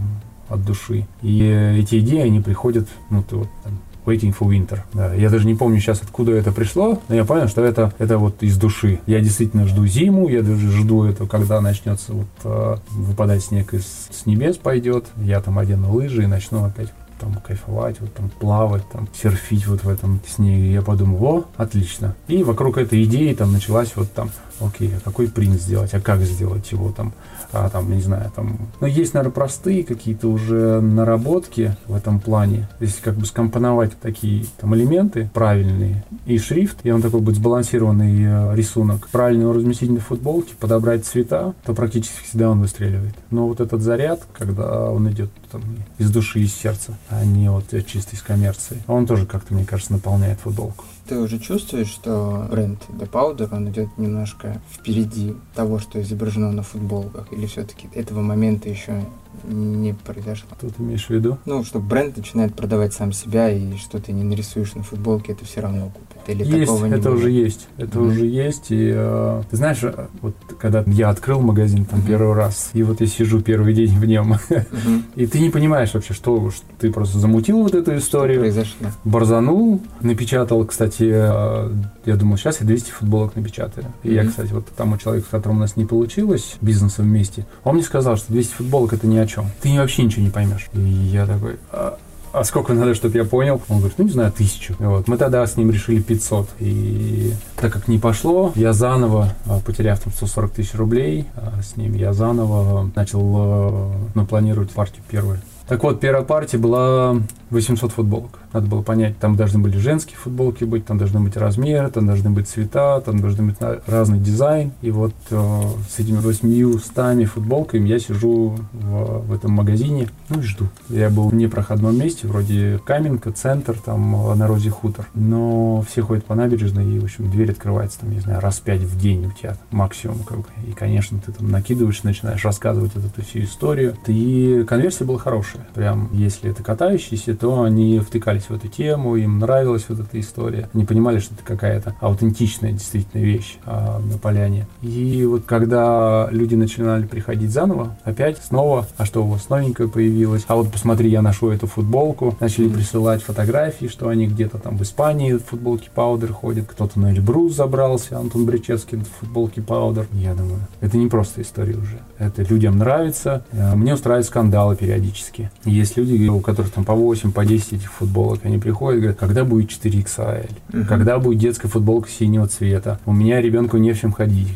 от 0.48 0.64
души. 0.64 1.06
И 1.22 1.42
эти 1.42 2.00
идеи, 2.00 2.20
они 2.20 2.40
приходят, 2.40 2.88
ну, 3.10 3.22
ты 3.22 3.36
вот 3.36 3.48
там, 3.62 3.78
Waiting 4.06 4.34
for 4.36 4.48
Winter. 4.48 4.80
Да, 4.92 5.14
я 5.14 5.30
даже 5.30 5.46
не 5.46 5.54
помню 5.54 5.78
сейчас, 5.80 6.00
откуда 6.02 6.32
это 6.32 6.52
пришло, 6.52 7.00
но 7.08 7.14
я 7.14 7.24
понял, 7.24 7.48
что 7.48 7.64
это, 7.64 7.92
это 7.98 8.18
вот 8.18 8.42
из 8.42 8.56
души. 8.56 9.00
Я 9.06 9.20
действительно 9.20 9.66
жду 9.66 9.86
зиму, 9.86 10.28
я 10.28 10.42
даже 10.42 10.70
жду 10.70 11.04
это, 11.04 11.26
когда 11.26 11.60
начнется 11.60 12.12
вот 12.12 12.26
э, 12.44 12.76
выпадать 12.90 13.44
снег 13.44 13.74
из 13.74 14.08
с 14.10 14.26
небес 14.26 14.56
пойдет, 14.56 15.06
я 15.16 15.40
там 15.40 15.58
одену 15.58 15.92
лыжи 15.92 16.24
и 16.24 16.26
начну 16.26 16.64
опять 16.64 16.92
там 17.20 17.34
кайфовать, 17.34 18.00
вот 18.00 18.12
там 18.14 18.30
плавать, 18.30 18.88
там 18.90 19.08
серфить 19.14 19.66
вот 19.66 19.84
в 19.84 19.88
этом 19.88 20.20
снеге. 20.26 20.72
Я 20.72 20.82
подумал, 20.82 21.24
о, 21.24 21.44
отлично. 21.56 22.16
И 22.28 22.42
вокруг 22.42 22.78
этой 22.78 23.04
идеи 23.04 23.34
там 23.34 23.52
началась 23.52 23.92
вот 23.94 24.10
там, 24.12 24.30
окей, 24.60 24.92
а 24.96 25.00
какой 25.00 25.28
принт 25.28 25.60
сделать, 25.60 25.94
а 25.94 26.00
как 26.00 26.20
сделать 26.20 26.70
его 26.72 26.90
там, 26.92 27.12
а, 27.52 27.68
там, 27.68 27.90
не 27.90 28.00
знаю, 28.00 28.30
там, 28.34 28.58
ну, 28.80 28.86
есть, 28.86 29.14
наверное, 29.14 29.32
простые 29.32 29.84
какие-то 29.84 30.28
уже 30.28 30.80
наработки 30.80 31.76
в 31.86 31.94
этом 31.94 32.20
плане. 32.20 32.68
Если 32.80 33.02
как 33.02 33.16
бы 33.16 33.26
скомпоновать 33.26 33.98
такие 34.00 34.44
там 34.60 34.74
элементы 34.74 35.30
правильные 35.32 36.04
и 36.26 36.38
шрифт, 36.38 36.78
и 36.84 36.90
он 36.90 37.02
такой 37.02 37.20
будет 37.20 37.36
сбалансированный 37.36 38.22
э, 38.22 38.56
рисунок, 38.56 39.08
правильно 39.08 39.42
его 39.42 39.52
разместить 39.52 39.90
на 39.90 40.00
футболке, 40.00 40.54
подобрать 40.58 41.04
цвета, 41.04 41.54
то 41.64 41.74
практически 41.74 42.22
всегда 42.24 42.50
он 42.50 42.60
выстреливает. 42.60 43.14
Но 43.30 43.48
вот 43.48 43.60
этот 43.60 43.82
заряд, 43.82 44.22
когда 44.32 44.90
он 44.90 45.10
идет 45.10 45.30
там, 45.50 45.62
из 45.98 46.10
души, 46.10 46.40
из 46.40 46.54
сердца, 46.54 46.96
а 47.08 47.24
не 47.24 47.50
вот 47.50 47.64
чисто 47.86 48.14
из 48.14 48.22
коммерции, 48.22 48.82
он 48.86 49.06
тоже 49.06 49.26
как-то, 49.26 49.54
мне 49.54 49.64
кажется, 49.64 49.92
наполняет 49.92 50.40
футболку. 50.40 50.84
Ты 51.08 51.18
уже 51.18 51.38
чувствуешь, 51.38 51.88
что 51.88 52.46
бренд 52.50 52.78
The 52.88 53.10
Powder, 53.10 53.48
он 53.54 53.68
идет 53.68 53.88
немножко 53.98 54.60
впереди 54.70 55.34
того, 55.54 55.78
что 55.78 56.00
изображено 56.00 56.52
на 56.52 56.62
футболках? 56.62 57.32
Или 57.32 57.46
все-таки 57.46 57.88
этого 57.94 58.20
момента 58.20 58.68
еще 58.68 59.04
не 59.44 59.94
произошло. 59.94 60.48
Ты 60.60 60.68
имеешь 60.78 61.06
в 61.06 61.10
виду? 61.10 61.38
Ну, 61.44 61.64
что 61.64 61.80
бренд 61.80 62.16
начинает 62.16 62.54
продавать 62.54 62.92
сам 62.92 63.12
себя, 63.12 63.50
и 63.50 63.76
что 63.76 63.98
ты 63.98 64.12
не 64.12 64.22
нарисуешь 64.22 64.74
на 64.74 64.82
футболке, 64.82 65.32
это 65.32 65.44
все 65.44 65.60
равно 65.60 65.90
купит. 65.90 66.10
Или 66.28 66.44
есть, 66.44 66.66
такого 66.66 66.86
не 66.86 66.92
это 66.92 67.10
будет? 67.10 67.18
уже 67.18 67.30
есть. 67.30 67.68
Это 67.76 67.98
mm-hmm. 67.98 68.06
уже 68.08 68.26
есть. 68.26 68.66
И 68.70 68.92
э, 68.94 69.42
ты 69.50 69.56
знаешь, 69.56 69.78
вот 70.20 70.34
когда 70.58 70.84
я 70.86 71.08
открыл 71.08 71.40
магазин 71.40 71.84
там 71.84 72.00
mm-hmm. 72.00 72.06
первый 72.06 72.34
раз, 72.34 72.70
и 72.72 72.82
вот 72.82 73.00
я 73.00 73.06
сижу 73.06 73.40
первый 73.40 73.74
день 73.74 73.98
в 73.98 74.04
нем, 74.04 74.34
mm-hmm. 74.34 75.02
и 75.16 75.26
ты 75.26 75.40
не 75.40 75.50
понимаешь 75.50 75.92
вообще, 75.94 76.14
что, 76.14 76.50
что 76.50 76.64
ты 76.78 76.92
просто 76.92 77.18
замутил 77.18 77.62
вот 77.62 77.74
эту 77.74 77.96
историю, 77.96 78.40
произошло? 78.40 78.88
борзанул, 79.04 79.80
напечатал, 80.00 80.64
кстати, 80.64 81.10
э, 81.10 81.72
я 82.04 82.16
думал, 82.16 82.36
сейчас 82.36 82.60
я 82.60 82.66
200 82.66 82.90
футболок 82.90 83.34
напечатаю. 83.36 83.86
И 84.02 84.08
mm-hmm. 84.08 84.14
я, 84.14 84.26
кстати, 84.26 84.52
вот 84.52 84.66
тому 84.76 84.98
человеку, 84.98 85.26
с 85.26 85.30
которым 85.30 85.58
у 85.58 85.60
нас 85.60 85.76
не 85.76 85.86
получилось 85.86 86.56
бизнесом 86.60 87.06
вместе, 87.06 87.46
он 87.64 87.74
мне 87.74 87.84
сказал, 87.84 88.16
что 88.16 88.32
200 88.32 88.54
футболок 88.54 88.92
это 88.92 89.06
о 89.20 89.26
чем. 89.26 89.46
Ты 89.60 89.76
вообще 89.78 90.02
ничего 90.02 90.22
не 90.22 90.30
поймешь. 90.30 90.68
И 90.72 90.80
я 90.80 91.26
такой, 91.26 91.56
а, 91.72 91.98
а 92.32 92.44
сколько 92.44 92.72
надо, 92.74 92.94
чтобы 92.94 93.18
я 93.18 93.24
понял? 93.24 93.60
Он 93.68 93.78
говорит, 93.78 93.98
ну 93.98 94.04
не 94.04 94.10
знаю, 94.10 94.32
тысячу. 94.32 94.74
Вот. 94.78 95.08
Мы 95.08 95.16
тогда 95.16 95.46
с 95.46 95.56
ним 95.56 95.70
решили 95.70 96.00
500. 96.00 96.48
И 96.60 97.32
так 97.56 97.72
как 97.72 97.88
не 97.88 97.98
пошло, 97.98 98.52
я 98.54 98.72
заново, 98.72 99.34
а, 99.46 99.60
потеряв 99.60 100.00
там 100.00 100.12
140 100.12 100.52
тысяч 100.52 100.74
рублей, 100.74 101.26
а, 101.34 101.60
с 101.62 101.76
ним 101.76 101.94
я 101.94 102.12
заново 102.12 102.90
начал 102.94 103.92
ну, 104.14 104.26
планировать 104.26 104.70
партию 104.70 105.02
первую. 105.10 105.38
Так 105.66 105.82
вот, 105.82 106.00
первая 106.00 106.24
партия 106.24 106.58
была 106.58 107.16
800 107.50 107.92
футболок. 107.92 108.38
Надо 108.52 108.66
было 108.66 108.82
понять, 108.82 109.18
там 109.18 109.36
должны 109.36 109.58
были 109.58 109.76
женские 109.78 110.16
футболки 110.16 110.64
быть, 110.64 110.86
там 110.86 110.98
должны 110.98 111.20
быть 111.20 111.36
размеры, 111.36 111.90
там 111.90 112.06
должны 112.06 112.30
быть 112.30 112.48
цвета, 112.48 113.00
там 113.00 113.20
должны 113.20 113.44
быть 113.44 113.56
разный 113.86 114.18
дизайн. 114.18 114.72
И 114.82 114.90
вот 114.90 115.14
э, 115.30 115.62
с 115.88 115.98
этими 115.98 116.18
800 116.18 117.28
футболками 117.28 117.88
я 117.88 117.98
сижу 117.98 118.56
в, 118.72 119.26
в 119.26 119.34
этом 119.34 119.52
магазине, 119.52 120.08
ну 120.28 120.40
и 120.40 120.42
жду. 120.42 120.68
Я 120.88 121.10
был 121.10 121.28
в 121.28 121.34
непроходном 121.34 121.98
месте, 121.98 122.26
вроде 122.26 122.80
Каменка, 122.84 123.32
центр, 123.32 123.76
там 123.78 124.38
на 124.38 124.46
Розе 124.46 124.70
хутор. 124.70 125.06
Но 125.14 125.84
все 125.88 126.02
ходят 126.02 126.24
по 126.24 126.34
набережной, 126.34 126.86
и, 126.86 126.98
в 126.98 127.04
общем, 127.04 127.30
дверь 127.30 127.50
открывается, 127.50 128.00
там, 128.00 128.10
не 128.10 128.20
знаю, 128.20 128.40
раз 128.40 128.60
пять 128.60 128.82
в 128.82 128.98
день 128.98 129.26
у 129.26 129.32
тебя 129.32 129.56
максимум. 129.70 130.20
Как 130.20 130.38
бы. 130.38 130.46
И, 130.68 130.72
конечно, 130.72 131.18
ты 131.24 131.32
там 131.32 131.50
накидываешь, 131.50 132.02
начинаешь 132.02 132.44
рассказывать 132.44 132.92
эту 132.94 133.22
всю 133.22 133.40
историю. 133.40 133.96
И 134.06 134.64
конверсия 134.68 135.04
была 135.04 135.18
хорошая. 135.18 135.66
Прям, 135.74 136.10
если 136.12 136.50
это 136.50 136.62
катающиеся, 136.62 137.32
то 137.40 137.62
они 137.62 137.98
втыкались 138.00 138.44
в 138.44 138.50
эту 138.52 138.68
тему, 138.68 139.16
им 139.16 139.38
нравилась 139.38 139.86
вот 139.88 140.00
эта 140.00 140.20
история. 140.20 140.68
Они 140.74 140.84
понимали, 140.84 141.18
что 141.18 141.34
это 141.34 141.42
какая-то 141.42 141.96
аутентичная 142.00 142.72
действительно 142.72 143.22
вещь 143.22 143.56
а, 143.64 143.98
на 143.98 144.18
поляне. 144.18 144.66
И 144.82 145.24
вот 145.24 145.44
когда 145.46 146.28
люди 146.30 146.54
начинали 146.54 147.06
приходить 147.06 147.50
заново, 147.50 147.96
опять 148.04 148.38
снова, 148.38 148.86
а 148.98 149.06
что 149.06 149.24
у 149.24 149.26
вас 149.26 149.48
новенькое 149.48 149.88
появилось? 149.88 150.44
А 150.48 150.56
вот 150.56 150.70
посмотри, 150.70 151.08
я 151.08 151.22
ношу 151.22 151.48
эту 151.50 151.66
футболку. 151.66 152.36
Начали 152.40 152.68
присылать 152.68 153.22
фотографии, 153.22 153.86
что 153.86 154.08
они 154.08 154.26
где-то 154.26 154.58
там 154.58 154.76
в 154.76 154.82
Испании 154.82 155.32
в 155.32 155.44
футболке 155.44 155.88
Паудер 155.94 156.32
ходят. 156.32 156.66
Кто-то 156.68 157.00
на 157.00 157.12
Эльбрус 157.12 157.54
забрался, 157.54 158.18
Антон 158.18 158.44
Бричевский 158.44 158.98
в 158.98 159.08
футболке 159.20 159.62
Паудер. 159.62 160.06
Я 160.12 160.34
думаю, 160.34 160.60
это 160.80 160.98
не 160.98 161.06
просто 161.06 161.40
история 161.40 161.76
уже. 161.76 162.00
Это 162.18 162.42
людям 162.42 162.76
нравится. 162.76 163.44
Э, 163.52 163.74
мне 163.74 163.94
устраивают 163.94 164.26
скандалы 164.26 164.76
периодически. 164.76 165.50
Есть 165.64 165.96
люди, 165.96 166.28
у 166.28 166.40
которых 166.40 166.70
там 166.70 166.84
по 166.84 166.94
8, 166.94 167.29
по 167.30 167.44
10 167.44 167.74
этих 167.74 167.92
футболок. 167.92 168.40
Они 168.44 168.58
приходят 168.58 168.98
и 168.98 169.00
говорят, 169.00 169.18
когда 169.18 169.44
будет 169.44 169.70
4XL? 169.70 170.50
Угу. 170.72 170.84
Когда 170.88 171.18
будет 171.18 171.38
детская 171.38 171.68
футболка 171.68 172.08
синего 172.08 172.46
цвета? 172.46 172.98
У 173.06 173.12
меня 173.12 173.40
ребенку 173.40 173.76
не 173.76 173.92
в 173.92 174.00
чем 174.00 174.12
ходить. 174.12 174.48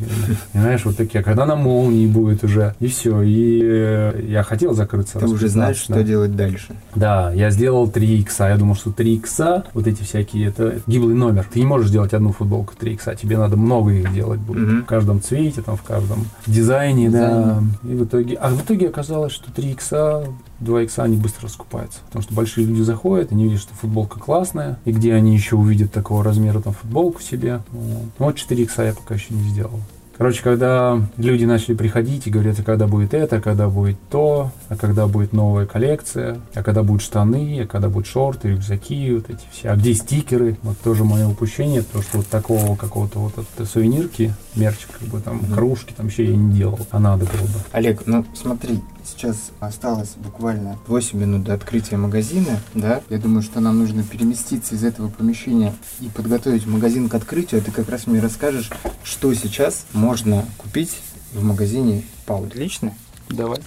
Знаешь, 0.53 0.85
вот 0.85 0.97
такие. 0.97 1.21
А 1.21 1.23
когда 1.23 1.47
на 1.47 1.57
молнии 1.57 2.07
будет 2.07 2.45
уже? 2.45 2.75
И 2.81 2.89
все. 2.89 3.23
И 3.23 3.61
э, 3.63 4.25
я 4.29 4.43
хотел 4.43 4.75
закрыться. 4.75 5.19
Ты 5.19 5.27
уже 5.27 5.49
знаешь, 5.49 5.77
что 5.77 6.03
делать 6.03 6.37
дальше. 6.37 6.75
Да, 6.95 7.33
я 7.33 7.51
сделал 7.51 7.89
3 7.89 8.21
икса. 8.21 8.49
Я 8.49 8.57
думал, 8.57 8.75
что 8.75 8.93
3 8.93 9.15
икса, 9.15 9.65
вот 9.75 9.87
эти 9.87 10.03
всякие, 10.03 10.49
это 10.49 10.81
гиблый 10.87 11.15
номер. 11.15 11.47
Ты 11.53 11.61
не 11.61 11.67
можешь 11.67 11.89
сделать 11.89 12.13
одну 12.15 12.33
футболку 12.33 12.75
3 12.79 12.95
икса. 12.95 13.15
Тебе 13.15 13.39
надо 13.39 13.57
много 13.57 13.93
их 13.93 14.13
делать 14.13 14.41
будет. 14.41 14.69
Угу. 14.69 14.83
В 14.83 14.85
каждом 14.85 15.21
цвете, 15.21 15.63
там, 15.63 15.77
в 15.77 15.83
каждом 15.83 16.27
дизайне, 16.47 17.11
да. 17.11 17.63
И 17.85 17.95
в 17.95 18.05
итоге, 18.05 18.37
а 18.37 18.51
в 18.51 18.61
итоге 18.63 18.89
оказалось, 18.89 19.33
что 19.33 19.53
3 19.53 19.71
икса 19.71 20.27
2 20.61 20.83
икса 20.83 21.03
они 21.03 21.17
быстро 21.17 21.45
раскупаются. 21.45 22.01
Потому 22.07 22.23
что 22.23 22.35
большие 22.35 22.67
люди 22.67 22.83
заходят, 22.83 23.33
они 23.33 23.45
видят, 23.45 23.61
что 23.61 23.75
футболка 23.75 24.19
классная, 24.19 24.79
и 24.85 24.93
где 24.93 25.15
они 25.15 25.35
еще 25.35 25.57
увидят 25.57 25.93
такого 25.93 26.23
размера 26.23 26.61
там 26.61 26.73
футболку 26.73 27.21
себе. 27.23 27.63
Вот, 27.73 28.09
ну, 28.19 28.27
вот 28.27 28.37
4 28.37 28.63
икса 28.63 28.83
я 28.83 28.93
пока 28.93 29.15
еще 29.15 29.35
не 29.35 29.49
сделал. 29.51 29.81
Короче, 30.17 30.45
когда 30.45 31.01
люди 31.17 31.45
начали 31.45 31.75
приходить 31.75 32.29
и 32.29 32.31
говорят, 32.31 32.61
а 32.61 32.63
когда 32.63 32.87
будет 32.87 33.15
это, 33.15 33.39
а 33.39 33.41
когда 33.41 33.69
будет 33.69 33.99
то, 34.11 34.53
а 34.69 34.77
когда 34.77 35.09
будет 35.09 35.33
новая 35.33 35.67
коллекция, 35.67 36.39
а 36.55 36.63
когда 36.63 36.85
будут 36.85 37.03
штаны, 37.03 37.63
а 37.63 37.67
когда 37.67 37.89
будут 37.89 38.07
шорты, 38.07 38.51
рюкзаки, 38.51 39.13
вот 39.13 39.29
эти 39.29 39.43
все. 39.51 39.71
А 39.71 39.77
где 39.77 39.93
стикеры? 39.93 40.57
Вот 40.63 40.79
тоже 40.79 41.03
мое 41.03 41.27
упущение, 41.27 41.83
то, 41.83 42.01
что 42.01 42.19
вот 42.19 42.29
такого 42.29 42.77
какого-то 42.77 43.19
вот 43.19 43.33
от 43.37 43.69
сувенирки, 43.69 44.33
мерчик, 44.55 44.91
как 44.97 45.09
бы 45.09 45.21
там, 45.21 45.41
кружки, 45.53 45.93
там 45.97 46.07
еще 46.07 46.25
я 46.25 46.37
не 46.37 46.53
делал, 46.55 46.79
а 46.93 47.01
надо 47.01 47.25
было 47.25 47.43
бы. 47.43 47.59
Олег, 47.73 48.05
ну 48.07 48.25
смотри, 48.35 48.81
Сейчас 49.17 49.53
осталось 49.61 50.15
буквально 50.17 50.77
8 50.89 51.19
минут 51.19 51.45
до 51.45 51.55
открытия 51.55 51.97
магазина, 51.97 52.59
да? 52.75 53.01
Я 53.09 53.19
думаю, 53.19 53.43
что 53.43 53.61
нам 53.61 53.79
нужно 53.79 54.03
переместиться 54.03 54.75
из 54.75 54.83
этого 54.83 55.09
помещения 55.09 55.73
и 56.01 56.09
подготовить 56.09 56.67
магазин 56.67 57.09
к 57.09 57.15
открытию. 57.15 57.61
А 57.61 57.65
ты 57.65 57.71
как 57.71 57.89
раз 57.89 58.09
мне 58.09 58.21
расскажешь, 58.21 58.71
что 59.05 59.33
сейчас 59.35 59.87
можно 59.93 60.45
купить 60.59 60.99
в 61.33 61.45
магазине 61.45 62.03
Пау. 62.27 62.45
Отлично? 62.45 62.93
Давай. 63.29 63.61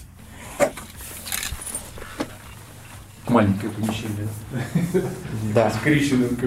Маленькое 3.29 3.71
помещение. 3.71 4.27
Да. 5.53 5.71
С 5.71 5.77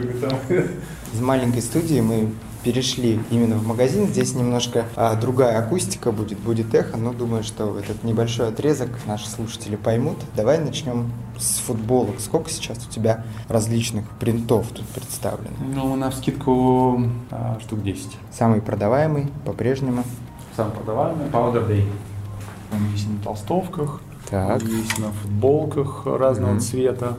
бы 0.03 0.14
там. 0.20 0.38
Из 1.14 1.20
маленькой 1.20 1.62
студии 1.62 2.01
мы 2.01 2.32
перешли 2.62 3.20
именно 3.30 3.56
в 3.56 3.66
магазин. 3.66 4.06
Здесь 4.06 4.34
немножко 4.34 4.86
а, 4.96 5.14
другая 5.14 5.58
акустика 5.58 6.12
будет, 6.12 6.38
будет 6.38 6.74
эхо, 6.74 6.96
но 6.96 7.12
думаю, 7.12 7.42
что 7.42 7.78
этот 7.78 8.04
небольшой 8.04 8.48
отрезок 8.48 8.90
наши 9.06 9.28
слушатели 9.28 9.76
поймут. 9.76 10.18
Давай 10.36 10.58
начнем 10.58 11.11
с 11.38 11.58
футболок. 11.58 12.20
Сколько 12.20 12.50
сейчас 12.50 12.78
у 12.86 12.90
тебя 12.90 13.24
различных 13.48 14.08
принтов 14.18 14.68
тут 14.68 14.86
представлено? 14.86 15.56
Ну, 15.74 15.96
на 15.96 16.11
скидку 16.11 17.02
а, 17.30 17.58
штук 17.61 17.82
10. 17.82 18.08
Самый 18.32 18.61
продаваемый 18.61 19.28
по-прежнему? 19.44 20.04
Самый 20.56 20.72
продаваемый 20.72 21.26
Powder 21.28 21.68
Day. 21.68 21.86
Он 22.72 22.90
есть 22.92 23.08
на 23.08 23.18
толстовках, 23.22 24.00
так. 24.28 24.62
есть 24.62 24.98
на 24.98 25.11
футболках 25.12 26.06
разного 26.06 26.54
mm-hmm. 26.54 26.61
цвета. 26.61 27.16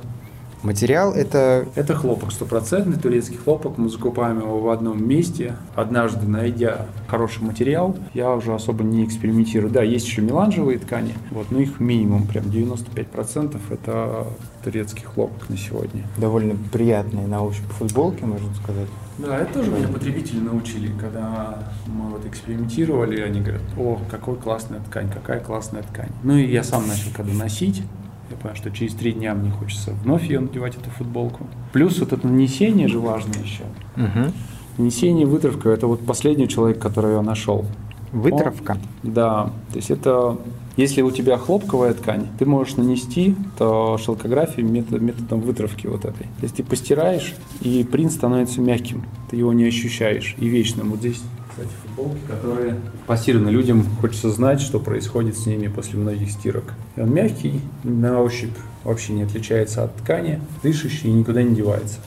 Материал 0.64 1.14
это... 1.14 1.66
Это 1.76 1.96
хлопок, 1.96 2.32
стопроцентный 2.32 2.98
турецкий 2.98 3.38
хлопок. 3.38 3.78
Мы 3.78 3.90
закупаем 3.90 4.40
его 4.40 4.60
в 4.60 4.70
одном 4.70 5.04
месте. 5.08 5.56
Однажды, 5.76 6.28
найдя 6.28 6.86
хороший 7.08 7.44
материал, 7.44 7.96
я 8.14 8.32
уже 8.32 8.54
особо 8.54 8.84
не 8.84 9.04
экспериментирую. 9.04 9.72
Да, 9.72 9.82
есть 9.82 10.06
еще 10.06 10.22
меланжевые 10.22 10.78
ткани, 10.78 11.16
вот, 11.32 11.50
но 11.50 11.60
их 11.60 11.80
минимум, 11.80 12.28
прям 12.28 12.46
95% 12.46 13.58
это 13.70 14.28
турецкий 14.64 15.04
хлопок 15.04 15.50
на 15.50 15.58
сегодня. 15.58 16.04
Довольно 16.18 16.56
приятные 16.72 17.26
на 17.26 17.44
ощупь 17.44 17.70
футболки, 17.80 18.24
можно 18.24 18.54
сказать. 18.56 18.88
Да, 19.18 19.38
это 19.38 19.54
тоже 19.54 19.72
меня 19.72 19.88
потребители 19.88 20.40
научили, 20.40 20.92
когда 21.00 21.60
мы 21.86 22.12
вот 22.12 22.26
экспериментировали, 22.26 23.22
они 23.22 23.42
говорят, 23.42 23.62
о, 23.78 24.00
какой 24.10 24.36
классная 24.36 24.80
ткань, 24.80 25.10
какая 25.12 25.40
классная 25.40 25.84
ткань. 25.84 26.10
Ну 26.24 26.38
и 26.38 26.46
я 26.46 26.64
сам 26.64 26.88
начал 26.88 27.12
когда 27.16 27.34
носить, 27.34 27.84
я 28.32 28.38
понял, 28.38 28.56
что 28.56 28.72
через 28.72 28.94
три 28.94 29.12
дня 29.12 29.34
мне 29.34 29.52
хочется 29.52 29.92
вновь 30.04 30.24
ее 30.30 30.40
надевать, 30.40 30.76
эту 30.76 30.90
футболку. 30.90 31.48
Плюс 31.74 32.00
вот 32.00 32.14
это 32.14 32.28
нанесение 32.28 32.88
же 32.88 33.00
важно 33.00 33.34
еще. 33.44 33.64
Угу. 33.98 34.32
Нанесение, 34.78 35.26
вытравка– 35.26 35.70
это 35.72 35.88
вот 35.88 36.06
последний 36.06 36.48
человек, 36.48 36.80
который 36.80 37.14
я 37.14 37.22
нашел. 37.22 37.66
Вытравка? 38.12 38.78
Он, 39.04 39.14
да. 39.14 39.52
То 39.72 39.76
есть 39.78 39.92
это 39.92 40.38
если 40.78 41.02
у 41.02 41.12
тебя 41.12 41.38
хлопковая 41.38 41.94
ткань, 41.94 42.28
ты 42.40 42.46
можешь 42.46 42.78
нанести 42.78 43.36
то 43.58 43.98
шелкографию 43.98 44.66
метод, 44.66 45.02
методом 45.02 45.42
вытравки 45.42 45.88
вот 45.88 46.06
этой. 46.06 46.24
То 46.24 46.44
есть 46.44 46.56
ты 46.56 46.64
постираешь, 46.64 47.36
и 47.60 47.84
принт 47.84 48.12
становится 48.12 48.62
мягким, 48.62 49.04
ты 49.30 49.36
его 49.36 49.52
не 49.52 49.66
ощущаешь 49.66 50.36
и 50.38 50.48
вечным. 50.48 50.92
Вот 50.92 51.00
здесь 51.00 51.22
кстати, 51.52 51.70
футболки, 51.84 52.20
которые 52.28 52.78
пассивно 53.06 53.50
людям 53.50 53.86
хочется 54.00 54.30
знать, 54.32 54.62
что 54.62 54.80
происходит 54.80 55.38
с 55.38 55.46
ними 55.46 55.68
после 55.68 56.00
многих 56.00 56.32
стирок. 56.32 56.74
И 56.96 57.02
он 57.02 57.14
мягкий, 57.14 57.62
на 57.84 58.22
ощупь 58.22 58.56
вообще 58.84 59.14
не 59.14 59.24
отличается 59.24 59.84
от 59.84 59.96
ткани, 59.98 60.42
дышащий 60.64 61.10
и 61.10 61.14
никуда 61.14 61.44
не 61.44 61.56
девается. 61.56 62.00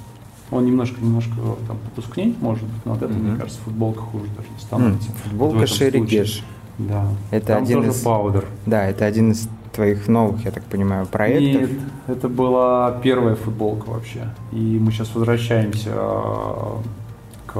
Он 0.50 0.64
немножко-немножко 0.66 1.34
там 1.66 1.78
потускнеть 1.84 2.40
может, 2.40 2.64
но 2.84 2.92
от 2.92 3.02
этого, 3.02 3.16
mm-hmm. 3.16 3.22
мне 3.22 3.36
кажется, 3.36 3.60
футболка 3.64 4.00
хуже 4.00 4.26
даже 4.36 4.48
не 4.54 4.60
становится. 4.60 5.08
Mm. 5.08 5.14
Футболка 5.24 5.66
Шерри 5.66 6.00
Геш. 6.00 6.42
Да. 6.78 7.08
Это 7.30 7.46
там 7.46 7.62
один 7.62 7.78
тоже 7.78 7.90
из... 7.90 8.02
паудер. 8.02 8.44
Да, 8.66 8.84
это 8.84 9.04
один 9.04 9.32
из 9.32 9.48
твоих 9.72 10.06
новых, 10.08 10.44
я 10.44 10.50
так 10.50 10.64
понимаю, 10.64 11.06
проектов? 11.06 11.70
Нет, 11.70 11.80
это 12.06 12.28
была 12.28 12.92
первая 13.02 13.36
футболка 13.36 13.90
вообще. 13.90 14.28
И 14.52 14.78
мы 14.80 14.92
сейчас 14.92 15.14
возвращаемся 15.14 15.92
к 17.46 17.54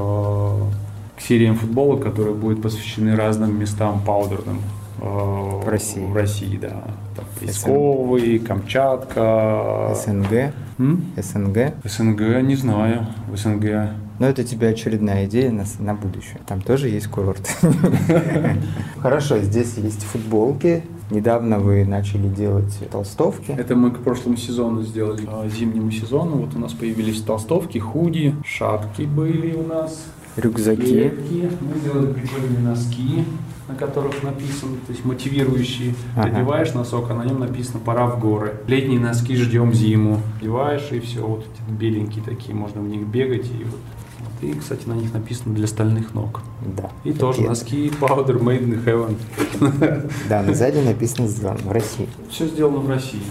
к 1.17 1.21
сериям 1.21 1.57
футбола, 1.57 1.99
которые 1.99 2.35
будут 2.35 2.63
посвящены 2.63 3.17
разным 3.17 3.59
местам 3.59 4.03
паудерным. 4.05 4.61
Э, 5.01 5.61
в 5.65 5.69
России. 5.69 6.05
В 6.05 6.15
России, 6.15 6.57
да. 6.57 6.83
Там 7.17 7.25
Песковый, 7.41 8.39
Камчатка. 8.39 9.95
СНГ. 9.95 10.53
М? 10.79 11.05
СНГ. 11.17 11.75
СНГ, 11.85 12.43
не 12.43 12.57
знаю. 12.57 13.07
В 13.31 13.37
СНГ. 13.37 13.91
Но 14.19 14.29
это 14.29 14.45
тебе 14.45 14.69
очередная 14.69 15.27
идея 15.27 15.51
на, 15.51 15.65
на 15.81 15.95
будущее. 15.95 16.41
Там 16.47 16.61
тоже 16.63 16.89
есть 16.89 17.09
курорт. 17.09 17.49
Хорошо, 19.01 19.39
здесь 19.41 19.75
есть 19.77 20.05
футболки. 20.05 20.85
Недавно 21.11 21.59
вы 21.59 21.85
начали 21.85 22.29
делать 22.29 22.79
толстовки. 22.91 23.51
Это 23.51 23.77
мы 23.77 23.91
к 23.91 23.99
прошлому 23.99 24.37
сезону 24.37 24.83
сделали, 24.83 25.29
а, 25.29 25.49
зимнему 25.49 25.91
сезону. 25.91 26.37
Вот 26.37 26.55
у 26.55 26.59
нас 26.59 26.73
появились 26.73 27.21
толстовки, 27.21 27.79
худи, 27.79 28.35
шапки 28.45 29.03
были 29.03 29.55
у 29.55 29.67
нас. 29.67 30.07
Рюкзаки. 30.37 30.83
Клетки. 30.83 31.49
Мы 31.61 31.79
сделали 31.79 32.13
прикольные 32.13 32.61
носки, 32.61 33.25
на 33.69 33.75
которых 33.75 34.23
написано, 34.23 34.77
то 34.87 34.93
есть 34.93 35.05
мотивирующие. 35.05 35.95
Ага. 36.17 36.29
Ты 36.29 36.37
одеваешь 36.37 36.75
носок, 36.75 37.11
а 37.11 37.15
на 37.15 37.25
нем 37.25 37.41
написано 37.41 37.81
«Пора 37.81 38.07
в 38.07 38.21
горы». 38.21 38.61
Летние 38.67 39.01
носки 39.01 39.37
ждем 39.37 39.73
зиму. 39.73 40.21
Одеваешь, 40.41 40.89
и 40.91 41.01
все, 41.01 41.27
вот 41.27 41.41
эти 41.41 41.71
беленькие 41.73 42.25
такие, 42.25 42.55
можно 42.55 42.81
в 42.81 42.89
них 42.89 43.07
бегать. 43.07 43.47
И, 43.47 43.65
вот. 43.65 44.43
и, 44.43 44.59
кстати, 44.59 44.87
на 44.87 44.95
них 44.95 45.13
написано 45.15 45.55
«Для 45.55 45.67
стальных 45.67 46.15
ног». 46.15 46.43
Да. 46.77 46.91
И 47.05 47.13
такие. 47.13 47.15
тоже 47.15 47.43
носки 47.43 47.93
Powder 48.01 48.39
Made 48.41 48.65
in 48.65 48.85
Heaven. 48.85 50.11
Да, 50.29 50.43
на 50.43 50.55
сзади 50.55 50.79
написано 50.79 51.29
«Сделано 51.29 51.61
в 51.63 51.73
России». 51.73 52.09
Все 52.29 52.47
сделано 52.47 52.79
в 52.79 52.89
России. 52.89 53.23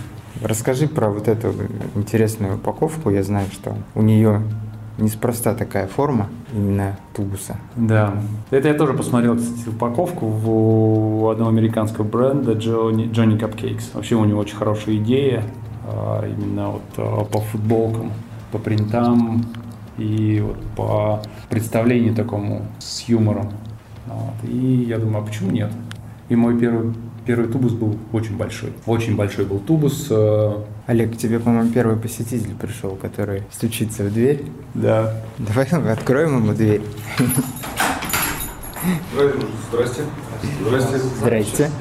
Расскажи 0.42 0.88
про 0.88 1.10
вот 1.10 1.28
эту 1.28 1.54
интересную 1.96 2.56
упаковку. 2.56 3.10
Я 3.10 3.24
знаю, 3.24 3.48
что 3.52 3.78
у 3.94 4.02
нее 4.02 4.42
неспроста 4.98 5.54
такая 5.54 5.88
форма 5.88 6.28
именно 6.54 6.98
тубуса. 7.14 7.58
Да. 7.76 8.14
Это 8.52 8.68
я 8.68 8.74
тоже 8.74 8.94
посмотрел, 8.94 9.38
кстати, 9.38 9.70
упаковку 9.70 10.28
в 10.28 11.32
одного 11.32 11.50
американского 11.50 12.04
бренда 12.04 12.54
Johnny, 12.54 13.12
Johnny 13.12 13.40
Cupcakes. 13.40 13.86
Вообще 13.94 14.16
у 14.16 14.26
него 14.26 14.40
очень 14.40 14.56
хорошая 14.56 14.96
идея 14.98 15.44
а, 15.88 16.28
именно 16.28 16.70
вот 16.70 16.84
а, 16.98 17.24
по 17.26 17.40
футболкам, 17.40 18.12
по 18.52 18.60
принтам 18.60 19.46
и 19.98 20.44
вот 20.46 20.58
по 20.76 21.22
представлению 21.50 22.14
такому 22.16 22.66
с 22.80 23.02
юмором. 23.02 23.52
Вот. 24.08 24.50
И 24.50 24.86
я 24.88 25.00
думаю, 25.00 25.24
а 25.24 25.26
почему 25.26 25.52
нет? 25.52 25.72
И 26.30 26.36
мой 26.36 26.58
первый 26.60 26.94
Первый 27.26 27.48
тубус 27.48 27.72
был 27.72 27.96
очень 28.12 28.36
большой. 28.36 28.74
Очень 28.86 29.16
большой 29.16 29.46
был 29.46 29.60
тубус. 29.60 30.08
Олег, 30.86 31.18
тебе, 31.18 31.40
по-моему, 31.40 31.72
первый 31.72 31.96
посетитель 31.96 32.56
пришел, 32.56 32.98
который 32.98 33.44
стучится 33.52 34.04
в 34.04 34.14
дверь. 34.14 34.44
Да. 34.74 35.16
Давай 35.38 35.66
откроем 35.92 36.38
ему 36.38 36.54
дверь. 36.54 36.82
Здрасте. 39.72 40.02
Здрасте. 40.62 40.98
Здрасте. 40.98 41.72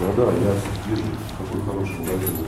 Да, 0.00 0.06
да, 0.16 0.22
я 0.24 0.90
вижу, 0.90 1.02
какой 1.38 1.60
хороший 1.62 1.98
магазин. 2.00 2.46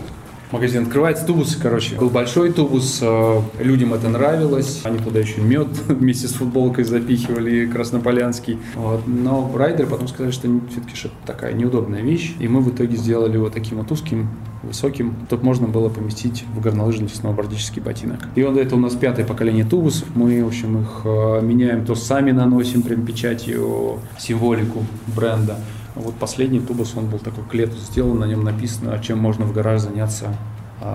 Магазин 0.50 0.82
открывается, 0.82 1.24
тубус, 1.24 1.54
короче, 1.54 1.94
был 1.94 2.10
большой 2.10 2.52
тубус, 2.52 2.98
э, 3.00 3.40
людям 3.60 3.94
это 3.94 4.08
нравилось, 4.08 4.80
они 4.82 4.98
туда 4.98 5.20
еще 5.20 5.40
мед 5.40 5.68
вместе 5.86 6.26
с 6.26 6.32
футболкой 6.32 6.82
запихивали, 6.82 7.66
краснополянский. 7.66 8.58
Вот. 8.74 9.06
Но 9.06 9.52
райдеры 9.54 9.88
потом 9.88 10.08
сказали, 10.08 10.32
что 10.32 10.48
все-таки 10.72 10.96
что 10.96 11.10
такая 11.24 11.52
неудобная 11.52 12.02
вещь, 12.02 12.34
и 12.40 12.48
мы 12.48 12.62
в 12.62 12.74
итоге 12.74 12.96
сделали 12.96 13.34
его 13.34 13.48
таким 13.48 13.78
вот 13.78 13.92
узким, 13.92 14.28
высоким, 14.62 15.14
тут 15.28 15.42
можно 15.42 15.66
было 15.66 15.88
поместить 15.88 16.44
в 16.54 16.60
горнолыжный 16.60 17.08
сноубордический 17.08 17.80
ботинок. 17.80 18.28
И 18.34 18.42
вот 18.42 18.56
это 18.56 18.76
у 18.76 18.78
нас 18.78 18.94
пятое 18.94 19.24
поколение 19.24 19.64
тубусов, 19.64 20.08
мы, 20.14 20.42
в 20.44 20.48
общем, 20.48 20.82
их 20.82 21.00
э, 21.04 21.40
меняем, 21.42 21.84
то 21.84 21.94
сами 21.94 22.30
наносим 22.30 22.82
прям 22.82 23.04
печатью 23.06 24.00
символику 24.18 24.84
бренда, 25.14 25.56
вот 25.94 26.14
последний 26.14 26.60
тубус, 26.60 26.94
он 26.96 27.06
был 27.06 27.18
такой 27.18 27.44
к 27.44 27.72
сделан, 27.72 28.18
на 28.18 28.24
нем 28.24 28.44
написано, 28.44 28.98
чем 29.02 29.18
можно 29.18 29.44
в 29.44 29.52
гараж 29.52 29.80
заняться 29.80 30.34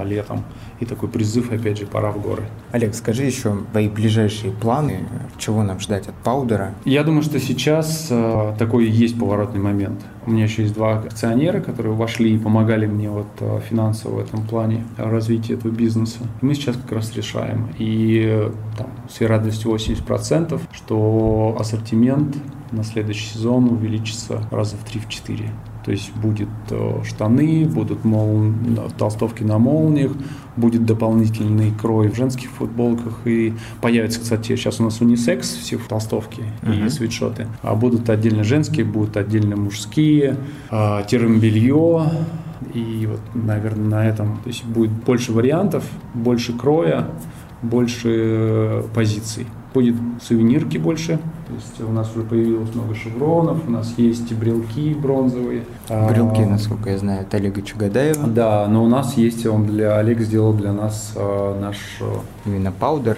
летом. 0.03 0.43
И 0.79 0.85
такой 0.85 1.09
призыв, 1.09 1.51
опять 1.51 1.77
же, 1.79 1.85
пора 1.85 2.11
в 2.11 2.21
горы. 2.21 2.43
Олег, 2.71 2.93
скажи 2.95 3.23
еще 3.23 3.55
твои 3.71 3.87
ближайшие 3.87 4.51
планы, 4.51 4.99
чего 5.37 5.63
нам 5.63 5.79
ждать 5.79 6.07
от 6.07 6.15
Паудера? 6.15 6.73
Я 6.83 7.03
думаю, 7.03 7.23
что 7.23 7.39
сейчас 7.39 8.07
э, 8.09 8.55
такой 8.57 8.89
есть 8.89 9.17
поворотный 9.17 9.61
момент. 9.61 10.01
У 10.25 10.31
меня 10.31 10.43
еще 10.43 10.63
есть 10.63 10.73
два 10.73 10.99
акционера, 10.99 11.61
которые 11.61 11.93
вошли 11.93 12.35
и 12.35 12.37
помогали 12.37 12.87
мне 12.87 13.09
вот 13.09 13.27
э, 13.39 13.59
финансово 13.69 14.15
в 14.15 14.19
этом 14.19 14.45
плане 14.45 14.83
развития 14.97 15.53
этого 15.53 15.71
бизнеса. 15.71 16.19
И 16.41 16.45
мы 16.45 16.55
сейчас 16.55 16.75
как 16.75 16.91
раз 16.91 17.15
решаем. 17.15 17.69
И 17.77 18.49
там, 18.77 18.87
с 19.09 19.19
вероятностью 19.19 19.71
80%, 19.71 20.59
что 20.73 21.55
ассортимент 21.59 22.35
на 22.71 22.83
следующий 22.83 23.27
сезон 23.27 23.69
увеличится 23.69 24.41
раза 24.51 24.75
в 24.77 24.85
3-4. 24.85 25.49
То 25.85 25.91
есть 25.91 26.11
будет 26.15 26.49
э, 26.71 27.03
штаны, 27.03 27.65
будут 27.65 28.03
мол... 28.03 28.51
толстовки 28.97 29.43
на 29.43 29.59
молниях, 29.59 30.13
будет 30.55 30.83
дополнительный 30.85 31.71
крой 31.71 32.09
в 32.09 32.15
женских 32.15 32.49
футболках 32.49 33.19
и 33.25 33.53
появится, 33.81 34.19
кстати, 34.19 34.55
сейчас 34.55 34.79
у 34.79 34.83
нас 34.83 34.99
унисекс 34.99 35.53
все 35.53 35.77
толстовки 35.77 36.43
uh-huh. 36.63 36.87
и 36.87 36.89
свитшоты, 36.89 37.47
а 37.61 37.75
будут 37.75 38.09
отдельно 38.09 38.43
женские, 38.43 38.85
будут 38.85 39.15
отдельно 39.15 39.55
мужские, 39.55 40.37
а, 40.71 41.03
термобелье, 41.03 42.09
и 42.73 43.07
вот, 43.09 43.21
наверное, 43.35 43.89
на 43.89 44.07
этом 44.07 44.39
то 44.43 44.49
есть 44.49 44.65
будет 44.65 44.91
больше 44.91 45.33
вариантов, 45.33 45.83
больше 46.13 46.53
кроя, 46.53 47.07
больше 47.61 48.09
э, 48.11 48.83
позиций 48.93 49.45
будет 49.73 49.95
сувенирки 50.21 50.77
больше. 50.77 51.19
То 51.47 51.53
есть 51.53 51.81
у 51.81 51.91
нас 51.91 52.09
уже 52.15 52.25
появилось 52.25 52.73
много 52.73 52.95
шевронов, 52.95 53.67
у 53.67 53.71
нас 53.71 53.93
есть 53.97 54.33
брелки 54.33 54.95
бронзовые. 54.95 55.63
Брелки, 55.87 56.41
а, 56.41 56.47
насколько 56.47 56.89
я 56.89 56.97
знаю, 56.97 57.21
от 57.21 57.33
Олега 57.35 57.61
Чугадаева. 57.61 58.27
Да, 58.27 58.67
но 58.67 58.83
у 58.83 58.87
нас 58.87 59.15
есть, 59.15 59.45
он 59.45 59.67
для 59.67 59.97
Олег 59.97 60.21
сделал 60.21 60.53
для 60.53 60.73
нас 60.73 61.13
а, 61.15 61.59
наш... 61.59 61.77
Э, 62.01 62.05
Именно 62.45 62.71
паудер. 62.71 63.17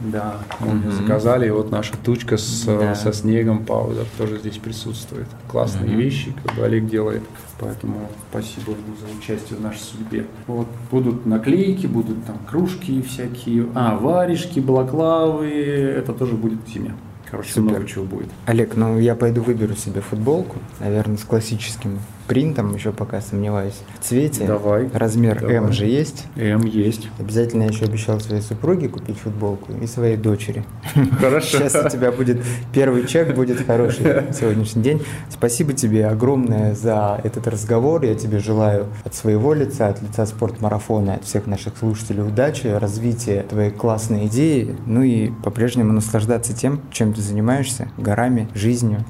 Да, 0.00 0.36
мы 0.60 0.78
угу. 0.78 0.90
заказали, 0.92 1.48
и 1.48 1.50
вот 1.50 1.72
наша 1.72 1.94
тучка 1.96 2.36
с, 2.36 2.64
да. 2.66 2.94
со 2.94 3.12
снегом 3.12 3.64
паудер 3.64 4.06
тоже 4.16 4.38
здесь 4.38 4.56
присутствует. 4.58 5.26
Классные 5.48 5.90
угу. 5.90 6.00
вещи, 6.00 6.32
как 6.44 6.56
бы 6.56 6.64
Олег 6.64 6.86
делает, 6.86 7.22
поэтому 7.58 8.08
спасибо 8.30 8.72
ему 8.72 8.94
за 9.00 9.18
участие 9.18 9.58
в 9.58 9.62
нашей 9.62 9.80
судьбе. 9.80 10.26
Вот 10.46 10.68
будут 10.92 11.26
наклейки, 11.26 11.86
будут 11.86 12.24
там 12.26 12.38
кружки 12.48 13.02
всякие, 13.02 13.66
а, 13.74 13.96
варежки, 13.96 14.60
балаклавы, 14.60 15.48
это 15.48 16.12
тоже 16.12 16.34
будет 16.34 16.60
в 16.64 16.72
зиме. 16.72 16.94
Короче, 17.30 17.50
Супер. 17.50 17.70
много 17.70 17.86
чего 17.86 18.04
будет. 18.04 18.28
Олег, 18.46 18.76
ну 18.76 18.98
я 18.98 19.14
пойду 19.14 19.42
выберу 19.42 19.74
себе 19.76 20.00
футболку, 20.00 20.56
наверное, 20.80 21.16
с 21.16 21.24
классическим 21.24 21.98
принтом, 22.28 22.74
еще 22.74 22.92
пока 22.92 23.20
сомневаюсь. 23.20 23.74
В 23.98 24.04
цвете. 24.04 24.46
Давай. 24.46 24.88
Размер 24.92 25.40
Давай. 25.40 25.56
М 25.56 25.72
же 25.72 25.86
есть? 25.86 26.26
М 26.36 26.60
есть. 26.60 27.08
Обязательно 27.18 27.62
я 27.62 27.70
еще 27.70 27.86
обещал 27.86 28.20
своей 28.20 28.42
супруге 28.42 28.88
купить 28.88 29.18
футболку 29.18 29.72
и 29.72 29.86
своей 29.86 30.16
дочери. 30.16 30.64
Хорошо. 31.20 31.58
Сейчас 31.58 31.86
у 31.86 31.88
тебя 31.88 32.12
будет 32.12 32.38
первый 32.72 33.06
чек, 33.06 33.34
будет 33.34 33.66
хороший 33.66 34.32
сегодняшний 34.38 34.82
день. 34.82 35.02
Спасибо 35.30 35.72
тебе 35.72 36.06
огромное 36.06 36.74
за 36.74 37.20
этот 37.24 37.48
разговор. 37.48 38.04
Я 38.04 38.14
тебе 38.14 38.38
желаю 38.38 38.86
от 39.04 39.14
своего 39.14 39.54
лица, 39.54 39.88
от 39.88 40.02
лица 40.02 40.26
спортмарафона, 40.26 41.14
от 41.14 41.24
всех 41.24 41.46
наших 41.46 41.78
слушателей 41.78 42.22
удачи, 42.22 42.66
развития 42.66 43.42
твоей 43.48 43.70
классной 43.70 44.26
идеи, 44.26 44.76
ну 44.86 45.02
и 45.02 45.30
по-прежнему 45.42 45.92
наслаждаться 45.92 46.54
тем, 46.54 46.82
чем 46.92 47.14
ты 47.14 47.22
занимаешься, 47.22 47.88
горами, 47.96 48.48
жизнью 48.54 49.04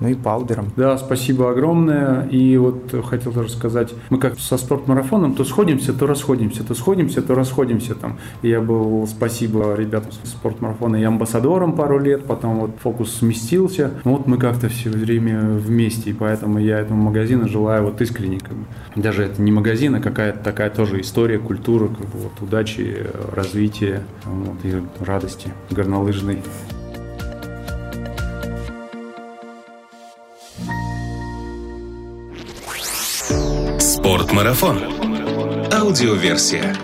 ну 0.00 0.08
и 0.08 0.14
паудером. 0.14 0.72
Да, 0.76 0.98
спасибо 0.98 1.50
огромное. 1.50 2.26
И 2.28 2.56
вот 2.56 2.94
хотел 3.04 3.32
тоже 3.32 3.50
сказать, 3.50 3.94
мы 4.08 4.18
как 4.18 4.38
со 4.38 4.56
спортмарафоном 4.56 5.34
то 5.34 5.44
сходимся, 5.44 5.92
то 5.92 6.06
расходимся, 6.06 6.64
то 6.64 6.74
сходимся, 6.74 7.22
то 7.22 7.34
расходимся 7.34 7.94
там. 7.94 8.18
Я 8.42 8.60
был, 8.60 9.06
спасибо 9.06 9.74
ребятам 9.74 10.12
спортмарафона 10.24 10.96
и 10.96 11.04
амбассадором 11.04 11.74
пару 11.74 11.98
лет, 11.98 12.24
потом 12.24 12.60
вот 12.60 12.70
фокус 12.82 13.16
сместился. 13.16 13.92
Но 14.04 14.12
вот 14.12 14.26
мы 14.26 14.38
как-то 14.38 14.68
все 14.68 14.90
время 14.90 15.40
вместе, 15.40 16.10
и 16.10 16.12
поэтому 16.12 16.58
я 16.58 16.78
этому 16.78 17.02
магазину 17.02 17.48
желаю 17.48 17.84
вот 17.84 18.00
искренне, 18.00 18.40
как 18.40 18.52
бы. 18.52 18.64
даже 18.96 19.24
это 19.24 19.40
не 19.42 19.52
магазин, 19.52 19.94
а 19.94 20.00
какая-то 20.00 20.38
такая 20.38 20.70
тоже 20.70 21.00
история, 21.00 21.38
культура, 21.38 21.88
как 21.88 22.06
бы 22.06 22.18
вот 22.18 22.32
удачи, 22.40 23.06
развития 23.32 24.02
вот, 24.24 24.64
и 24.64 24.82
радости 25.04 25.48
горнолыжной. 25.70 26.38
Спортмарафон. 34.10 34.82
Аудиоверсия. 35.72 36.74